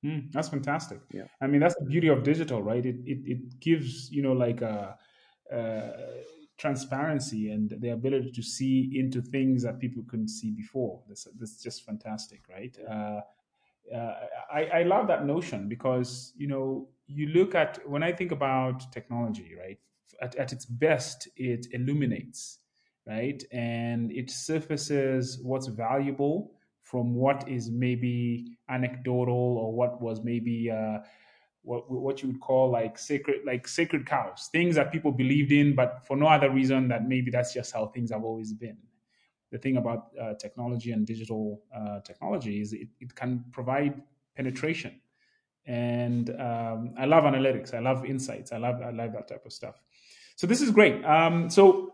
Mm, 0.05 0.33
that's 0.33 0.49
fantastic. 0.49 1.01
Yeah. 1.13 1.25
I 1.41 1.47
mean, 1.47 1.61
that's 1.61 1.75
the 1.77 1.87
beauty 1.87 2.09
of 2.09 2.23
digital, 2.23 2.63
right? 2.63 2.85
It 2.85 2.97
it, 3.05 3.19
it 3.27 3.61
gives 3.61 4.11
you 4.11 4.23
know 4.23 4.33
like 4.33 4.63
a. 4.63 4.97
Uh, 5.53 5.93
transparency 6.59 7.51
and 7.53 7.73
the 7.79 7.91
ability 7.91 8.33
to 8.33 8.43
see 8.43 8.91
into 8.95 9.23
things 9.23 9.63
that 9.63 9.79
people 9.79 10.03
couldn't 10.09 10.29
see 10.29 10.51
before. 10.51 11.01
That's, 11.09 11.27
that's 11.39 11.63
just 11.63 11.87
fantastic, 11.87 12.43
right? 12.51 12.77
Uh, 12.87 13.21
uh, 13.95 14.15
I, 14.53 14.65
I 14.65 14.83
love 14.83 15.07
that 15.09 15.25
notion 15.25 15.69
because 15.69 16.33
you 16.37 16.49
know 16.49 16.89
you 17.07 17.29
look 17.29 17.55
at 17.55 17.79
when 17.89 18.03
I 18.03 18.13
think 18.13 18.33
about 18.33 18.93
technology, 18.93 19.55
right? 19.59 19.79
At, 20.21 20.35
at 20.35 20.53
its 20.53 20.67
best, 20.67 21.29
it 21.37 21.69
illuminates, 21.73 22.59
right, 23.07 23.43
and 23.53 24.11
it 24.11 24.31
surfaces 24.31 25.39
what's 25.43 25.69
valuable 25.69 26.58
from 26.89 27.15
what 27.15 27.47
is 27.47 27.71
maybe 27.71 28.57
anecdotal 28.71 29.59
or 29.59 29.75
what 29.75 30.01
was 30.01 30.25
maybe 30.25 30.71
uh, 30.71 30.99
what 31.63 31.91
what 31.91 32.23
you 32.23 32.29
would 32.29 32.41
call 32.41 32.71
like 32.71 32.99
sacred 32.99 33.41
like 33.45 33.69
sacred 33.69 34.07
cows, 34.07 34.49
things 34.53 34.75
that 34.77 34.91
people 34.91 35.13
believed 35.13 35.53
in, 35.53 35.75
but 35.75 36.07
for 36.07 36.17
no 36.17 36.27
other 36.27 36.51
reason 36.51 36.89
that 36.89 37.07
maybe 37.07 37.31
that's 37.31 37.53
just 37.53 37.73
how 37.75 37.87
things 37.89 38.11
have 38.11 38.25
always 38.25 38.55
been. 38.55 38.79
The 39.53 39.59
thing 39.59 39.77
about 39.77 40.09
uh, 40.21 40.35
technology 40.35 40.93
and 40.93 41.07
digital 41.07 41.63
uh, 41.77 42.01
technology 42.01 42.61
is 42.63 42.73
it, 42.73 42.89
it 43.01 43.15
can 43.15 43.45
provide 43.53 44.01
penetration. 44.35 45.01
And 45.67 46.31
um, 46.41 46.95
i 46.99 47.05
love 47.05 47.25
analytics. 47.25 47.75
I 47.75 47.81
love 47.81 48.07
insights. 48.07 48.53
I 48.53 48.57
love 48.57 48.81
i 48.81 48.91
love 48.91 49.13
that 49.13 49.29
type 49.29 49.45
of 49.45 49.53
stuff. 49.53 49.77
So 50.37 50.47
this 50.47 50.63
is 50.63 50.71
great. 50.71 51.05
Um, 51.05 51.51
so 51.51 51.93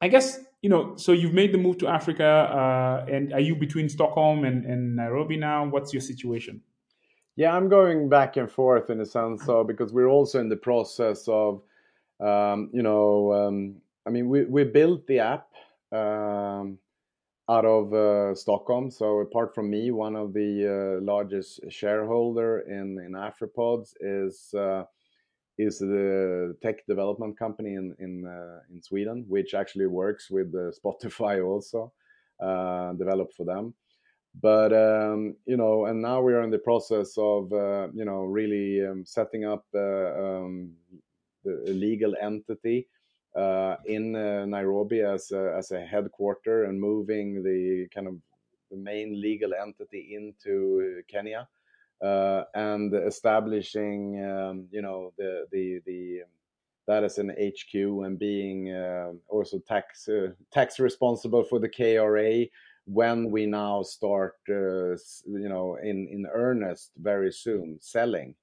i 0.00 0.08
guess 0.08 0.40
you 0.62 0.70
know 0.70 0.96
so 0.96 1.12
you've 1.12 1.34
made 1.34 1.52
the 1.52 1.58
move 1.58 1.78
to 1.78 1.86
africa 1.86 2.24
uh, 2.24 3.06
and 3.10 3.32
are 3.32 3.40
you 3.40 3.54
between 3.54 3.88
stockholm 3.88 4.44
and, 4.44 4.64
and 4.64 4.96
nairobi 4.96 5.36
now 5.36 5.64
what's 5.66 5.92
your 5.92 6.00
situation 6.00 6.60
yeah 7.36 7.54
i'm 7.54 7.68
going 7.68 8.08
back 8.08 8.36
and 8.36 8.50
forth 8.50 8.90
in 8.90 9.00
a 9.00 9.06
sense 9.06 9.44
so 9.44 9.64
because 9.64 9.92
we're 9.92 10.08
also 10.08 10.40
in 10.40 10.48
the 10.48 10.56
process 10.56 11.26
of 11.28 11.62
um, 12.20 12.70
you 12.72 12.82
know 12.82 13.32
um, 13.32 13.76
i 14.06 14.10
mean 14.10 14.28
we, 14.28 14.44
we 14.44 14.64
built 14.64 15.06
the 15.06 15.18
app 15.18 15.48
um, 15.92 16.78
out 17.48 17.64
of 17.64 17.92
uh, 17.92 18.34
Stockholm. 18.34 18.90
So 18.90 19.20
apart 19.20 19.54
from 19.54 19.70
me, 19.70 19.90
one 19.90 20.16
of 20.16 20.32
the 20.32 20.98
uh, 20.98 21.04
largest 21.04 21.60
shareholder 21.70 22.60
in 22.60 22.98
in 22.98 23.12
Afripods 23.12 23.94
is 24.00 24.54
uh, 24.54 24.84
is 25.58 25.78
the 25.78 26.56
tech 26.62 26.86
development 26.86 27.38
company 27.38 27.74
in 27.74 27.94
in 27.98 28.26
uh, 28.26 28.60
in 28.70 28.82
Sweden, 28.82 29.24
which 29.28 29.54
actually 29.54 29.86
works 29.86 30.30
with 30.30 30.52
Spotify 30.52 31.44
also, 31.44 31.92
uh, 32.40 32.92
developed 32.94 33.34
for 33.34 33.44
them. 33.44 33.74
But 34.40 34.72
um, 34.72 35.36
you 35.46 35.56
know, 35.56 35.86
and 35.86 36.02
now 36.02 36.20
we 36.20 36.34
are 36.34 36.42
in 36.42 36.50
the 36.50 36.58
process 36.58 37.16
of 37.16 37.52
uh, 37.52 37.88
you 37.94 38.04
know 38.04 38.24
really 38.24 38.84
um, 38.84 39.04
setting 39.04 39.44
up 39.44 39.64
um, 39.74 40.72
the 41.44 41.62
legal 41.66 42.14
entity 42.20 42.88
uh, 43.36 43.76
in 43.86 44.14
uh, 44.16 44.44
Nairobi 44.46 45.00
as 45.02 45.30
a, 45.32 45.54
as 45.56 45.70
a 45.70 45.80
headquarter 45.80 46.64
and 46.64 46.80
moving 46.80 47.42
the 47.42 47.86
kind 47.94 48.06
of 48.06 48.14
the 48.70 48.76
main 48.76 49.20
legal 49.20 49.52
entity 49.54 50.14
into 50.16 51.02
Kenya 51.08 51.40
uh, 51.40 51.44
and 52.02 52.94
establishing 52.94 54.24
um, 54.24 54.66
you 54.70 54.82
know 54.82 55.12
the 55.18 55.46
the 55.52 55.80
the 55.86 56.22
that 56.86 57.04
as 57.04 57.18
an 57.18 57.30
HQ 57.30 57.74
and 57.74 58.18
being 58.18 58.70
uh, 58.70 59.12
also 59.28 59.58
tax 59.58 60.08
uh, 60.08 60.28
tax 60.52 60.78
responsible 60.78 61.42
for 61.44 61.58
the 61.58 61.68
KRA 61.68 62.50
when 62.86 63.30
we 63.30 63.46
now 63.46 63.82
start 63.82 64.36
uh, 64.50 64.92
you 65.26 65.48
know 65.48 65.78
in 65.82 66.08
in 66.08 66.26
earnest 66.32 66.90
very 66.98 67.32
soon 67.32 67.78
selling 67.80 68.34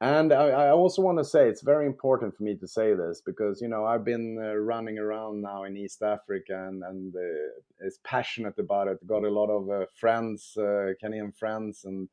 and 0.00 0.32
I, 0.32 0.48
I 0.48 0.70
also 0.70 1.02
want 1.02 1.18
to 1.18 1.24
say 1.24 1.48
it's 1.48 1.62
very 1.62 1.86
important 1.86 2.36
for 2.36 2.42
me 2.42 2.56
to 2.56 2.66
say 2.66 2.94
this 2.94 3.22
because 3.24 3.60
you 3.60 3.68
know 3.68 3.84
I've 3.84 4.04
been 4.04 4.38
uh, 4.42 4.54
running 4.56 4.98
around 4.98 5.40
now 5.40 5.64
in 5.64 5.76
East 5.76 6.02
Africa 6.02 6.66
and 6.68 6.82
and 6.82 7.14
uh, 7.14 7.86
is 7.86 8.00
passionate 8.04 8.58
about 8.58 8.88
it. 8.88 9.06
Got 9.06 9.24
a 9.24 9.30
lot 9.30 9.50
of 9.50 9.70
uh, 9.70 9.86
friends, 9.94 10.52
uh, 10.58 10.94
Kenyan 11.02 11.36
friends, 11.36 11.84
and 11.84 12.08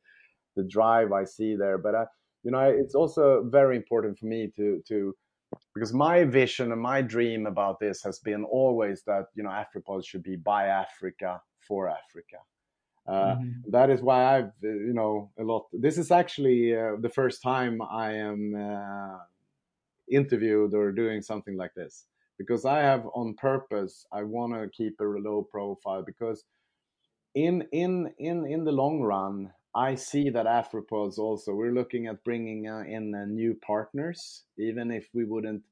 the 0.56 0.62
drive 0.62 1.12
I 1.12 1.24
see 1.24 1.56
there. 1.56 1.78
But 1.78 1.94
I, 1.94 2.04
you 2.44 2.50
know, 2.52 2.60
it's 2.60 2.94
also 2.94 3.44
very 3.44 3.76
important 3.76 4.18
for 4.18 4.26
me 4.26 4.52
to 4.56 4.82
to 4.88 5.14
because 5.74 5.92
my 5.92 6.24
vision 6.24 6.72
and 6.72 6.80
my 6.80 7.02
dream 7.02 7.46
about 7.46 7.80
this 7.80 8.02
has 8.02 8.20
been 8.20 8.44
always 8.44 9.02
that 9.06 9.26
you 9.34 9.42
know 9.42 9.50
Afripod 9.50 10.06
should 10.06 10.22
be 10.22 10.36
by 10.36 10.66
Africa 10.66 11.40
for 11.66 11.88
Africa. 11.88 12.38
Uh, 13.06 13.34
mm-hmm. 13.34 13.70
that 13.70 13.90
is 13.90 14.00
why 14.00 14.36
I've, 14.36 14.52
uh, 14.64 14.68
you 14.68 14.92
know, 14.92 15.30
a 15.38 15.42
lot. 15.42 15.66
This 15.72 15.98
is 15.98 16.10
actually 16.10 16.76
uh, 16.76 16.96
the 17.00 17.08
first 17.08 17.42
time 17.42 17.82
I 17.82 18.12
am 18.12 18.54
uh, 18.54 19.18
interviewed 20.10 20.74
or 20.74 20.92
doing 20.92 21.20
something 21.22 21.56
like 21.56 21.74
this 21.74 22.06
because 22.38 22.64
I 22.64 22.78
have 22.78 23.04
on 23.14 23.34
purpose. 23.34 24.06
I 24.12 24.22
want 24.22 24.52
to 24.52 24.68
keep 24.68 25.00
a 25.00 25.04
low 25.04 25.42
profile 25.50 26.02
because 26.04 26.44
in 27.34 27.64
in 27.72 28.12
in 28.18 28.46
in 28.46 28.64
the 28.64 28.72
long 28.72 29.00
run, 29.00 29.52
I 29.74 29.94
see 29.94 30.30
that 30.30 30.46
Afripods 30.46 31.18
also. 31.18 31.52
We're 31.52 31.72
looking 31.72 32.06
at 32.06 32.24
bringing 32.24 32.68
uh, 32.68 32.84
in 32.86 33.14
uh, 33.14 33.24
new 33.24 33.54
partners, 33.54 34.44
even 34.58 34.90
if 34.90 35.08
we 35.14 35.24
wouldn't 35.24 35.62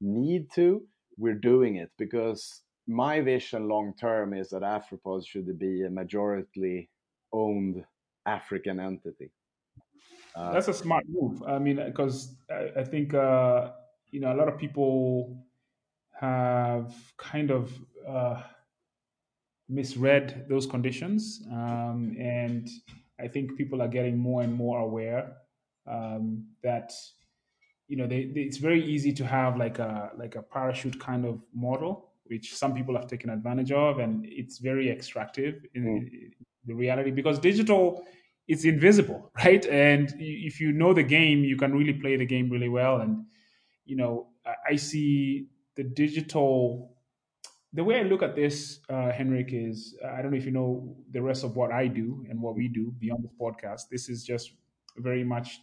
need 0.00 0.50
to. 0.54 0.82
We're 1.18 1.34
doing 1.34 1.76
it 1.76 1.90
because 1.98 2.62
my 2.90 3.20
vision 3.20 3.68
long 3.68 3.94
term 3.94 4.34
is 4.34 4.50
that 4.50 4.62
Afripod 4.62 5.26
should 5.26 5.58
be 5.58 5.84
a 5.84 5.90
majority 5.90 6.90
owned 7.32 7.84
African 8.26 8.80
entity. 8.80 9.30
Uh, 10.34 10.52
That's 10.52 10.68
a 10.68 10.74
smart 10.74 11.04
move. 11.08 11.42
I 11.46 11.58
mean, 11.58 11.76
because 11.76 12.36
I, 12.50 12.80
I, 12.80 12.84
think 12.84 13.14
uh, 13.14 13.70
you 14.10 14.20
know 14.20 14.32
a 14.32 14.36
lot 14.36 14.48
of 14.48 14.58
people 14.58 15.44
have 16.20 16.94
kind 17.16 17.50
of 17.50 17.72
uh, 18.08 18.42
misread 19.68 20.46
those 20.48 20.66
conditions, 20.66 21.42
um, 21.50 22.16
and 22.18 22.68
I 23.18 23.28
think 23.28 23.56
people 23.56 23.82
are 23.82 23.88
getting 23.88 24.18
more 24.18 24.42
and 24.42 24.54
more 24.54 24.80
aware 24.80 25.36
um, 25.86 26.46
that 26.62 26.92
you 27.88 27.96
know 27.96 28.06
they, 28.06 28.26
they, 28.26 28.42
it's 28.42 28.58
very 28.58 28.84
easy 28.84 29.12
to 29.14 29.26
have 29.26 29.56
like 29.56 29.78
a 29.78 30.12
like 30.16 30.36
a 30.36 30.42
parachute 30.42 31.00
kind 31.00 31.24
of 31.24 31.40
model 31.52 32.09
which 32.30 32.54
some 32.54 32.72
people 32.74 32.94
have 32.96 33.08
taken 33.08 33.28
advantage 33.30 33.72
of, 33.72 33.98
and 33.98 34.24
it's 34.26 34.58
very 34.58 34.88
extractive 34.88 35.64
in 35.74 35.84
mm. 35.84 36.08
the 36.66 36.74
reality 36.74 37.10
because 37.10 37.38
digital 37.38 38.04
it's 38.50 38.64
invisible, 38.64 39.30
right? 39.44 39.64
And 39.66 40.12
if 40.18 40.60
you 40.60 40.72
know 40.72 40.92
the 40.92 41.04
game, 41.04 41.44
you 41.44 41.56
can 41.56 41.72
really 41.72 41.92
play 41.92 42.16
the 42.16 42.26
game 42.26 42.50
really 42.50 42.68
well. 42.68 43.00
And 43.00 43.24
you 43.84 43.96
know, 43.96 44.28
I 44.68 44.76
see 44.76 45.46
the 45.76 45.84
digital. 45.84 46.96
The 47.72 47.84
way 47.84 48.00
I 48.00 48.02
look 48.02 48.22
at 48.24 48.34
this, 48.34 48.80
uh, 48.88 49.12
Henrik, 49.12 49.50
is 49.52 49.96
I 50.04 50.20
don't 50.20 50.32
know 50.32 50.36
if 50.36 50.44
you 50.44 50.50
know 50.50 50.96
the 51.12 51.22
rest 51.22 51.44
of 51.44 51.54
what 51.54 51.70
I 51.70 51.86
do 51.86 52.26
and 52.28 52.42
what 52.42 52.56
we 52.56 52.66
do 52.66 52.92
beyond 52.98 53.22
this 53.22 53.32
podcast. 53.40 53.82
This 53.90 54.08
is 54.08 54.24
just 54.24 54.52
very 54.96 55.22
much 55.22 55.60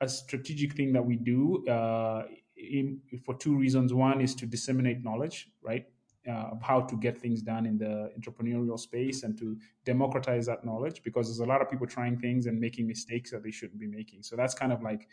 a 0.00 0.08
strategic 0.08 0.74
thing 0.74 0.92
that 0.92 1.04
we 1.04 1.16
do 1.16 1.66
uh, 1.66 2.22
in, 2.56 3.00
for 3.26 3.34
two 3.34 3.56
reasons. 3.56 3.92
One 3.92 4.20
is 4.20 4.36
to 4.36 4.46
disseminate 4.46 5.02
knowledge, 5.02 5.50
right? 5.60 5.86
Uh, 6.28 6.52
of 6.52 6.62
how 6.62 6.80
to 6.80 6.96
get 6.96 7.18
things 7.18 7.42
done 7.42 7.64
in 7.66 7.78
the 7.78 8.10
entrepreneurial 8.18 8.78
space 8.78 9.22
and 9.22 9.38
to 9.38 9.56
democratize 9.84 10.46
that 10.46 10.64
knowledge 10.64 11.02
because 11.02 11.26
there's 11.26 11.40
a 11.40 11.44
lot 11.44 11.62
of 11.62 11.70
people 11.70 11.86
trying 11.86 12.18
things 12.18 12.46
and 12.46 12.60
making 12.60 12.86
mistakes 12.86 13.30
that 13.30 13.42
they 13.42 13.50
shouldn't 13.50 13.80
be 13.80 13.86
making. 13.86 14.22
So 14.22 14.36
that's 14.36 14.54
kind 14.54 14.72
of 14.72 14.82
like 14.82 15.08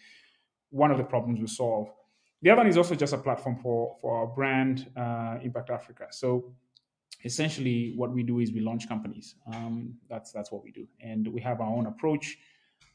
one 0.69 0.91
of 0.91 0.97
the 0.97 1.03
problems 1.03 1.39
we 1.39 1.47
solve. 1.47 1.89
The 2.41 2.49
other 2.49 2.59
one 2.59 2.67
is 2.67 2.77
also 2.77 2.95
just 2.95 3.13
a 3.13 3.17
platform 3.17 3.55
for 3.55 3.95
for 4.01 4.19
our 4.19 4.27
brand, 4.27 4.91
uh, 4.95 5.37
Impact 5.41 5.69
Africa. 5.69 6.07
So 6.11 6.53
essentially, 7.23 7.93
what 7.95 8.11
we 8.11 8.23
do 8.23 8.39
is 8.39 8.51
we 8.51 8.59
launch 8.59 8.87
companies. 8.87 9.35
Um, 9.51 9.95
that's 10.09 10.31
that's 10.31 10.51
what 10.51 10.63
we 10.63 10.71
do, 10.71 10.87
and 10.99 11.27
we 11.27 11.41
have 11.41 11.61
our 11.61 11.69
own 11.69 11.87
approach. 11.87 12.37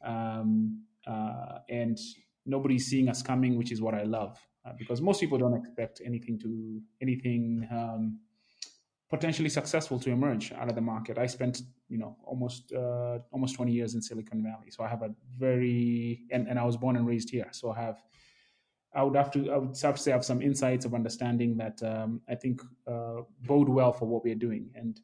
Um, 0.05 0.83
uh, 1.07 1.59
and 1.69 1.99
nobody's 2.47 2.87
seeing 2.87 3.09
us 3.09 3.23
coming, 3.23 3.57
which 3.57 3.73
is 3.73 3.81
what 3.81 3.95
I 3.95 4.03
love 4.03 4.39
uh, 4.67 4.73
because 4.79 5.01
most 5.01 5.21
people 5.21 5.39
don't 5.39 5.57
expect 5.57 6.01
anything 6.05 6.39
to 6.39 6.81
anything 7.01 7.67
um, 7.71 8.19
potentially 9.09 9.49
successful 9.49 9.99
to 9.99 10.11
emerge 10.11 10.53
out 10.53 10.69
of 10.69 10.75
the 10.75 10.81
market. 10.81 11.19
I 11.19 11.27
spent 11.27 11.63
you 11.89 11.99
know 11.99 12.17
almost 12.25 12.73
uh, 12.73 13.19
almost 13.33 13.57
20 13.57 13.73
years 13.73 13.95
in 13.95 14.03
Silicon 14.03 14.43
Valley, 14.43 14.71
so 14.71 14.85
I 14.85 14.89
have 14.89 15.03
a 15.03 15.11
very 15.39 16.23
and, 16.31 16.49
and 16.49 16.59
I 16.59 16.65
was 16.65 16.77
born 16.77 16.97
and 16.97 17.07
raised 17.07 17.31
here, 17.31 17.49
so 17.53 17.71
I 17.71 17.81
have. 17.81 18.03
I 18.93 19.05
would 19.05 19.15
have 19.15 19.31
to 19.33 19.53
I 19.53 19.57
would 19.57 19.77
have 19.85 19.95
to 19.95 20.03
say 20.03 20.11
I 20.11 20.17
have 20.17 20.25
some 20.25 20.43
insights 20.43 20.85
of 20.85 20.95
understanding 20.95 21.57
that 21.59 21.81
um, 21.85 22.21
I 22.29 22.35
think 22.35 22.61
uh, 22.89 23.21
bode 23.47 23.69
well 23.69 23.93
for 23.93 24.07
what 24.07 24.25
we're 24.25 24.35
doing. 24.35 24.69
And 24.75 25.01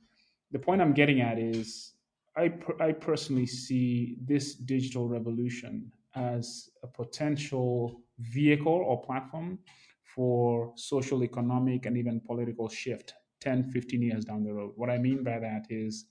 the 0.50 0.58
point 0.58 0.80
I'm 0.82 0.92
getting 0.92 1.20
at 1.20 1.38
is 1.38 1.92
I 2.36 2.48
per, 2.48 2.74
I 2.80 2.90
personally 2.90 3.46
see 3.46 4.16
this 4.20 4.56
digital 4.56 5.08
revolution 5.08 5.92
as 6.16 6.70
a 6.82 6.86
potential 6.86 8.00
vehicle 8.18 8.72
or 8.72 9.02
platform 9.02 9.58
for 10.02 10.72
social, 10.76 11.22
economic, 11.22 11.86
and 11.86 11.96
even 11.96 12.20
political 12.20 12.68
shift 12.68 13.14
10, 13.40 13.70
15 13.70 14.02
years 14.02 14.24
down 14.24 14.42
the 14.42 14.52
road. 14.52 14.72
What 14.76 14.90
I 14.90 14.98
mean 14.98 15.22
by 15.22 15.38
that 15.38 15.66
is 15.68 16.06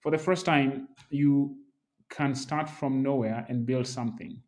for 0.00 0.10
the 0.10 0.18
first 0.18 0.46
time, 0.46 0.88
you 1.10 1.56
can 2.08 2.34
start 2.34 2.68
from 2.68 3.02
nowhere 3.02 3.44
and 3.48 3.66
build 3.66 3.86
something. 3.86 4.40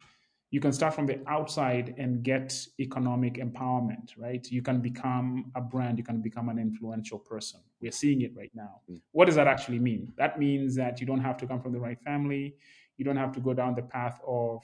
You 0.51 0.61
can 0.61 0.73
start 0.73 0.95
from 0.95 1.07
the 1.07 1.19
outside 1.27 1.95
and 1.97 2.23
get 2.23 2.55
economic 2.79 3.35
empowerment, 3.35 4.13
right? 4.19 4.47
You 4.51 4.61
can 4.63 4.81
become 4.81 5.51
a 5.55 5.63
brand, 5.63 5.97
you 5.97 6.05
can 6.05 6.21
become 6.21 6.51
an 6.51 6.59
influential 6.59 7.19
person. 7.19 7.61
We're 7.81 7.91
seeing 7.93 8.21
it 8.21 8.33
right 8.37 8.51
now. 8.55 8.81
Mm. 8.91 9.01
What 9.13 9.25
does 9.25 9.35
that 9.37 9.47
actually 9.47 9.79
mean? 9.79 10.13
That 10.19 10.39
means 10.39 10.75
that 10.77 11.01
you 11.01 11.07
don't 11.07 11.23
have 11.23 11.39
to 11.39 11.47
come 11.47 11.61
from 11.61 11.73
the 11.73 11.81
right 11.81 12.01
family 12.01 12.57
You 12.99 13.05
don't 13.05 13.17
have 13.17 13.33
to 13.33 13.41
go 13.41 13.55
down 13.55 13.75
the 13.75 13.83
path 13.83 14.21
of 14.27 14.63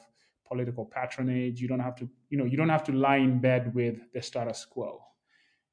political 0.48 0.84
patronage. 0.84 1.60
You 1.60 1.68
don't 1.68 1.80
have 1.80 1.96
to, 1.96 2.08
you 2.30 2.38
know, 2.38 2.44
you 2.44 2.56
don't 2.56 2.68
have 2.68 2.84
to 2.84 2.92
lie 2.92 3.16
in 3.16 3.38
bed 3.38 3.74
with 3.74 4.00
the 4.12 4.22
status 4.22 4.64
quo. 4.64 5.00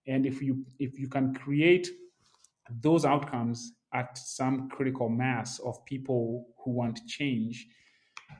And 0.07 0.25
if 0.25 0.41
you 0.41 0.65
if 0.79 0.99
you 0.99 1.07
can 1.07 1.33
create 1.33 1.89
those 2.81 3.05
outcomes 3.05 3.73
at 3.93 4.17
some 4.17 4.69
critical 4.69 5.09
mass 5.09 5.59
of 5.59 5.83
people 5.85 6.47
who 6.63 6.71
want 6.71 6.99
change, 7.07 7.67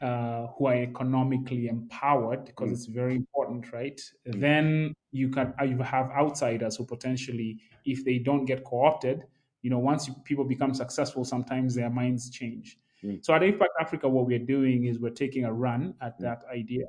uh, 0.01 0.47
who 0.57 0.67
are 0.67 0.75
economically 0.75 1.67
empowered, 1.67 2.45
because 2.45 2.69
mm. 2.69 2.73
it's 2.73 2.85
very 2.85 3.15
important, 3.15 3.71
right? 3.71 3.99
Mm. 4.27 4.41
Then 4.41 4.93
you 5.11 5.29
can 5.29 5.53
uh, 5.59 5.65
you 5.65 5.77
have 5.79 6.11
outsiders 6.11 6.75
who 6.75 6.85
potentially, 6.85 7.59
if 7.85 8.03
they 8.03 8.19
don't 8.19 8.45
get 8.45 8.63
co-opted, 8.63 9.23
you 9.61 9.69
know, 9.69 9.79
once 9.79 10.09
people 10.23 10.45
become 10.45 10.73
successful, 10.73 11.23
sometimes 11.23 11.73
their 11.73 11.89
minds 11.89 12.29
change. 12.29 12.77
Mm. 13.03 13.23
So 13.23 13.33
at 13.33 13.43
Impact 13.43 13.71
Africa, 13.79 14.07
what 14.07 14.25
we're 14.25 14.39
doing 14.39 14.85
is 14.85 14.99
we're 14.99 15.09
taking 15.09 15.45
a 15.45 15.53
run 15.53 15.95
at 16.01 16.17
mm. 16.17 16.21
that 16.23 16.41
idea 16.51 16.85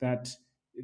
that 0.00 0.28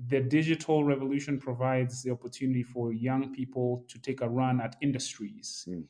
the 0.08 0.20
digital 0.20 0.84
revolution 0.84 1.38
provides 1.38 2.02
the 2.02 2.10
opportunity 2.10 2.62
for 2.62 2.92
young 2.92 3.32
people 3.34 3.84
to 3.88 3.98
take 3.98 4.20
a 4.20 4.28
run 4.28 4.60
at 4.60 4.76
industries. 4.80 5.66
Mm. 5.68 5.84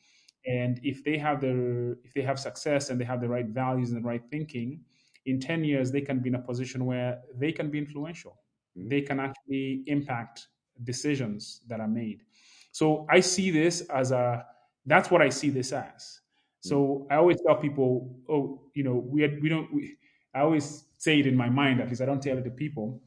And 0.45 0.79
if 0.83 1.03
they 1.03 1.17
have 1.17 1.39
the 1.41 1.97
if 2.03 2.13
they 2.13 2.23
have 2.23 2.39
success 2.39 2.89
and 2.89 2.99
they 2.99 3.05
have 3.05 3.21
the 3.21 3.29
right 3.29 3.45
values 3.45 3.91
and 3.91 4.03
the 4.03 4.07
right 4.07 4.23
thinking, 4.31 4.81
in 5.27 5.39
10 5.39 5.63
years 5.63 5.91
they 5.91 6.01
can 6.01 6.19
be 6.19 6.29
in 6.29 6.35
a 6.35 6.39
position 6.39 6.85
where 6.85 7.21
they 7.35 7.51
can 7.51 7.69
be 7.69 7.77
influential. 7.77 8.39
Mm. 8.77 8.89
They 8.89 9.01
can 9.01 9.19
actually 9.19 9.83
impact 9.85 10.47
decisions 10.83 11.61
that 11.67 11.79
are 11.79 11.87
made. 11.87 12.23
So 12.71 13.05
I 13.09 13.19
see 13.19 13.51
this 13.51 13.81
as 13.81 14.11
a 14.11 14.45
that's 14.87 15.11
what 15.11 15.21
I 15.21 15.29
see 15.29 15.51
this 15.51 15.71
as. 15.73 16.20
So 16.61 17.07
I 17.09 17.15
always 17.15 17.41
tell 17.45 17.55
people, 17.55 18.15
oh, 18.29 18.61
you 18.75 18.83
know, 18.83 18.93
we 18.93 19.27
we 19.41 19.49
don't. 19.49 19.73
We, 19.73 19.97
I 20.33 20.41
always 20.41 20.85
say 20.97 21.19
it 21.19 21.27
in 21.27 21.35
my 21.35 21.49
mind, 21.49 21.81
at 21.81 21.89
least 21.89 22.01
I 22.01 22.05
don't 22.05 22.21
tell 22.21 22.37
it 22.37 22.43
to 22.43 22.51
people. 22.51 23.01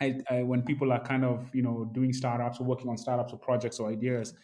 I, 0.00 0.20
I, 0.30 0.42
when 0.42 0.62
people 0.62 0.92
are 0.92 1.00
kind 1.00 1.24
of 1.24 1.50
you 1.52 1.62
know 1.62 1.90
doing 1.92 2.12
startups 2.12 2.60
or 2.60 2.64
working 2.64 2.88
on 2.88 2.96
startups 2.96 3.32
or 3.32 3.38
projects 3.38 3.80
or 3.80 3.90
ideas, 3.90 4.34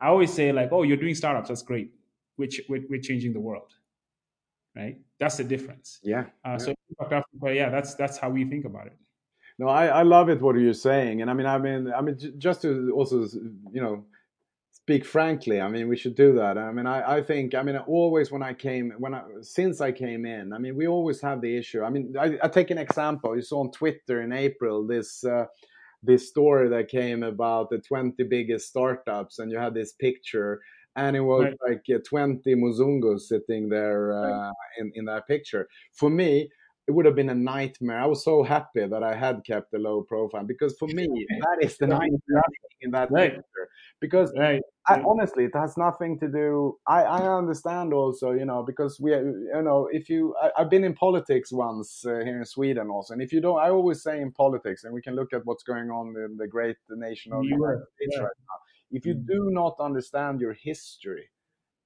I 0.00 0.08
always 0.08 0.32
say 0.32 0.52
like, 0.52 0.70
oh, 0.72 0.82
you're 0.84 0.96
doing 0.96 1.14
startups, 1.14 1.48
that's 1.48 1.62
great. 1.62 1.92
We're, 2.36 2.48
we're, 2.68 2.82
we're 2.88 3.00
changing 3.00 3.32
the 3.32 3.40
world, 3.40 3.72
right? 4.76 4.96
That's 5.18 5.36
the 5.36 5.44
difference. 5.44 5.98
Yeah. 6.02 6.26
Uh, 6.44 6.50
yeah. 6.50 6.58
So, 6.58 6.74
yeah, 7.48 7.68
that's 7.68 7.94
that's 7.94 8.16
how 8.16 8.30
we 8.30 8.44
think 8.44 8.64
about 8.64 8.86
it. 8.86 8.96
No, 9.58 9.68
I, 9.68 9.86
I 9.86 10.02
love 10.02 10.28
it 10.30 10.40
what 10.40 10.56
you're 10.56 10.72
saying, 10.72 11.20
and 11.20 11.30
I 11.30 11.34
mean, 11.34 11.46
I 11.46 11.58
mean, 11.58 11.92
I 11.92 12.00
mean, 12.00 12.16
just 12.38 12.62
to 12.62 12.92
also, 12.94 13.26
you 13.72 13.82
know, 13.82 14.04
speak 14.88 15.04
frankly 15.04 15.60
i 15.60 15.68
mean 15.68 15.86
we 15.86 15.98
should 15.98 16.14
do 16.14 16.32
that 16.32 16.56
i 16.56 16.72
mean 16.72 16.86
I, 16.86 17.16
I 17.16 17.22
think 17.22 17.54
i 17.54 17.62
mean 17.62 17.76
always 17.76 18.32
when 18.32 18.42
i 18.42 18.54
came 18.54 18.94
when 18.96 19.12
i 19.12 19.20
since 19.42 19.82
i 19.82 19.92
came 19.92 20.24
in 20.24 20.54
i 20.54 20.58
mean 20.58 20.74
we 20.76 20.88
always 20.88 21.20
have 21.20 21.42
the 21.42 21.54
issue 21.58 21.82
i 21.82 21.90
mean 21.90 22.14
i, 22.18 22.38
I 22.42 22.48
take 22.48 22.70
an 22.70 22.78
example 22.78 23.36
you 23.36 23.42
saw 23.42 23.60
on 23.60 23.70
twitter 23.70 24.22
in 24.22 24.32
april 24.32 24.86
this 24.86 25.22
uh, 25.24 25.44
this 26.02 26.26
story 26.26 26.70
that 26.70 26.88
came 26.88 27.22
about 27.22 27.68
the 27.68 27.80
20 27.80 28.22
biggest 28.30 28.68
startups 28.68 29.40
and 29.40 29.52
you 29.52 29.58
had 29.58 29.74
this 29.74 29.92
picture 29.92 30.62
and 30.96 31.14
it 31.14 31.20
was 31.20 31.44
right. 31.44 31.58
like 31.68 31.84
uh, 31.94 31.98
20 32.08 32.54
muzungus 32.54 33.28
sitting 33.28 33.68
there 33.68 34.14
uh, 34.14 34.30
right. 34.30 34.52
in, 34.78 34.90
in 34.94 35.04
that 35.04 35.28
picture 35.28 35.68
for 35.92 36.08
me 36.08 36.48
it 36.88 36.94
would 36.94 37.04
have 37.04 37.14
been 37.14 37.28
a 37.28 37.34
nightmare. 37.34 38.00
I 38.00 38.06
was 38.06 38.24
so 38.24 38.42
happy 38.42 38.86
that 38.86 39.02
I 39.02 39.14
had 39.14 39.44
kept 39.44 39.74
a 39.74 39.78
low 39.78 40.02
profile 40.02 40.44
because 40.44 40.74
for 40.78 40.88
me 40.88 41.06
that 41.42 41.58
is 41.60 41.76
the 41.76 41.86
nightmare 41.86 42.42
in 42.80 42.90
that 42.92 43.10
right. 43.10 43.32
picture. 43.32 43.68
Because 44.00 44.32
right. 44.38 44.62
I, 44.86 45.02
honestly, 45.02 45.44
it 45.44 45.54
has 45.54 45.76
nothing 45.76 46.18
to 46.20 46.28
do. 46.28 46.78
I, 46.86 47.02
I 47.02 47.36
understand 47.36 47.92
also, 47.92 48.30
you 48.30 48.46
know, 48.46 48.62
because 48.62 48.98
we, 48.98 49.10
you 49.10 49.62
know, 49.62 49.90
if 49.92 50.08
you, 50.08 50.34
I, 50.42 50.50
have 50.56 50.70
been 50.70 50.82
in 50.82 50.94
politics 50.94 51.52
once 51.52 52.06
uh, 52.06 52.20
here 52.24 52.38
in 52.38 52.46
Sweden 52.46 52.88
also, 52.88 53.12
and 53.12 53.20
if 53.20 53.34
you 53.34 53.42
don't, 53.42 53.58
I 53.58 53.68
always 53.68 54.02
say 54.02 54.22
in 54.22 54.32
politics, 54.32 54.84
and 54.84 54.94
we 54.94 55.02
can 55.02 55.14
look 55.14 55.34
at 55.34 55.44
what's 55.44 55.64
going 55.64 55.90
on 55.90 56.14
in 56.16 56.38
the 56.38 56.48
great 56.48 56.76
nation 56.88 57.34
of 57.34 57.42
the 57.42 57.48
United 57.48 57.84
States 57.96 58.16
right 58.18 58.38
now. 58.48 58.58
If 58.92 59.04
you 59.04 59.14
mm. 59.14 59.26
do 59.26 59.48
not 59.50 59.76
understand 59.78 60.40
your 60.40 60.54
history, 60.54 61.28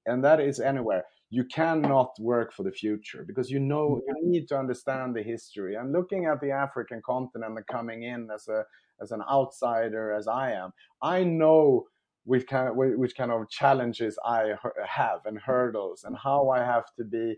and 0.06 0.22
that 0.22 0.38
is 0.38 0.60
anywhere 0.60 1.04
you 1.32 1.44
cannot 1.44 2.10
work 2.20 2.52
for 2.52 2.62
the 2.62 2.70
future 2.70 3.24
because 3.26 3.50
you 3.50 3.58
know 3.58 4.02
you 4.06 4.30
need 4.30 4.46
to 4.46 4.58
understand 4.58 5.16
the 5.16 5.22
history. 5.22 5.76
And 5.76 5.90
looking 5.90 6.26
at 6.26 6.40
the 6.42 6.50
african 6.50 7.00
continent 7.04 7.56
and 7.56 7.66
coming 7.66 8.02
in 8.02 8.28
as 8.30 8.46
a 8.48 8.64
as 9.00 9.12
an 9.12 9.22
outsider 9.28 10.12
as 10.12 10.28
i 10.28 10.52
am 10.52 10.70
i 11.00 11.24
know 11.24 11.86
which 12.24 12.46
kind 12.46 12.68
of 12.68 12.76
which 12.76 13.16
kind 13.16 13.32
of 13.32 13.48
challenges 13.48 14.18
i 14.26 14.52
have 14.86 15.20
and 15.24 15.38
hurdles 15.38 16.04
and 16.04 16.16
how 16.16 16.50
i 16.50 16.58
have 16.58 16.84
to 16.98 17.04
be. 17.04 17.34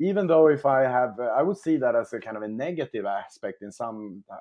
Even 0.00 0.26
though 0.28 0.48
if 0.48 0.64
i 0.64 0.82
have 0.82 1.18
i 1.38 1.42
would 1.42 1.58
see 1.58 1.76
that 1.76 1.96
as 1.96 2.12
a 2.12 2.20
kind 2.20 2.36
of 2.36 2.44
a 2.44 2.48
negative 2.48 3.04
aspect 3.04 3.62
in 3.62 3.72
some 3.72 4.22
uh, 4.32 4.36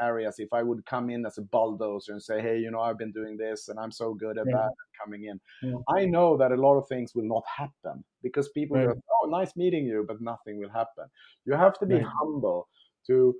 areas 0.00 0.36
if 0.38 0.52
I 0.52 0.62
would 0.62 0.84
come 0.86 1.10
in 1.10 1.24
as 1.26 1.38
a 1.38 1.42
bulldozer 1.42 2.12
and 2.12 2.22
say, 2.22 2.40
hey, 2.40 2.58
you 2.58 2.70
know, 2.70 2.80
I've 2.80 2.98
been 2.98 3.12
doing 3.12 3.36
this 3.36 3.68
and 3.68 3.78
I'm 3.78 3.92
so 3.92 4.14
good 4.14 4.38
at 4.38 4.46
yeah. 4.48 4.56
that 4.56 4.70
coming 5.02 5.24
in. 5.24 5.40
Yeah. 5.62 5.76
I 5.88 6.04
know 6.04 6.36
that 6.36 6.52
a 6.52 6.56
lot 6.56 6.76
of 6.76 6.88
things 6.88 7.14
will 7.14 7.28
not 7.28 7.44
happen 7.46 8.04
because 8.22 8.48
people 8.50 8.76
go, 8.76 8.94
oh, 9.22 9.26
nice 9.28 9.56
meeting 9.56 9.86
you, 9.86 10.04
but 10.06 10.20
nothing 10.20 10.58
will 10.58 10.70
happen. 10.70 11.06
You 11.44 11.54
have 11.54 11.78
to 11.80 11.86
be 11.86 12.00
humble 12.20 12.68
to, 13.06 13.34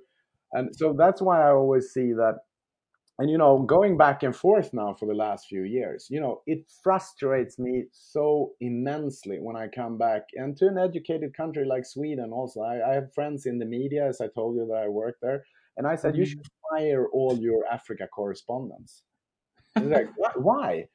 and 0.53 0.73
so 0.75 0.93
that's 0.97 1.21
why 1.21 1.41
I 1.41 1.51
always 1.51 1.89
see 1.91 2.13
that 2.13 2.37
and 3.19 3.29
you 3.29 3.37
know 3.37 3.59
going 3.59 3.97
back 3.97 4.23
and 4.23 4.35
forth 4.35 4.73
now 4.73 4.93
for 4.93 5.07
the 5.07 5.13
last 5.13 5.47
few 5.47 5.63
years 5.63 6.07
you 6.09 6.19
know 6.19 6.41
it 6.45 6.65
frustrates 6.83 7.57
me 7.57 7.85
so 7.91 8.51
immensely 8.61 9.39
when 9.39 9.55
i 9.55 9.67
come 9.67 9.97
back 9.97 10.23
and 10.35 10.55
to 10.57 10.67
an 10.67 10.77
educated 10.77 11.35
country 11.35 11.65
like 11.65 11.85
sweden 11.85 12.31
also 12.31 12.61
i, 12.61 12.91
I 12.91 12.93
have 12.93 13.13
friends 13.13 13.45
in 13.45 13.57
the 13.59 13.65
media 13.65 14.07
as 14.07 14.21
i 14.21 14.27
told 14.27 14.55
you 14.55 14.67
that 14.67 14.77
i 14.77 14.87
work 14.87 15.15
there 15.21 15.43
and 15.77 15.85
I 15.85 15.95
said, 15.95 16.17
you 16.17 16.25
should 16.25 16.41
fire 16.69 17.07
all 17.13 17.37
your 17.37 17.65
Africa 17.71 18.07
correspondents. 18.07 19.03
like, 19.75 20.09
why? 20.35 20.87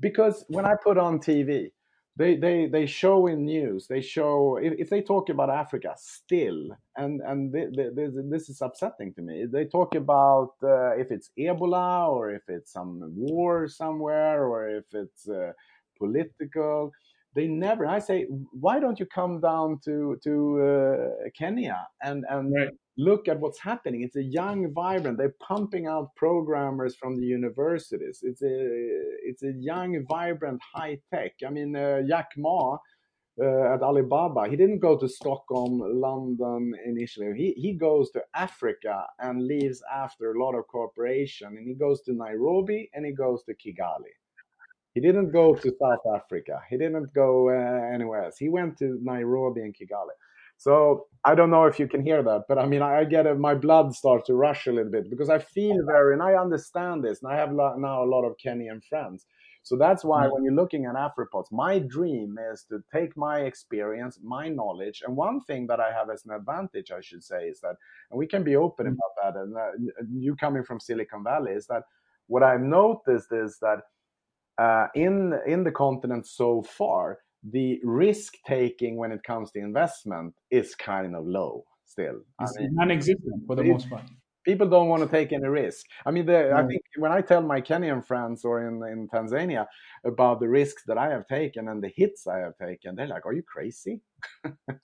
Because 0.00 0.44
when 0.48 0.64
I 0.64 0.74
put 0.82 0.96
on 0.96 1.18
TV, 1.18 1.72
they, 2.16 2.36
they, 2.36 2.66
they 2.66 2.86
show 2.86 3.26
in 3.26 3.44
news, 3.44 3.88
they 3.88 4.00
show, 4.00 4.58
if, 4.62 4.74
if 4.78 4.90
they 4.90 5.02
talk 5.02 5.28
about 5.28 5.50
Africa 5.50 5.94
still, 5.96 6.70
and, 6.96 7.20
and 7.20 7.52
they, 7.52 7.66
they, 7.66 8.08
this 8.30 8.48
is 8.48 8.62
upsetting 8.62 9.12
to 9.14 9.22
me, 9.22 9.44
they 9.50 9.64
talk 9.64 9.96
about 9.96 10.54
uh, 10.62 10.96
if 10.96 11.10
it's 11.10 11.30
Ebola 11.38 12.08
or 12.08 12.30
if 12.30 12.42
it's 12.48 12.72
some 12.72 13.12
war 13.16 13.68
somewhere 13.68 14.46
or 14.46 14.68
if 14.68 14.84
it's 14.92 15.28
uh, 15.28 15.52
political. 15.98 16.92
They 17.34 17.46
never 17.46 17.86
i 17.86 18.00
say 18.00 18.26
why 18.52 18.80
don't 18.80 18.98
you 18.98 19.06
come 19.06 19.38
down 19.38 19.78
to 19.84 20.18
to 20.24 20.62
uh, 20.62 21.28
kenya 21.38 21.86
and 22.02 22.24
and 22.28 22.52
right 22.52 22.70
look 22.98 23.28
at 23.28 23.38
what's 23.38 23.60
happening. 23.60 24.02
It's 24.02 24.16
a 24.16 24.22
young, 24.22 24.72
vibrant. 24.74 25.16
They're 25.16 25.36
pumping 25.40 25.86
out 25.86 26.14
programmers 26.16 26.96
from 26.96 27.16
the 27.16 27.24
universities. 27.24 28.20
It's 28.22 28.42
a 28.42 28.56
it's 29.24 29.42
a 29.44 29.52
young, 29.52 30.04
vibrant, 30.08 30.60
high 30.74 30.98
tech. 31.14 31.32
I 31.46 31.50
mean, 31.50 31.74
uh, 31.74 32.02
Jack 32.06 32.30
Ma 32.36 32.76
uh, 33.40 33.74
at 33.74 33.82
Alibaba, 33.82 34.48
he 34.48 34.56
didn't 34.56 34.80
go 34.80 34.98
to 34.98 35.08
Stockholm, 35.08 35.80
London 35.80 36.74
initially. 36.84 37.32
He 37.36 37.52
he 37.52 37.72
goes 37.74 38.10
to 38.10 38.22
Africa 38.34 39.06
and 39.20 39.46
leaves 39.46 39.80
after 39.94 40.32
a 40.32 40.42
lot 40.44 40.56
of 40.56 40.66
cooperation. 40.66 41.56
And 41.56 41.66
he 41.66 41.74
goes 41.74 42.02
to 42.02 42.12
Nairobi 42.12 42.90
and 42.94 43.06
he 43.06 43.12
goes 43.12 43.44
to 43.44 43.54
Kigali. 43.54 44.14
He 44.94 45.00
didn't 45.00 45.30
go 45.30 45.54
to 45.54 45.72
South 45.80 46.04
Africa. 46.16 46.60
He 46.68 46.76
didn't 46.76 47.12
go 47.14 47.50
uh, 47.50 47.94
anywhere 47.94 48.24
else. 48.24 48.38
He 48.38 48.48
went 48.48 48.76
to 48.78 48.98
Nairobi 49.00 49.60
and 49.60 49.72
Kigali. 49.72 50.16
So 50.58 51.06
I 51.24 51.36
don't 51.36 51.50
know 51.50 51.64
if 51.64 51.78
you 51.78 51.86
can 51.86 52.02
hear 52.02 52.22
that, 52.22 52.42
but 52.48 52.58
I 52.58 52.66
mean, 52.66 52.82
I, 52.82 53.04
get 53.04 53.26
a, 53.28 53.34
my 53.34 53.54
blood 53.54 53.94
starts 53.94 54.26
to 54.26 54.34
rush 54.34 54.66
a 54.66 54.72
little 54.72 54.90
bit 54.90 55.08
because 55.08 55.30
I 55.30 55.38
feel 55.38 55.76
very, 55.86 56.14
and 56.14 56.22
I 56.22 56.34
understand 56.34 57.04
this, 57.04 57.22
and 57.22 57.32
I 57.32 57.36
have 57.36 57.52
now 57.52 58.02
a 58.02 58.10
lot 58.12 58.24
of 58.24 58.34
Kenyan 58.44 58.82
friends. 58.84 59.24
So 59.62 59.76
that's 59.76 60.04
why 60.04 60.24
mm-hmm. 60.24 60.32
when 60.32 60.44
you're 60.44 60.54
looking 60.54 60.86
at 60.86 60.96
Afripods, 60.96 61.52
my 61.52 61.78
dream 61.78 62.36
is 62.52 62.64
to 62.70 62.82
take 62.92 63.16
my 63.16 63.40
experience, 63.40 64.18
my 64.22 64.48
knowledge, 64.48 65.02
and 65.06 65.16
one 65.16 65.40
thing 65.42 65.68
that 65.68 65.78
I 65.78 65.92
have 65.92 66.10
as 66.10 66.24
an 66.26 66.32
advantage, 66.32 66.90
I 66.90 67.00
should 67.00 67.22
say, 67.22 67.44
is 67.44 67.60
that, 67.60 67.76
and 68.10 68.18
we 68.18 68.26
can 68.26 68.42
be 68.42 68.56
open 68.56 68.86
mm-hmm. 68.86 68.94
about 68.94 69.34
that, 69.34 69.40
and 69.40 69.56
uh, 69.56 70.04
you 70.12 70.34
coming 70.34 70.64
from 70.64 70.80
Silicon 70.80 71.22
Valley, 71.22 71.52
is 71.52 71.66
that 71.68 71.84
what 72.26 72.42
I've 72.42 72.60
noticed 72.60 73.32
is 73.32 73.58
that 73.60 73.82
uh, 74.58 74.88
in 74.94 75.38
in 75.46 75.62
the 75.62 75.70
continent 75.70 76.26
so 76.26 76.62
far, 76.62 77.18
the 77.42 77.80
risk 77.84 78.34
taking 78.46 78.96
when 78.96 79.12
it 79.12 79.22
comes 79.22 79.50
to 79.52 79.60
investment 79.60 80.34
is 80.50 80.74
kind 80.74 81.14
of 81.14 81.26
low 81.26 81.64
still. 81.84 82.20
It's 82.40 82.56
I 82.56 82.62
mean, 82.62 82.74
non-existent 82.74 83.46
for 83.46 83.56
the 83.56 83.62
it, 83.62 83.68
most 83.68 83.90
part. 83.90 84.02
People 84.44 84.68
don't 84.68 84.88
want 84.88 85.02
to 85.02 85.08
take 85.08 85.32
any 85.32 85.46
risk. 85.46 85.84
I 86.06 86.10
mean, 86.10 86.24
the, 86.24 86.52
I 86.54 86.66
think 86.66 86.80
when 86.96 87.12
I 87.12 87.20
tell 87.20 87.42
my 87.42 87.60
Kenyan 87.60 88.02
friends 88.04 88.46
or 88.46 88.66
in, 88.66 88.82
in 88.90 89.08
Tanzania 89.08 89.66
about 90.06 90.40
the 90.40 90.48
risks 90.48 90.84
that 90.86 90.96
I 90.96 91.10
have 91.10 91.26
taken 91.26 91.68
and 91.68 91.82
the 91.82 91.92
hits 91.94 92.26
I 92.26 92.38
have 92.38 92.56
taken, 92.56 92.94
they're 92.94 93.08
like, 93.08 93.26
"Are 93.26 93.34
you 93.34 93.42
crazy?" 93.42 94.00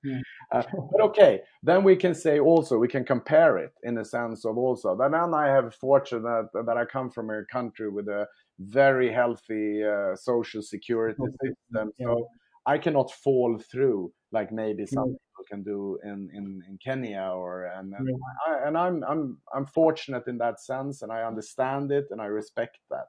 yeah. 0.05 0.21
uh, 0.53 0.63
but 0.93 1.01
okay, 1.01 1.41
then 1.63 1.83
we 1.83 1.97
can 1.97 2.15
say 2.15 2.41
also 2.41 2.77
we 2.77 2.89
can 2.89 3.05
compare 3.05 3.57
it 3.57 3.73
in 3.85 3.95
the 3.95 4.05
sense 4.05 4.45
of 4.45 4.59
also 4.59 4.97
that 4.97 5.13
then 5.13 5.33
I 5.33 5.47
have 5.47 5.75
fortune 5.75 6.25
that, 6.25 6.49
that 6.67 6.77
I 6.77 6.85
come 6.85 7.11
from 7.11 7.31
a 7.31 7.45
country 7.51 7.89
with 7.89 8.09
a 8.09 8.27
very 8.59 9.11
healthy 9.11 9.83
uh, 9.83 10.15
social 10.15 10.61
security 10.61 11.23
system. 11.43 11.91
So 12.01 12.29
I 12.67 12.79
cannot 12.79 13.13
fall 13.13 13.59
through 13.71 14.13
like 14.33 14.51
maybe 14.53 14.87
some 14.87 15.05
people 15.05 15.45
can 15.49 15.63
do 15.63 15.99
in, 16.05 16.29
in, 16.35 16.63
in 16.69 16.79
Kenya 16.85 17.31
or 17.35 17.67
and 17.67 17.93
and, 17.97 18.09
I, 18.47 18.67
and 18.67 18.79
I'm 18.79 19.05
I'm 19.05 19.39
I'm 19.55 19.67
fortunate 19.67 20.25
in 20.27 20.39
that 20.39 20.61
sense, 20.61 21.03
and 21.03 21.13
I 21.13 21.23
understand 21.23 21.93
it 21.93 22.07
and 22.11 22.21
I 22.21 22.27
respect 22.27 22.79
that. 22.91 23.09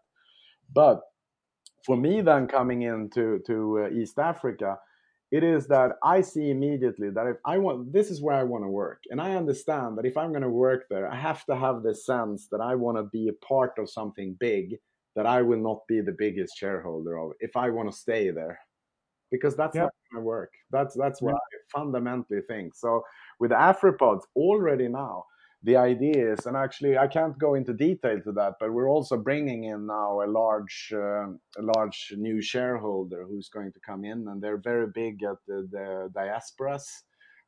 But 0.73 1.01
for 1.85 1.95
me, 1.95 2.21
then 2.21 2.47
coming 2.47 2.81
into 2.81 3.39
to 3.47 3.85
uh, 3.85 3.89
East 3.89 4.17
Africa, 4.17 4.77
it 5.31 5.43
is 5.43 5.67
that 5.67 5.93
I 6.03 6.21
see 6.21 6.49
immediately 6.49 7.09
that 7.11 7.27
if 7.27 7.37
I 7.45 7.57
want, 7.57 7.93
this 7.93 8.09
is 8.09 8.21
where 8.21 8.35
I 8.35 8.43
want 8.43 8.63
to 8.63 8.69
work. 8.69 9.03
And 9.09 9.21
I 9.21 9.35
understand 9.35 9.97
that 9.97 10.05
if 10.05 10.17
I'm 10.17 10.31
going 10.31 10.43
to 10.43 10.49
work 10.49 10.85
there, 10.89 11.11
I 11.11 11.15
have 11.15 11.45
to 11.45 11.55
have 11.55 11.83
the 11.83 11.93
sense 11.93 12.47
that 12.51 12.61
I 12.61 12.75
want 12.75 12.97
to 12.97 13.03
be 13.03 13.27
a 13.29 13.45
part 13.45 13.73
of 13.77 13.89
something 13.89 14.35
big 14.39 14.77
that 15.15 15.25
I 15.25 15.41
will 15.41 15.59
not 15.59 15.87
be 15.87 16.01
the 16.01 16.15
biggest 16.17 16.57
shareholder 16.57 17.17
of 17.17 17.31
if 17.39 17.55
I 17.55 17.69
want 17.69 17.91
to 17.91 17.97
stay 17.97 18.31
there. 18.31 18.59
Because 19.35 19.55
that's 19.55 19.75
yeah. 19.75 19.83
not 19.83 19.93
going 20.11 20.21
to 20.21 20.25
work. 20.25 20.53
That's 20.71 20.93
that's 20.95 21.21
what 21.21 21.35
yeah. 21.35 21.57
I 21.59 21.79
fundamentally 21.79 22.41
think. 22.47 22.75
So 22.75 23.03
with 23.39 23.51
AfriPods 23.51 24.23
already 24.35 24.87
now, 24.87 25.25
the 25.65 25.77
idea 25.77 26.33
is, 26.33 26.45
and 26.45 26.55
actually 26.55 26.97
I 26.97 27.07
can't 27.07 27.37
go 27.39 27.55
into 27.55 27.73
detail 27.73 28.21
to 28.21 28.31
that, 28.33 28.53
but 28.59 28.71
we're 28.71 28.89
also 28.89 29.17
bringing 29.17 29.63
in 29.63 29.87
now 29.87 30.21
a 30.21 30.27
large, 30.27 30.93
uh, 30.93 31.27
a 31.61 31.63
large 31.75 32.13
new 32.15 32.39
shareholder 32.39 33.25
who's 33.27 33.49
going 33.49 33.71
to 33.73 33.79
come 33.79 34.05
in, 34.05 34.27
and 34.27 34.41
they're 34.41 34.57
very 34.71 34.87
big 34.93 35.23
at 35.23 35.37
the, 35.47 35.67
the 35.71 36.11
diasporas, 36.15 36.85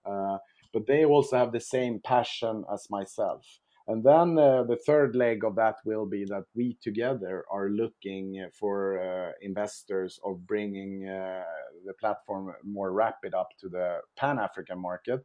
uh, 0.10 0.38
but 0.74 0.88
they 0.88 1.06
also 1.06 1.38
have 1.38 1.52
the 1.52 1.60
same 1.60 2.00
passion 2.04 2.64
as 2.74 2.88
myself. 2.90 3.46
And 3.90 4.04
then 4.04 4.38
uh, 4.38 4.64
the 4.64 4.76
third 4.86 5.16
leg 5.16 5.46
of 5.46 5.56
that 5.56 5.78
will 5.86 6.06
be 6.06 6.26
that 6.26 6.44
we 6.54 6.78
together 6.82 7.46
are 7.50 7.70
looking 7.70 8.46
for 8.60 9.00
uh, 9.00 9.32
investors 9.42 10.20
of 10.26 10.46
bringing 10.46 11.08
uh, 11.08 11.44
the 11.86 11.94
platform 11.94 12.54
more 12.64 12.92
rapid 12.92 13.34
up 13.34 13.50
to 13.62 13.70
the 13.70 14.00
Pan 14.18 14.40
African 14.40 14.80
market. 14.80 15.22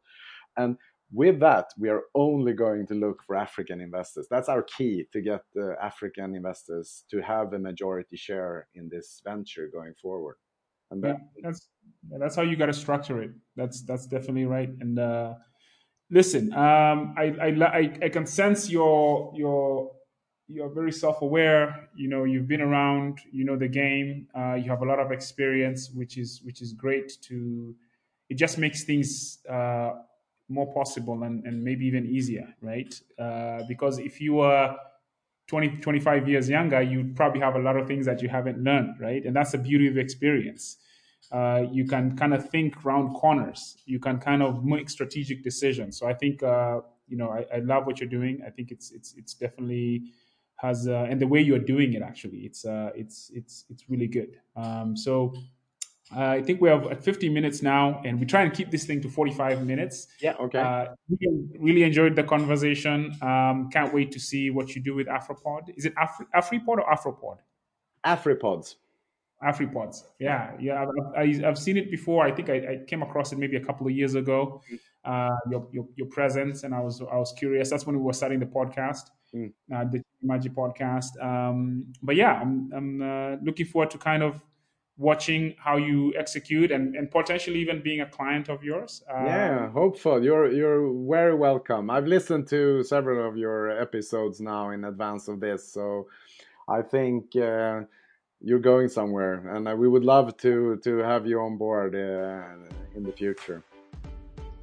And 0.56 0.76
with 1.12 1.40
that, 1.40 1.70
we 1.76 1.88
are 1.88 2.02
only 2.14 2.52
going 2.52 2.86
to 2.86 2.94
look 2.94 3.22
for 3.26 3.34
African 3.34 3.80
investors. 3.80 4.28
That's 4.30 4.48
our 4.48 4.62
key 4.62 5.06
to 5.12 5.20
get 5.20 5.42
the 5.54 5.76
African 5.82 6.34
investors 6.34 7.04
to 7.10 7.20
have 7.20 7.52
a 7.52 7.58
majority 7.58 8.16
share 8.16 8.68
in 8.74 8.88
this 8.88 9.20
venture 9.24 9.68
going 9.72 9.94
forward. 10.00 10.36
And 10.90 11.02
yeah, 11.04 11.16
that's 11.42 11.68
that's 12.10 12.36
how 12.36 12.42
you 12.42 12.54
got 12.56 12.66
to 12.66 12.72
structure 12.72 13.22
it. 13.22 13.32
That's 13.56 13.82
that's 13.82 14.06
definitely 14.06 14.46
right. 14.46 14.70
And 14.80 14.98
uh, 14.98 15.34
listen, 16.12 16.52
um, 16.52 17.14
I, 17.18 17.34
I, 17.42 17.92
I 18.04 18.08
can 18.08 18.26
sense 18.26 18.70
your 18.70 19.32
your 19.34 19.90
you're 20.46 20.68
very 20.68 20.92
self-aware. 20.92 21.88
You 21.96 22.08
know, 22.08 22.24
you've 22.24 22.46
been 22.46 22.60
around. 22.60 23.18
You 23.32 23.44
know 23.44 23.56
the 23.56 23.68
game. 23.68 24.28
Uh, 24.36 24.54
you 24.54 24.70
have 24.70 24.82
a 24.82 24.86
lot 24.86 25.00
of 25.00 25.10
experience, 25.10 25.90
which 25.90 26.16
is 26.18 26.40
which 26.44 26.62
is 26.62 26.72
great. 26.72 27.18
To 27.22 27.74
it 28.28 28.34
just 28.34 28.58
makes 28.58 28.84
things. 28.84 29.38
Uh, 29.48 29.94
more 30.48 30.72
possible 30.72 31.22
and, 31.24 31.44
and 31.44 31.62
maybe 31.62 31.86
even 31.86 32.06
easier, 32.06 32.54
right? 32.60 33.00
Uh, 33.18 33.62
because 33.68 33.98
if 33.98 34.20
you 34.20 34.34
were 34.34 34.76
20, 35.48 35.78
25 35.78 36.28
years 36.28 36.48
younger, 36.48 36.82
you'd 36.82 37.16
probably 37.16 37.40
have 37.40 37.56
a 37.56 37.58
lot 37.58 37.76
of 37.76 37.86
things 37.86 38.06
that 38.06 38.22
you 38.22 38.28
haven't 38.28 38.62
learned, 38.62 38.94
right? 39.00 39.24
And 39.24 39.34
that's 39.34 39.52
the 39.52 39.58
beauty 39.58 39.88
of 39.88 39.96
experience. 39.96 40.76
Uh, 41.30 41.64
you 41.70 41.86
can 41.86 42.16
kind 42.16 42.34
of 42.34 42.48
think 42.50 42.84
round 42.84 43.14
corners. 43.14 43.76
You 43.86 43.98
can 43.98 44.18
kind 44.18 44.42
of 44.42 44.64
make 44.64 44.90
strategic 44.90 45.42
decisions. 45.42 45.98
So 45.98 46.06
I 46.06 46.14
think, 46.14 46.42
uh, 46.42 46.80
you 47.08 47.16
know, 47.16 47.30
I, 47.30 47.46
I, 47.56 47.58
love 47.60 47.86
what 47.86 48.00
you're 48.00 48.08
doing. 48.08 48.42
I 48.46 48.50
think 48.50 48.70
it's 48.70 48.90
it's 48.90 49.14
it's 49.16 49.34
definitely 49.34 50.12
has 50.56 50.88
uh, 50.88 51.06
and 51.08 51.20
the 51.20 51.26
way 51.26 51.40
you're 51.40 51.58
doing 51.58 51.92
it 51.94 52.02
actually, 52.02 52.38
it's 52.40 52.64
uh, 52.64 52.90
it's 52.94 53.30
it's 53.34 53.64
it's 53.70 53.84
really 53.88 54.06
good. 54.06 54.40
Um, 54.56 54.96
so 54.96 55.34
uh, 56.14 56.20
I 56.20 56.42
think 56.42 56.60
we 56.60 56.68
have 56.68 56.86
at 56.86 57.02
50 57.02 57.28
minutes 57.30 57.62
now, 57.62 58.02
and 58.04 58.20
we 58.20 58.26
try 58.26 58.42
and 58.42 58.52
keep 58.52 58.70
this 58.70 58.84
thing 58.84 59.00
to 59.02 59.08
45 59.08 59.66
minutes. 59.66 60.08
Yeah, 60.20 60.34
okay. 60.40 60.58
Uh, 60.58 60.86
really, 61.08 61.48
really, 61.58 61.82
enjoyed 61.84 62.14
the 62.16 62.22
conversation. 62.22 63.16
Um, 63.22 63.70
can't 63.72 63.94
wait 63.94 64.12
to 64.12 64.20
see 64.20 64.50
what 64.50 64.74
you 64.74 64.82
do 64.82 64.94
with 64.94 65.06
Afropod. 65.06 65.70
Is 65.76 65.86
it 65.86 65.94
Afri- 65.94 66.26
Afripod 66.34 66.78
or 66.78 66.84
Afropod? 66.84 67.38
Afripods. 68.04 68.74
Afripods. 69.45 70.05
Yeah, 70.18 70.53
yeah. 70.61 70.84
I've, 71.16 71.45
I've, 71.45 71.59
seen 71.59 71.76
it 71.76 71.90
before. 71.90 72.24
I 72.24 72.30
think 72.30 72.49
I, 72.49 72.55
I, 72.55 72.78
came 72.86 73.03
across 73.03 73.32
it 73.32 73.38
maybe 73.38 73.57
a 73.57 73.64
couple 73.64 73.86
of 73.86 73.93
years 73.93 74.14
ago. 74.14 74.62
Uh, 75.05 75.30
your, 75.51 75.68
your, 75.72 75.86
your 75.97 76.07
presence, 76.09 76.62
and 76.62 76.72
I 76.74 76.80
was 76.80 77.01
I 77.01 77.16
was 77.16 77.32
curious. 77.36 77.68
That's 77.70 77.84
when 77.84 77.97
we 77.97 78.03
were 78.03 78.12
starting 78.12 78.38
the 78.38 78.47
podcast, 78.47 79.11
mm. 79.34 79.53
uh, 79.74 79.84
the 79.90 80.01
Magic 80.22 80.55
podcast. 80.55 81.20
Um, 81.20 81.93
but 82.03 82.14
yeah, 82.14 82.40
I'm 82.40 82.70
I'm 82.72 83.03
uh, 83.03 83.36
looking 83.43 83.66
forward 83.66 83.90
to 83.90 83.99
kind 83.99 84.22
of 84.22 84.40
watching 84.97 85.55
how 85.59 85.76
you 85.76 86.14
execute 86.16 86.70
and, 86.70 86.95
and 86.95 87.11
potentially 87.11 87.59
even 87.59 87.82
being 87.82 88.01
a 88.01 88.07
client 88.07 88.49
of 88.49 88.62
yours. 88.62 89.03
Um, 89.12 89.26
yeah, 89.26 89.70
hopeful. 89.70 90.22
You're 90.22 90.53
you're 90.53 90.93
very 91.09 91.34
welcome. 91.34 91.90
I've 91.90 92.07
listened 92.07 92.47
to 92.49 92.84
several 92.84 93.28
of 93.28 93.36
your 93.36 93.70
episodes 93.70 94.40
now 94.40 94.70
in 94.70 94.84
advance 94.84 95.26
of 95.26 95.40
this, 95.40 95.72
so 95.72 96.07
I 96.68 96.82
think 96.82 97.34
uh, 97.34 97.80
you're 98.45 98.59
going 98.59 98.88
somewhere, 98.88 99.34
and 99.55 99.68
uh, 99.68 99.76
we 99.76 99.88
would 99.88 100.05
love 100.05 100.36
to 100.38 100.76
to 100.84 100.99
have 100.99 101.26
you 101.26 101.40
on 101.40 101.57
board 101.57 101.95
uh, 101.95 102.43
in 102.97 103.03
the 103.03 103.12
future. 103.12 103.62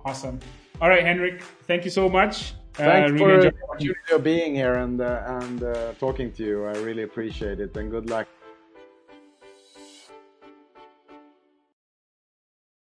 Awesome. 0.06 0.40
All 0.82 0.90
right, 0.90 1.04
Henrik. 1.04 1.42
Thank 1.68 1.86
you 1.86 1.92
so 1.92 2.10
much. 2.10 2.54
Thanks 2.74 3.10
uh, 3.10 3.14
really 3.14 3.20
for 3.20 3.42
the 3.42 3.54
opportunity 3.64 4.14
of 4.14 4.24
being 4.24 4.56
here 4.56 4.76
and 4.76 5.02
uh, 5.02 5.40
and 5.42 5.64
uh, 5.64 5.94
talking 6.00 6.32
to 6.34 6.44
you. 6.44 6.66
I 6.66 6.78
really 6.78 7.04
appreciate 7.04 7.60
it, 7.60 7.76
and 7.76 7.92
good 7.92 8.10
luck 8.10 8.28